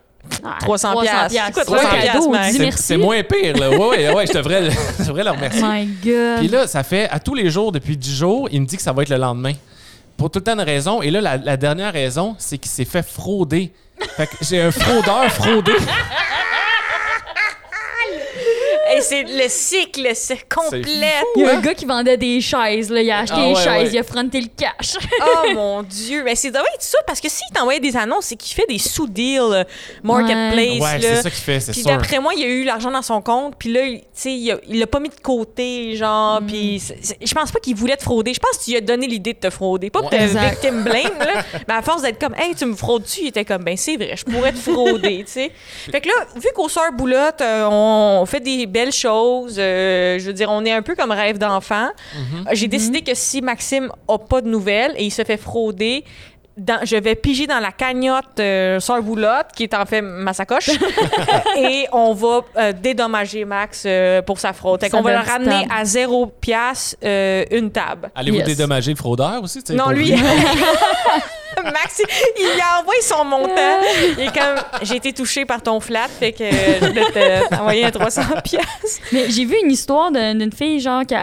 [0.44, 1.30] Ah, 300 piastres.
[1.30, 2.46] C'est quoi, C'est un 300 cadeau, piastres, Max?
[2.50, 2.82] dis C'est- merci.
[2.82, 3.70] C'est moins pire, là.
[3.70, 5.62] Ouais, ouais, ouais, je devrais, le- je devrais le remercier.
[5.62, 6.38] My God.
[6.38, 8.82] Puis là, ça fait à tous les jours, depuis 10 jours, il me dit que
[8.82, 9.52] ça va être le lendemain.
[10.20, 11.00] Pour tout le temps de raison.
[11.00, 13.72] Et là, la, la dernière raison, c'est qu'il s'est fait frauder.
[14.18, 15.72] Fait que j'ai un fraudeur fraudé.
[19.02, 20.82] C'est le cycle, c'est complet.
[21.36, 23.00] il y a un gars qui vendait des chaises, là.
[23.02, 23.90] Il a acheté Ah des ouais, chaises, ouais.
[23.94, 24.96] il a fronté le cash.
[25.22, 28.36] Oh mon Dieu, mais c'est doit être ça parce que s'il t'envoyait des annonces, c'est
[28.36, 29.64] qu'il fait des sous-deals euh,
[30.02, 31.16] marketplace Ouais, là.
[31.16, 33.54] c'est ça qu'il fait, c'est Puis d'après moi, il a eu l'argent dans son compte,
[33.58, 35.96] puis là, il- tu sais, il a- l'a pas mis de côté, Mm.
[35.96, 38.34] genre, puis c'est- c'est- je pense pas qu'il voulait te frauder.
[38.34, 40.18] Je pense que tu lui as donné l'idée de te frauder, pas pour Ouais.
[40.18, 40.50] te Exact.
[40.50, 43.62] victim blame, là, mais à force d'être comme, hey, tu me fraudes-tu, il était comme,
[43.62, 45.52] ben c'est vrai, je pourrais te frauder, tu sais.
[45.92, 50.26] Fait que là, vu qu'au Sœurs Boulotte, euh, on fait des belles choses, euh, je
[50.26, 51.88] veux dire, on est un peu comme rêve d'enfant.
[52.14, 52.48] Mm-hmm.
[52.54, 56.04] J'ai décidé que si Maxime a pas de nouvelles et il se fait frauder,
[56.56, 60.32] dans- je vais piger dans la cagnotte euh, Sœur Boulotte, qui est en fait ma
[60.34, 60.68] sacoche,
[61.56, 64.80] et on va euh, dédommager Max euh, pour sa fraude.
[64.80, 68.10] Fait qu'on va le ramener à zéro piastre euh, une table.
[68.14, 68.46] Allez-vous Yes.
[68.46, 69.62] dédommager le fraudeur aussi?
[69.70, 70.12] Non, lui,
[71.64, 72.02] Max,
[72.38, 73.80] il lui a envoyé son montant.
[74.18, 77.48] Il est comme, j'ai été touché par ton flat, fait que euh, je vais te-
[77.48, 79.00] t'envoyer un 300 piastres.
[79.12, 81.14] Mais j'ai vu une histoire d'un- d'une fille, genre, qui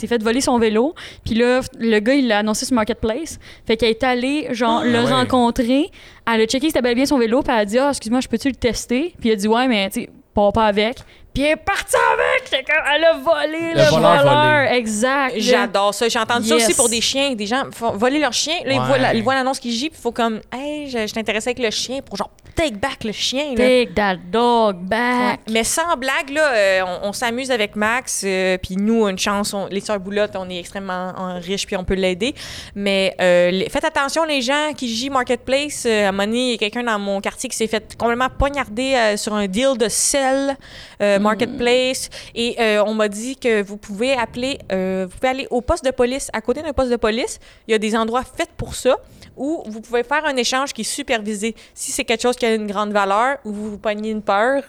[0.00, 0.94] s'est fait voler son vélo.
[1.24, 3.38] Puis là, le gars, il l'a annoncé sur Marketplace.
[3.66, 5.10] Fait qu'elle est allée, genre, le ouais.
[5.12, 5.90] rencontrer.
[6.32, 7.42] Elle a checké si c'était bel et bien son vélo.
[7.42, 9.14] Puis elle a dit, ah, excuse-moi, je peux-tu le tester?
[9.20, 10.98] Puis il a dit, ouais, mais, tu sais, pars pas avec.
[11.36, 12.64] Puis elle est partie avec!
[12.66, 14.64] Comme, elle a volé le, Le voleur voleur.
[14.64, 14.78] volé.
[14.78, 15.34] Exact.
[15.36, 16.08] J'adore ça.
[16.08, 16.64] J'ai entendu ça Yes.
[16.64, 17.34] aussi pour des chiens.
[17.34, 18.54] Des gens font voler leur chien.
[18.64, 18.86] Là, ils, Ouais.
[18.86, 21.50] voient la- ils voient l'annonce qui gît, puis il faut comme, hey, je, je t'intéressais
[21.50, 23.50] avec le chien pour genre take back le chien.
[23.50, 23.56] là.
[23.56, 25.40] Take that dog back.
[25.50, 29.52] Mais sans blague, là, euh, on, on s'amuse avec Max, euh, puis nous, une chance,
[29.52, 32.34] on- les sœurs Boulotte, on est extrêmement riches, puis on peut l'aider.
[32.74, 35.84] Mais euh, les- faites attention, les gens qui gît Marketplace.
[35.84, 37.94] Euh, à un moment donné, il y a quelqu'un dans mon quartier qui s'est fait
[37.98, 40.56] complètement poignarder euh, sur un deal de sel
[41.02, 42.08] euh, Marketplace.
[42.34, 45.84] Et euh, on m'a dit que vous pouvez appeler, euh, vous pouvez aller au poste
[45.84, 47.38] de police, à côté d'un poste de police.
[47.66, 48.96] Il y a des endroits faits pour ça
[49.36, 51.54] où vous pouvez faire un échange qui est supervisé.
[51.74, 54.62] Si c'est quelque chose qui a une grande valeur ou vous vous pognez une peur,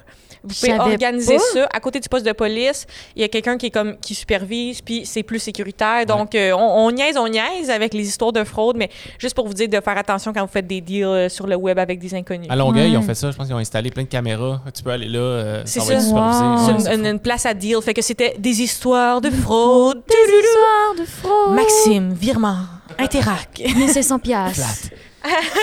[0.43, 1.43] vous pouvez organiser pas.
[1.53, 2.86] ça à côté du poste de police.
[3.15, 6.05] Il y a quelqu'un qui est comme qui supervise, puis c'est plus sécuritaire.
[6.05, 9.47] Donc euh, on, on niaise, on niaise avec les histoires de fraude, mais juste pour
[9.47, 11.99] vous dire de faire attention quand vous faites des deals euh, sur le web avec
[11.99, 12.47] des inconnus.
[12.49, 12.89] À Longueuil, Ouais.
[12.91, 13.32] ils ont fait ça.
[13.32, 14.61] Je pense qu'ils ont installé plein de caméras.
[14.74, 15.20] Tu peux aller là.
[15.20, 15.95] euh, C'est ça.
[15.95, 16.80] Wow.
[16.80, 17.82] C'est une place à deal.
[17.82, 20.03] Fait que c'était des histoires de fraude.
[20.07, 21.55] Des histoires de fraude.
[21.55, 22.57] Maxime, virement,
[23.00, 23.60] Interac.
[23.60, 24.89] 1500 piastres.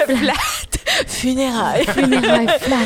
[0.07, 0.84] Plate.
[1.07, 1.85] Funérailles.
[1.89, 2.77] Funérailles flat.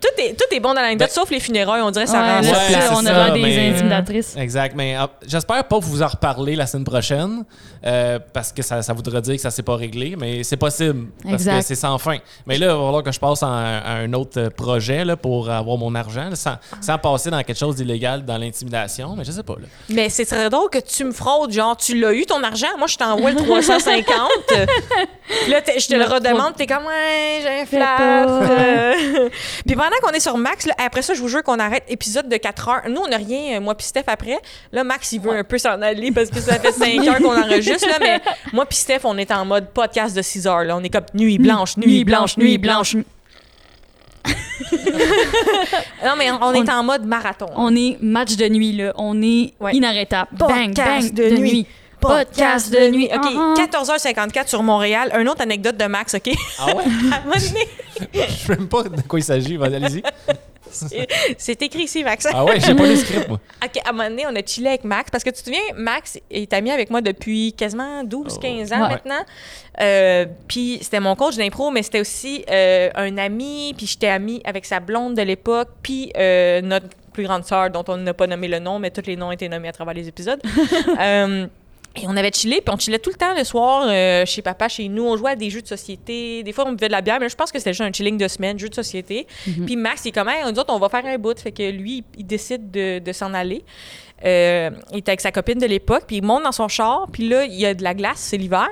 [0.00, 1.82] Tout, est, tout est bon dans l'anecdote, Ben- sauf les funérailles.
[1.82, 4.36] On dirait que ça Ouais, rend ça ça, on a des mais- intimidatrices.
[4.36, 7.44] Exact, mais euh, j'espère pas vous en reparler la semaine prochaine
[7.86, 11.08] euh, parce que ça, ça voudrait dire que ça s'est pas réglé, mais c'est possible
[11.22, 11.58] parce Exact.
[11.58, 12.18] que c'est sans fin.
[12.46, 15.04] Mais là, il va falloir que je passe à un, à un autre euh, projet
[15.04, 19.14] là, pour avoir mon argent là, sans, sans passer dans quelque chose d'illégal dans l'intimidation,
[19.16, 19.54] mais je sais pas.
[19.54, 19.66] Là.
[19.88, 22.86] Mais c'est très drôle que tu me fraudes, genre, tu l'as eu ton argent, moi
[22.86, 24.04] je t'envoie le 350.
[24.48, 24.56] Puis
[25.50, 27.96] là, je te le Le redemande, t'es comme, ouais, flat.
[27.96, 28.26] pas.
[28.50, 29.28] euh.
[29.66, 32.28] Puis pendant qu'on est sur Max, là, après ça, je vous jure qu'on arrête épisode
[32.28, 32.82] de 4 heures.
[32.88, 34.38] Nous, on n'a rien, euh, moi puis Steph après.
[34.72, 37.38] Là, Max, il veut un peu s'en aller parce que ça fait 5 heures qu'on
[37.40, 38.20] enregistre, là, mais
[38.52, 40.76] moi puis Steph, on est en mode podcast de 6 heures, là.
[40.76, 42.96] On est comme nuit blanche, nuit, blanche, nuit blanche.
[46.04, 47.46] Non, mais on, on est en mode marathon.
[47.56, 48.92] On est match de nuit, là.
[48.96, 49.72] On est Ouais.
[49.74, 50.28] inarrêtable.
[50.32, 51.66] Bang, Podcast bang, de nuit.
[52.00, 53.08] Podcast de nuit.
[53.14, 53.66] OK, Ah, ah.
[53.66, 55.12] 14h54 sur Montréal.
[55.18, 56.30] Une autre anecdote de Max, OK?
[56.58, 56.72] Ah ouais?
[57.12, 57.68] À un moment donné,
[58.14, 59.56] je sais même pas de quoi il s'agit.
[59.56, 60.02] Vas-y, Allez-y.
[61.36, 62.26] C'est écrit ici, Max.
[62.32, 63.40] Ah ouais, j'ai pas le script, moi.
[63.64, 65.10] OK, à un moment donné, on a chillé avec Max.
[65.10, 68.88] Parce que tu te souviens, Max est ami avec moi depuis quasiment 12-15 ans Ouais.
[68.90, 69.24] maintenant.
[69.80, 73.74] Euh, puis c'était mon coach d'impro, mais c'était aussi euh, un ami.
[73.76, 75.68] Puis j'étais amie avec sa blonde de l'époque.
[75.82, 79.06] Puis euh, notre plus grande sœur, dont on n'a pas nommé le nom, mais tous
[79.06, 80.40] les noms ont été nommés à travers les épisodes.
[81.96, 84.68] Et on avait chillé, puis on chillait tout le temps le soir euh, chez papa,
[84.68, 85.04] chez nous.
[85.04, 86.42] On jouait à des jeux de société.
[86.44, 87.92] Des fois, on buvait de la bière, mais là, je pense que c'était juste un
[87.92, 89.26] chilling de semaine, jeux de société.
[89.66, 91.38] Puis Max, il est comme, hey, nous autres, on va faire un bout.
[91.38, 93.64] Fait que lui, il décide de, de s'en aller.
[94.24, 97.28] Euh, il était avec sa copine de l'époque, puis il monte dans son char, puis
[97.28, 98.68] là, il y a de la glace, c'est l'hiver.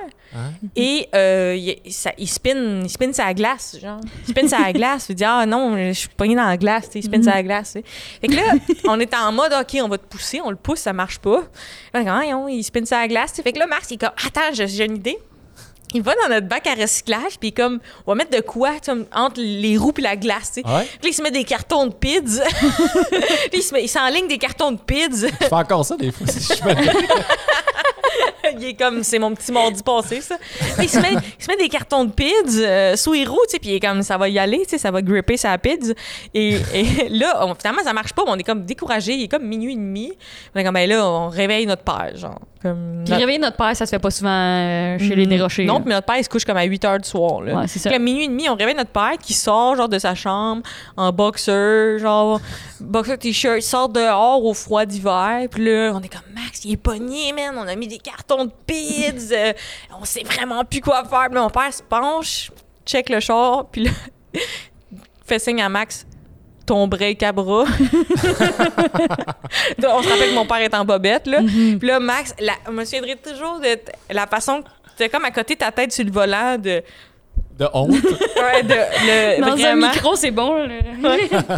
[0.75, 3.99] Et euh, il, ça- il spin, il spin sa glace, genre.
[4.27, 5.07] Il spin sa glace.
[5.09, 6.85] Il dit Ah non, je suis pogné dans la glace.
[6.85, 7.73] tu sais, Il spin sa glace.
[7.73, 7.85] tu sais.
[8.21, 8.53] Fait que là,
[8.85, 10.39] on est en mode OK, on va te pousser.
[10.43, 11.41] On le pousse, ça marche pas.
[11.93, 13.33] Là, on Ah, non, il spin sa glace.
[13.43, 15.17] Fait que là, Mars, il est comme Attends, j'ai une idée.
[15.95, 18.73] Il va dans notre bac à recyclage, puis comme, on va mettre de quoi
[19.15, 20.51] entre les roues puis la glace.
[20.53, 20.67] tu sais.
[20.67, 20.83] Ouais.
[20.83, 22.21] Puis là, il se met des cartons de pids.
[22.21, 23.19] puis
[23.53, 25.09] il se met- il s'enligne des cartons de pids.
[25.11, 26.27] Je fais encore ça des fois.
[26.27, 26.75] si je me-
[28.59, 30.35] il est comme, c'est mon petit mardi passé, ça.
[30.81, 33.51] Il, se met, il se met des cartons de PIDS euh, sous les roues, tu
[33.51, 35.57] sais, puis il est comme, ça va y aller, tu sais, ça va gripper sa
[35.57, 35.93] PIDS.
[36.33, 39.13] Et, et là, on- finalement, ça marche pas, mais on est comme découragé.
[39.13, 40.13] Il est comme minuit et demi.
[40.55, 42.39] On est comme, ben là, on réveille notre père, genre.
[42.61, 45.63] Comme, Puis notre- réveiller notre père, ça se fait pas souvent euh, chez les dérochés.
[45.63, 47.41] non, puis notre père, il se couche comme à 8 heures du soir.
[47.41, 47.55] Là.
[47.61, 47.89] Ouais, c'est ça.
[47.89, 50.61] Puis à minuit et demi, on réveille notre père qui sort genre de sa chambre
[50.97, 52.41] en boxer, genre
[52.81, 55.47] boxer t-shirt, il sort dehors au froid d'hiver.
[55.49, 57.55] Puis là, on est comme Max, il est pogné, man.
[57.57, 59.31] On a mis des cartons de pids.
[59.31, 59.53] euh,
[59.99, 61.25] on sait vraiment plus quoi faire.
[61.27, 62.51] Puis là, mon père se penche,
[62.85, 63.91] check le char, puis là,
[65.25, 66.05] fait signe à Max.
[66.65, 67.65] Ton break à bras.
[69.79, 71.39] Donc, on se rappelle que mon père est en bobette, là.
[71.41, 73.79] Puis là, Max, la, je me souviendrai toujours de
[74.13, 76.83] la façon que c'était comme à côté de ta tête sur le volant de.
[77.57, 77.89] De honte?
[77.91, 78.75] Ouais, de.
[78.75, 79.87] Le, Dans vraiment.
[79.87, 80.53] un micro, c'est bon.
[80.67, 81.17] là.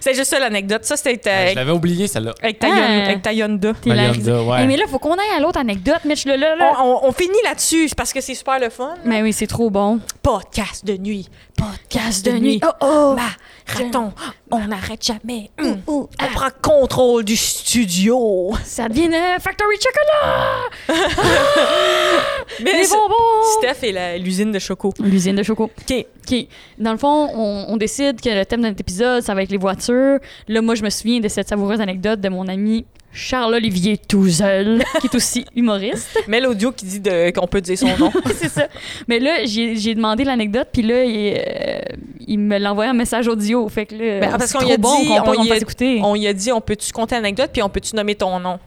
[0.00, 0.84] C'est juste ça l'anecdote.
[0.84, 2.32] Ça, c'était Je l'avais oublié, celle-là.
[2.42, 2.76] avec ta, Ah.
[2.76, 3.70] Yon- avec ta Yonda.
[3.86, 4.58] Ouais.
[4.62, 6.24] Eh, mais là, faut qu'on aille à l'autre anecdote, Mitch.
[6.26, 6.72] Là, là, On, là.
[6.82, 8.94] on- on finit là-dessus parce que c'est super le fun.
[9.04, 10.00] Mais oui, c'est trop bon.
[10.22, 11.28] Podcast de nuit.
[11.56, 12.60] Podcast de nuit.
[12.64, 13.16] Oh, oh.
[13.16, 14.12] Marathon.
[14.50, 15.50] On n'arrête jamais.
[15.60, 15.80] Hum.
[15.88, 18.52] On prend contrôle du studio.
[18.64, 20.68] Ça devient euh, Factory Chocolat!
[22.62, 23.58] Mais Les bonbons!
[23.58, 24.92] Steph est la- l'usine de choco.
[25.00, 25.64] L'usine de choco.
[25.64, 26.06] OK.
[26.30, 26.46] OK.
[26.78, 29.50] Dans le fond, on, on décide que le thème de notre épisode, ça va être
[29.50, 30.18] les voitures.
[30.48, 32.86] Là, moi, je me souviens de cette savoureuse anecdote de mon ami
[33.16, 36.18] Charles-Olivier Touzel, qui est aussi humoriste.
[36.28, 37.02] Mets l'audio qui dit
[37.34, 38.12] qu'on peut dire son nom.
[38.36, 38.68] c'est ça.
[39.08, 41.78] Mais là, j'ai demandé l'anecdote, puis là, il, euh,
[42.26, 43.66] il me l'a envoyé un message audio.
[43.70, 45.52] Fait que là, Ben, parce c'est qu'on y a bon dit, qu'on on on y
[45.52, 46.00] a- écouter.
[46.04, 48.58] On y a dit, on peut-tu compter l'anecdote, puis on peut-tu nommer ton nom?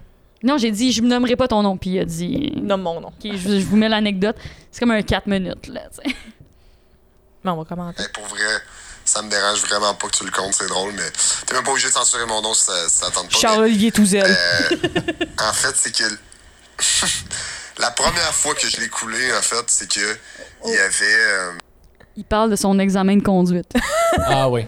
[0.42, 2.54] Non, j'ai dit, je me nommerai pas ton nom, puis il a dit...
[2.62, 3.10] Nomme mon nom.
[3.10, 4.38] OK, je, je vous mets l'anecdote.
[4.72, 6.16] C'est comme un 4 minutes, là, tu sais.
[7.44, 8.02] Mais on va commenter.
[8.04, 8.40] Hey, pour vrai,
[9.10, 11.10] ça me dérange vraiment pas que tu le comptes, c'est drôle, mais
[11.46, 13.38] t'es même pas obligé de censurer mon nom si ça, ça tente pas.
[13.38, 14.26] Charles-Olivier Touzel.
[14.26, 14.76] euh,
[15.40, 16.04] en fait, c'est que
[17.80, 20.18] la première fois que je l'ai coulé, en fait, c'est que
[20.66, 21.06] il y avait.
[21.16, 21.52] euh,
[22.18, 23.72] Il parle de son examen de conduite.
[24.26, 24.66] Ah oui.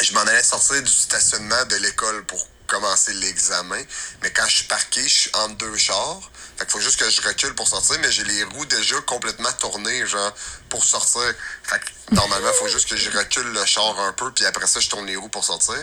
[0.00, 3.80] je m'en allais sortir du stationnement de l'école pour commencer l'examen,
[4.22, 6.30] mais quand je suis parqué, je suis entre deux chars.
[6.58, 9.50] Fait qu'il faut juste que je recule pour sortir, mais j'ai les roues déjà complètement
[9.52, 10.32] tournées, genre,
[10.68, 11.22] pour sortir.
[11.64, 14.66] Fait que normalement, il faut juste que je recule le char un peu, puis après
[14.66, 15.76] ça, je tourne les roues pour sortir.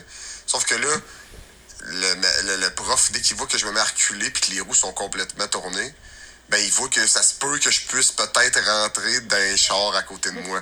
[0.45, 0.87] Sauf que là,
[1.81, 2.13] le,
[2.43, 4.61] le- le prof, dès qu'il voit que je me mets à reculer puis que les
[4.61, 5.93] roues sont complètement tournées,
[6.49, 9.95] ben il voit que ça se peut que je puisse peut-être rentrer dans un char
[9.95, 10.61] à côté de moi.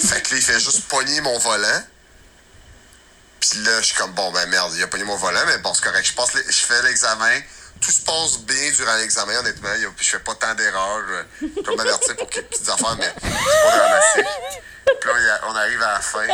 [0.00, 1.82] Fait que là, il fait juste pogner mon volant.
[3.40, 5.72] Puis là, je suis comme, bon, ben merde, il a pogné mon volant, mais bon,
[5.74, 6.06] c'est correct.
[6.06, 7.40] Je, passe les- je fais l'examen,
[7.80, 9.68] tout se passe bien durant l'examen, honnêtement.
[9.76, 11.00] Il y a- Je fais pas tant d'erreurs.
[11.40, 13.30] Je je peux m'avertir pour quelques petites affaires, mais c'est
[13.70, 14.62] pas dramatique.
[15.00, 16.26] Puis là, il on arrive à la fin,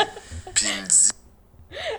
[0.55, 1.11] puis il me dit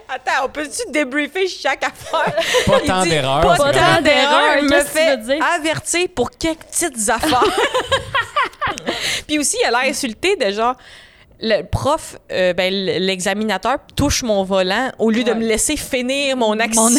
[0.10, 2.34] Attends, on peut-tu débriefer chaque affaire?
[2.66, 4.64] Pas Il tant d'erreurs, Pas tant d'erreurs.
[4.64, 5.46] me que tu fait dire?
[5.46, 7.44] avertir pour quelques petites affaires.
[9.28, 10.76] Puis aussi, il a l'air insulté de genre.
[11.40, 16.60] Le prof, euh, ben, l'examinateur touche mon volant au lieu de me laisser finir mon
[16.60, 16.90] accident.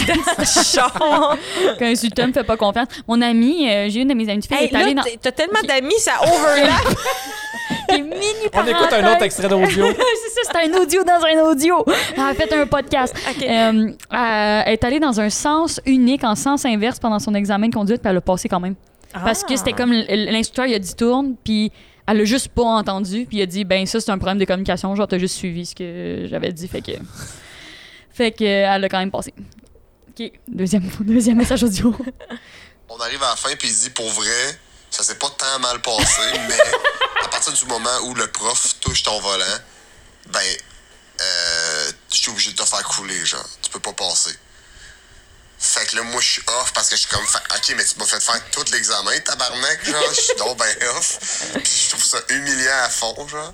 [0.75, 1.37] Genre.
[1.79, 2.87] Qu'un insultant me fait pas confiance.
[3.09, 5.03] Mon ami, euh, j'ai une de mes amies de filles, Hey, elle est allée là,
[5.03, 5.11] dans.
[5.21, 6.71] t'as- tellement d'amis, ça overlap.
[7.91, 8.11] Mini
[8.55, 9.87] On écoute un autre extrait d'audio.
[9.87, 11.85] c'est ça, c'est un audio dans un audio.
[12.17, 13.15] Elle a fait un podcast.
[13.43, 17.75] Euh, elle est allée dans un sens unique, en sens inverse pendant son examen de
[17.75, 18.75] conduite, puis elle a passé quand même.
[19.13, 21.73] Parce que c'était comme l'instructeur, il a dit tourne, puis
[22.09, 24.47] elle a juste pas entendu, puis il a dit ben ça c'est un problème de
[24.47, 26.93] communication, genre t'as juste suivi ce que j'avais dit, fait que
[28.11, 29.35] fait que elle a quand même passé.
[30.09, 31.95] Ok, deuxième deuxième message audio.
[32.89, 34.59] On arrive à la fin, puis il dit pour vrai,
[34.91, 39.03] ça s'est pas tant mal passé, mais à partir du moment où le prof touche
[39.03, 39.45] ton volant,
[40.33, 40.41] ben,
[41.21, 43.45] euh, je suis obligé de te faire couler, genre.
[43.61, 44.35] Tu peux pas passer.
[45.61, 47.99] Fait que là, moi, je suis off parce que je suis comme, ok, mais tu
[47.99, 50.15] m'as fait faire tout l'examen, tabarnak, genre.
[50.15, 51.19] Je suis donc ben off.
[51.63, 53.53] Puis je trouve ça humiliant à fond, genre.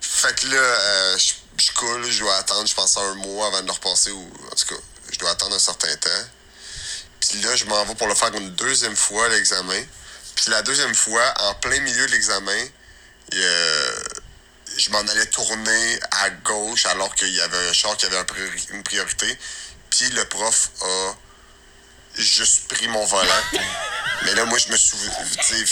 [0.00, 1.32] Fait que là, euh, je,
[1.64, 4.54] je coule, je dois attendre, je pense, un mois avant de le repasser, ou en
[4.54, 4.80] tout cas,
[5.12, 6.24] je dois attendre un certain temps.
[7.20, 9.82] Puis là, je m'en vais pour le faire une deuxième fois, l'examen.
[10.36, 12.64] Puis la deuxième fois, en plein milieu de l'examen,
[13.32, 13.36] a-
[14.76, 18.22] je m'en allais tourner à gauche alors qu'il y avait un char qui avait
[18.70, 19.38] une priorité.
[19.90, 21.16] Puis le prof a
[22.16, 23.42] juste pris mon volant.
[24.24, 25.12] Mais là, moi, je me souviens,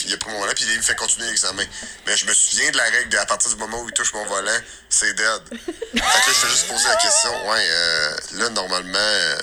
[0.06, 1.64] il a pris mon volant, puis il me fait continuer l'examen.
[2.06, 4.12] Mais je me souviens de la règle de, à partir du moment où il touche
[4.14, 5.43] mon volant, c'est dead.
[5.51, 9.38] Fait que là, je fais juste poser la question, ouais, euh, là, normalement, euh,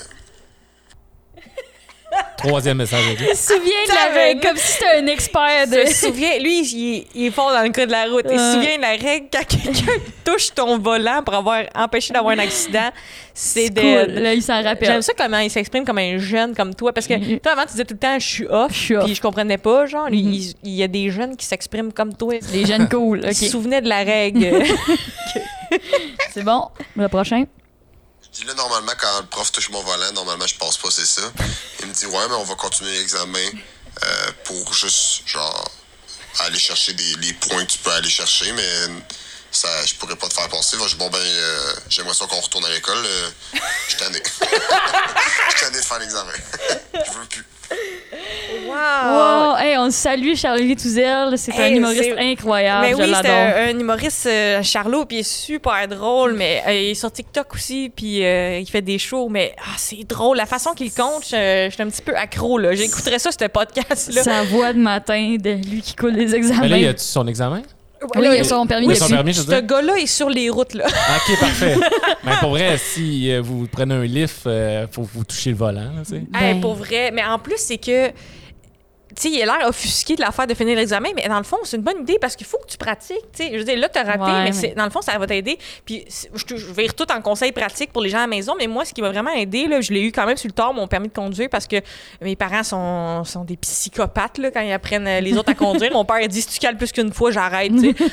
[2.36, 3.26] Troisième message audio.
[3.30, 5.78] Il se souvient de la règle, comme si c'était un expert de.
[5.86, 8.26] Il se souvient, lui, il, est- il est fort dans le cas de la route.
[8.30, 9.92] Il se souvient de la règle quand quelqu'un
[10.24, 12.90] touche ton volant pour avoir empêché d'avoir un accident,
[13.32, 13.82] c'est Cool.
[13.82, 14.10] dead.
[14.10, 14.88] Là, il s'en rappelle.
[14.88, 17.40] J'aime ça comment il s'exprime comme un jeune comme toi parce que Mhm.
[17.40, 19.04] toi avant tu disais tout le temps je suis off, Je suis off.
[19.04, 20.32] puis je comprenais pas genre lui, Mhm.
[20.34, 22.34] il, il y a des jeunes qui s'expriment comme toi.
[22.52, 23.22] Les jeunes cool.
[23.24, 23.50] Il se OK.
[23.50, 24.62] souvenait de la règle.
[26.30, 26.68] C'est bon.
[26.96, 27.44] Le prochain.
[28.34, 31.22] Dis là, normalement, quand le prof touche mon volant, normalement, je passe pas, c'est ça.
[31.80, 33.38] Il me dit, ouais, mais on va continuer l'examen
[34.02, 35.70] euh, pour juste, genre,
[36.40, 38.68] aller chercher des, les points que tu peux aller chercher, mais
[39.52, 40.76] ça, je pourrais pas te faire passer.
[40.82, 43.04] Je dis, bon, ben, euh, j'aimerais ça qu'on retourne à l'école.
[43.06, 44.20] euh, je suis tanné.
[44.40, 46.32] Je suis tanné de faire l'examen.
[46.94, 47.46] je veux plus.
[48.74, 49.56] Wow.
[49.58, 51.36] Hey, on salue Charlie Touzel.
[51.36, 52.86] C'est un humoriste c'est- incroyable.
[52.86, 53.58] mais je oui, c'est l'adore.
[53.58, 57.10] un, un humoriste euh, Charlot puis il est super drôle mais euh, il est sur
[57.12, 60.92] TikTok aussi puis euh, il fait des shows mais ah, c'est drôle la façon qu'il
[60.92, 62.74] compte, je je suis un petit peu accro là.
[62.74, 64.22] J'écouterais ça ce podcast là.
[64.22, 66.60] Sa voix de matin de lui qui coule les examens.
[66.62, 67.62] Mais là, il a son examen?
[68.16, 68.86] Oui, il a son permis.
[68.86, 70.84] Oui, il a son permis, veux Ce gars-là est sur les routes là.
[70.88, 71.76] Ok, parfait.
[72.24, 75.80] Mais pour vrai, si euh, vous prenez un lift, euh, faut vous toucher le volant.
[75.80, 76.16] là, tu sais.
[76.34, 76.60] Hey, Ben.
[76.60, 77.10] pour vrai.
[77.14, 78.10] Mais en plus, c'est que.
[79.16, 81.76] Sais, il a l'air offusqué de l'affaire de finir l'examen, mais dans le fond, c'est
[81.76, 83.16] une bonne idée parce qu'il faut que tu pratiques.
[83.32, 85.16] Tu sais, je veux dire, là, tu as raté, Ouais, mais, dans le fond, ça
[85.18, 85.58] va t'aider.
[85.84, 88.66] Puis, je, je vais tout en conseil pratique pour les gens à la maison, mais
[88.66, 90.74] moi, ce qui m'a vraiment aidé, là, je l'ai eu quand même sur le tard,
[90.74, 91.76] mon permis de conduire, parce que
[92.20, 95.92] mes parents sont, sont des psychopathes là, quand ils apprennent euh, les autres à conduire.
[95.92, 97.72] mon père a dit si tu cales plus qu'une fois, j'arrête.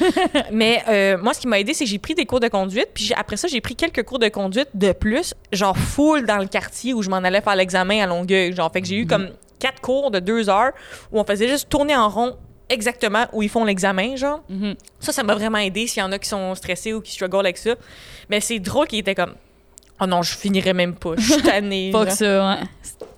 [0.52, 2.90] mais euh, moi, ce qui m'a aidé, c'est que j'ai pris des cours de conduite,
[2.94, 6.48] puis après ça, j'ai pris quelques cours de conduite de plus, genre full dans le
[6.48, 8.53] quartier où je m'en allais faire l'examen à Longueuil.
[8.53, 9.30] Genre, fait que j'ai eu comme
[9.61, 10.73] quatre cours de deux heures
[11.11, 12.35] où on faisait juste tourner en rond
[12.69, 14.43] exactement où ils font l'examen, genre.
[14.49, 14.75] Mhm.
[14.99, 17.41] Ça, ça m'a vraiment aidé s'il y en a qui sont stressés ou qui struggle
[17.41, 17.75] avec ça.
[18.29, 19.35] Mais c'est drôle qu'il était comme
[20.01, 21.13] Oh non, je finirais même pas.
[21.15, 21.91] Je suis tannée.
[21.93, 22.67] Pas que ça, ouais.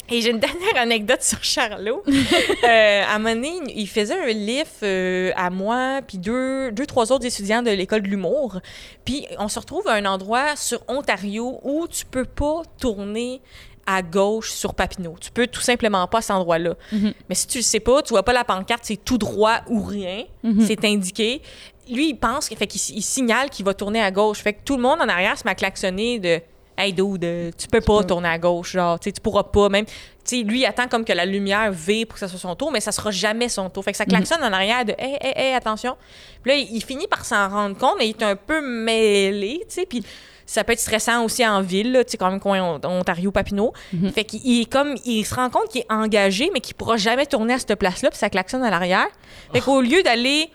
[0.10, 2.04] Et j'ai une dernière anecdote sur Charlot.
[2.08, 6.86] euh, à un moment donné, il faisait un livre euh, à moi, puis deux, deux,
[6.86, 8.60] trois autres étudiants de l'école de l'humour.
[9.06, 13.42] Puis on se retrouve à un endroit sur Ontario où tu peux pas tourner
[13.86, 15.16] à gauche sur Papineau.
[15.20, 16.76] Tu peux tout simplement pas à cet endroit-là.
[16.92, 17.14] Mhm.
[17.30, 19.84] Mais si tu le sais pas, tu vois pas la pancarte, c'est tout droit ou
[19.84, 20.24] rien.
[20.44, 20.66] Mhm.
[20.66, 21.42] C'est indiqué.
[21.90, 24.40] Lui, il pense, fait qu'il il signale qu'il va tourner à gauche.
[24.40, 26.42] Fait que tout le monde en arrière se m'a klaxonné de
[26.76, 29.86] Hey dude, tu peux pas tourner à gauche, genre, tu pourras pas même.
[30.24, 32.72] Sais, lui, il attend comme que la lumière vire pour que ça soit son tour,
[32.72, 33.84] mais ça sera jamais son tour.
[33.84, 35.98] Fait que ça klaxonne en arrière de Hey, hey, hey, attention.
[36.42, 39.60] Puis là, il, il finit par s'en rendre compte, mais il est un peu mêlé,
[39.68, 40.04] tu sais, puis
[40.46, 43.74] ça peut être stressant aussi en ville, tu sais, quand même, coin Ont- Ontario-Papineau.
[44.14, 46.98] Fait qu'il il est comme, il se rend compte qu'il est engagé, mais qu'il pourra
[46.98, 49.08] jamais tourner à cette place-là, puis ça klaxonne à l'arrière.
[49.54, 50.50] Fait qu'au lieu d'aller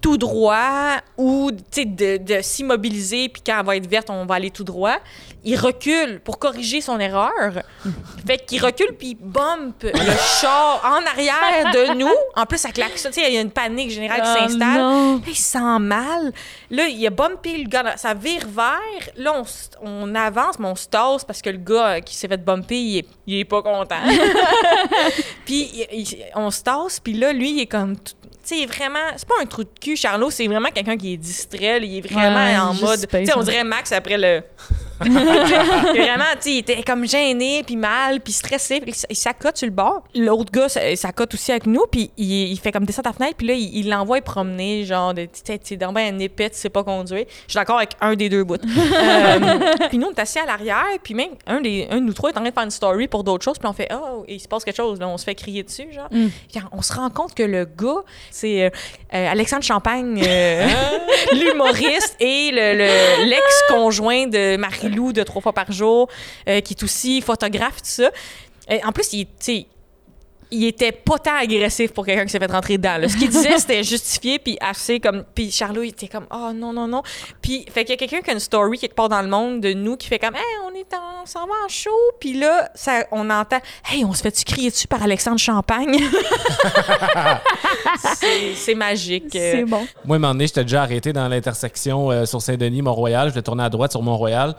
[0.00, 4.50] tout droit ou de, de s'immobiliser, puis quand elle va être verte, on va aller
[4.50, 4.96] tout droit.
[5.44, 7.30] Il recule pour corriger son erreur.
[8.26, 12.10] Fait qu'il recule, puis il bump le char en arrière de nous.
[12.34, 13.10] En plus, ça claque ça.
[13.10, 15.20] Tu sais, il y a une panique générale qui Oh s'installe.
[15.28, 16.32] il se sent mal.
[16.70, 17.96] Là, il a bumpé le gars.
[17.96, 19.08] Ça vire vert.
[19.16, 19.44] Là, on,
[19.88, 22.98] on avance, mais on se tasse parce que le gars qui s'est fait bumper, il
[22.98, 24.02] est, il est pas content.
[25.44, 25.86] puis
[26.34, 27.94] on se tasse, puis là, lui, il est comme.
[28.46, 28.98] Sais, vraiment.
[29.16, 31.80] C'est pas un trou de cul, Charlot, c'est vraiment quelqu'un qui est distrait.
[31.80, 31.86] là.
[31.86, 33.06] Il est vraiment Ouais, en mode.
[33.08, 33.44] Tu sais, on hein.
[33.44, 34.42] dirait Max après le.
[35.00, 38.80] Vraiment, tu il était comme gêné, puis mal, puis stressé.
[38.80, 40.02] puis il s'accote sur le bord.
[40.14, 43.46] L'autre gars s'accote aussi avec nous, puis il, il fait comme descendre ta fenêtre, puis
[43.46, 46.68] là, il l'envoie promener, genre, de, tu sais, t'es dans ben un épais, tu sais
[46.70, 47.24] pas conduire.
[47.46, 48.56] Je suis d'accord avec un des deux bouts.
[48.96, 49.58] Euh,
[49.88, 52.30] puis nous, on est assis à l'arrière, puis même un, des, un de nous trois
[52.30, 54.40] est en train de faire une story pour d'autres choses, puis on fait, oh, il
[54.40, 56.08] se passe quelque chose, là, on se fait crier dessus, genre.
[56.10, 56.26] Mm.
[56.50, 58.70] Puis on se rend compte que le gars, c'est euh,
[59.14, 60.66] euh, Alexandre Champagne, euh,
[61.32, 64.26] l'humoriste, et le- le- l'ex-conjoint
[64.88, 66.08] de Marie-Lou de Trois fois par jour,
[66.48, 68.10] euh, qui est aussi photographe, tout ça.
[68.70, 69.26] Euh, en plus, il,
[70.50, 72.98] il était pas tant agressif pour quelqu'un qui s'est fait rentrer dedans.
[72.98, 73.08] là.
[73.08, 75.24] Ce qu'il disait, c'était justifié, puis assez comme...
[75.34, 77.02] Puis Charlot, il était comme «Oh non, non, non».
[77.42, 79.60] Puis, fait qu'il y a quelqu'un qui a une story quelque part dans le monde
[79.60, 81.22] de nous qui fait comme «Hey, on est en...
[81.22, 81.90] on s'en va en show».
[82.20, 83.58] Puis là, ça, on entend
[83.90, 85.98] «Hey, on se fait-tu crier dessus par Alexandre Champagne?»
[88.56, 89.24] C'est- magique.
[89.32, 89.86] C'est bon.
[90.04, 93.30] Moi, à un moment donné, j'étais déjà arrêté dans l'intersection euh, sur Saint-Denis, Mont-Royal.
[93.30, 94.54] Je vais tourner à droite sur Mont-Royal.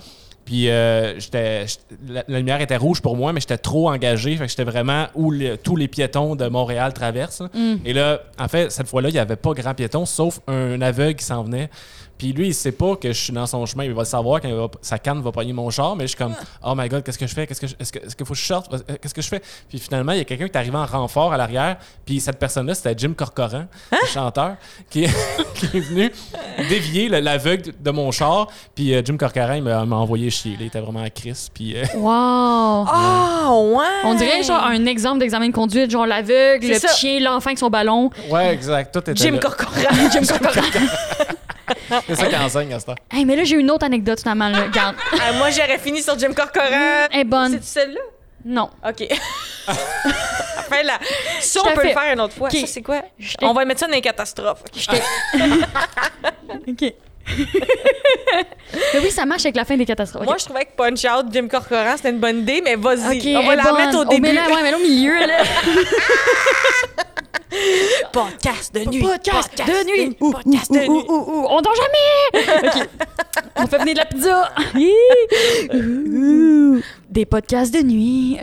[0.48, 1.66] Puis euh, j'étais,
[2.08, 4.38] la, la lumière était rouge pour moi, mais j'étais trop engagé.
[4.38, 7.42] Fait que j'étais vraiment où le- tous les piétons de Montréal traversent.
[7.42, 7.50] là.
[7.84, 11.16] Et là, en fait, cette fois-là, il n'y avait pas grand piéton, sauf un aveugle
[11.16, 11.70] qui s'en venait.
[12.18, 13.84] Puis lui, il sait pas que je suis dans son chemin.
[13.84, 15.96] Il va le savoir quand il va- sa canne va pogner mon char.
[15.96, 17.46] Mais je suis comme, oh my god, qu'est-ce que je fais?
[17.46, 18.72] Qu'est-ce que je- est-ce, que, est-ce qu'il faut que je sorte?
[19.02, 19.42] Qu'est-ce que je fais?
[19.70, 21.78] Puis finalement, il y a quelqu'un qui est arrivé en renfort à l'arrière.
[22.06, 24.56] Puis cette personne-là, c'était Jim Corcoran, le chanteur,
[24.90, 25.06] qui,
[25.56, 26.12] qui est venu
[26.70, 28.48] dévier le- l'aveugle de mon char.
[28.74, 30.52] Puis euh, Jim Corcoran, il m'a, m'a envoyé chier.
[30.54, 30.58] là.
[30.62, 31.50] Il était vraiment à Chris.
[31.54, 32.86] Puis euh, Wow.
[32.90, 33.86] Ah, ouais!
[34.06, 37.60] On dirait genre un exemple d'examen de conduite, genre l'aveugle, C'est le chien, l'enfant avec
[37.60, 38.10] son ballon.
[38.30, 38.92] ouais, exact.
[38.94, 39.40] Tout était Jim là.
[39.40, 39.72] Corcoran.
[40.12, 40.88] Jim Corcoran.
[42.08, 42.96] C'est ça qu'il enseigne à ce temps.
[43.12, 44.50] Hey, mais là, j'ai une autre anecdote finalement.
[44.50, 44.64] Là.
[44.64, 44.96] Regarde.
[45.20, 47.08] Ah, moi, j'aurais fini sur Jim Corcoran.
[47.12, 47.52] Elle est bonne.
[47.54, 48.00] C'est celle-là?
[48.46, 48.70] Non.
[48.88, 49.08] OK.
[50.60, 51.00] Enfin, là,
[51.40, 52.50] ça, on peut le faire une autre fois.
[52.50, 52.58] OK.
[52.58, 53.02] Ça, c'est quoi?
[53.42, 54.64] On va mettre ça dans les catastrophes.
[54.76, 55.02] OK.
[56.68, 56.94] OK.
[58.94, 60.26] mais oui, ça marche avec la fin des catastrophes.
[60.26, 63.36] Moi, je trouvais que Punch Out, Jim Corcoran, c'était une bonne idée, mais vas-y.
[63.38, 63.96] On va la mettre bonne.
[63.96, 64.22] au On début.
[64.22, 65.44] met la- ouais, mais là, au milieu, là.
[68.12, 69.00] Podcast de nuit.
[69.02, 70.16] Podcast de nuit.
[70.16, 71.06] Podcast de Ouh, nuit.
[71.08, 72.44] ouh, ouh, ouh, on dort jamais!
[73.56, 74.52] On fait venir de la pizza.
[77.10, 78.38] Des podcasts de nuit.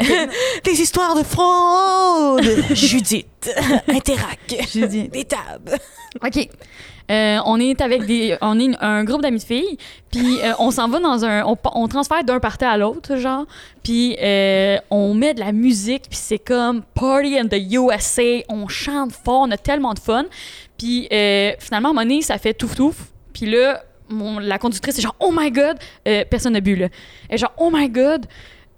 [0.64, 2.64] Des histoires de fraude.
[2.74, 3.50] Judith.
[3.88, 4.38] Interac.
[4.72, 5.12] Judith.
[5.12, 5.78] Des tables.
[6.24, 6.48] OK.
[7.10, 8.36] Euh, on est avec des.
[8.40, 9.76] On est un groupe d'amis de filles,
[10.10, 11.44] puis euh, on s'en va dans un.
[11.44, 13.44] On, transfère d'un party à l'autre, genre,
[13.82, 18.68] puis euh, on met de la musique, puis c'est comme Party in the USA, on
[18.68, 20.24] chante fort, on a tellement de fun.
[20.78, 21.08] Puis
[21.58, 22.96] finalement, à ça fait touf touf,
[23.34, 23.82] puis là,
[24.40, 25.76] la conductrice est genre, oh my god,
[26.30, 26.88] personne n'a bu, là.
[27.28, 28.24] Est genre, oh my god,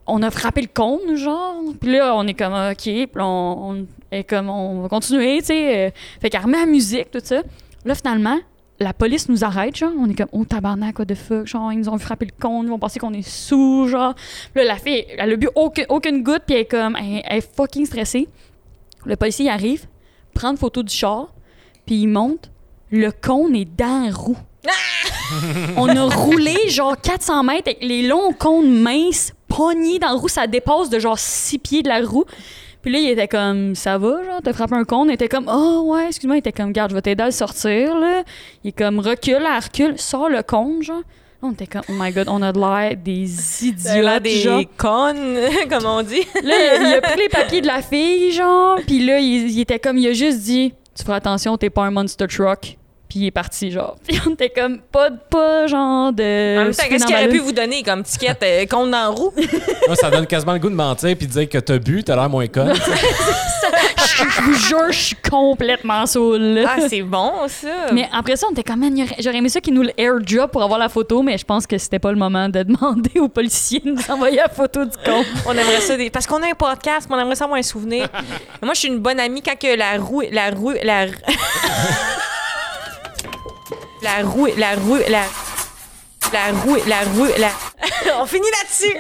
[0.09, 1.63] on a frappé le cône, genre.
[1.81, 2.83] Puis là, on est comme, OK.
[2.83, 5.95] Puis on, est comme, on va continuer, tu sais.
[6.21, 7.43] Fait qu'elle remet la musique, tout ça.
[7.87, 8.39] Là, finalement,
[8.81, 9.93] la police nous arrête, genre.
[9.99, 11.47] On est comme, oh tabarnak, what the fuck?
[11.47, 14.15] Genre, ils nous ont frappé le cône, ils vont penser qu'on est sous, genre.
[14.53, 17.23] Puis là, la fille, elle a bu aucune, aucune goutte, puis elle est comme, elle,
[17.25, 18.29] elle est fucking stressée.
[19.05, 19.87] Le policier il arrive,
[20.35, 21.29] prend une photo du char,
[21.87, 22.51] puis il monte.
[22.91, 24.37] Le cône est dans la roue.
[25.77, 30.29] On a roulé genre 400 mètres avec les longs cônes minces pognés dans la roue.
[30.29, 32.25] Ça dépasse de genre 6 pieds de la roue.
[32.87, 35.09] Puis là, il était comme, ça va, genre, t'as frappé un cône.
[35.09, 36.37] Il était comme, oh ouais, excuse-moi.
[36.37, 38.23] Il était comme, garde, je vais t'aider à le sortir, là.
[38.63, 41.03] Il est comme, recule, recule, sort le cône, genre.
[41.43, 43.91] On était comme, oh my god, on a de l'air des idiots,
[44.41, 44.59] genre.
[44.61, 45.37] des connes,
[45.69, 46.23] comme on dit.
[46.45, 49.81] Là, il a pris les papiers de la fille, genre, puis là, il, il était
[49.81, 52.79] comme, il a juste dit, tu feras attention, t'es pas un monster truck.
[53.09, 53.97] Puis il est parti, genre.
[54.07, 56.59] Puis on était comme, pas, pas genre de.
[56.59, 59.09] En même temps, qu'est-ce qu'il aurait pu vous donner comme ticket euh, compte dans la
[59.09, 59.33] roue?
[59.87, 62.17] Moi, ça donne quasiment le goût de mentir puis de dire que t'as bu, t'as
[62.17, 62.73] l'air moins con.
[64.17, 66.65] Je vous jure, je suis complètement saoul.
[66.67, 67.93] Ah, c'est bon, ça.
[67.93, 70.63] Mais après ça, on était y aurait- j'aurais aimé ça qu'ils nous le airdrop pour
[70.63, 73.81] avoir la photo, mais je pense que c'était pas le moment de demander aux policiers
[73.81, 75.25] de nous envoyer la photo du con.
[75.47, 76.11] On aimerait ça des...
[76.11, 78.09] parce qu'on a un podcast, mais on aimerait ça avoir un souvenir.
[78.63, 81.07] Moi, je suis une bonne amie quand que la roue la roue la
[84.07, 85.25] la roue la roue la
[86.33, 87.51] la roue la roue la
[88.23, 88.97] On finit là-dessus.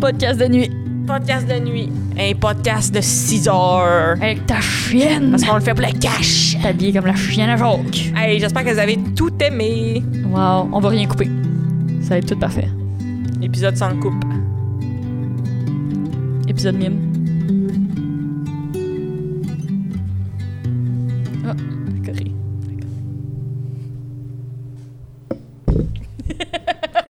[0.00, 0.70] Podcast de nuit.
[1.06, 1.90] podcast de nuit.
[2.18, 4.16] Un podcast de 6 heures.
[4.20, 5.30] Avec ta chienne.
[5.32, 6.56] Parce qu'on le fait pour le cash.
[6.62, 8.12] T'habillée comme la chienne à Jacques.
[8.16, 10.02] Hey, j'espère que vous avez tout aimé.
[10.26, 11.28] Wow, on va rien couper.
[12.02, 12.68] Ça va être tout parfait.
[13.42, 14.24] Épisode sans coupe.
[16.48, 17.89] Épisode mime.
[21.50, 21.79] Ah, correct.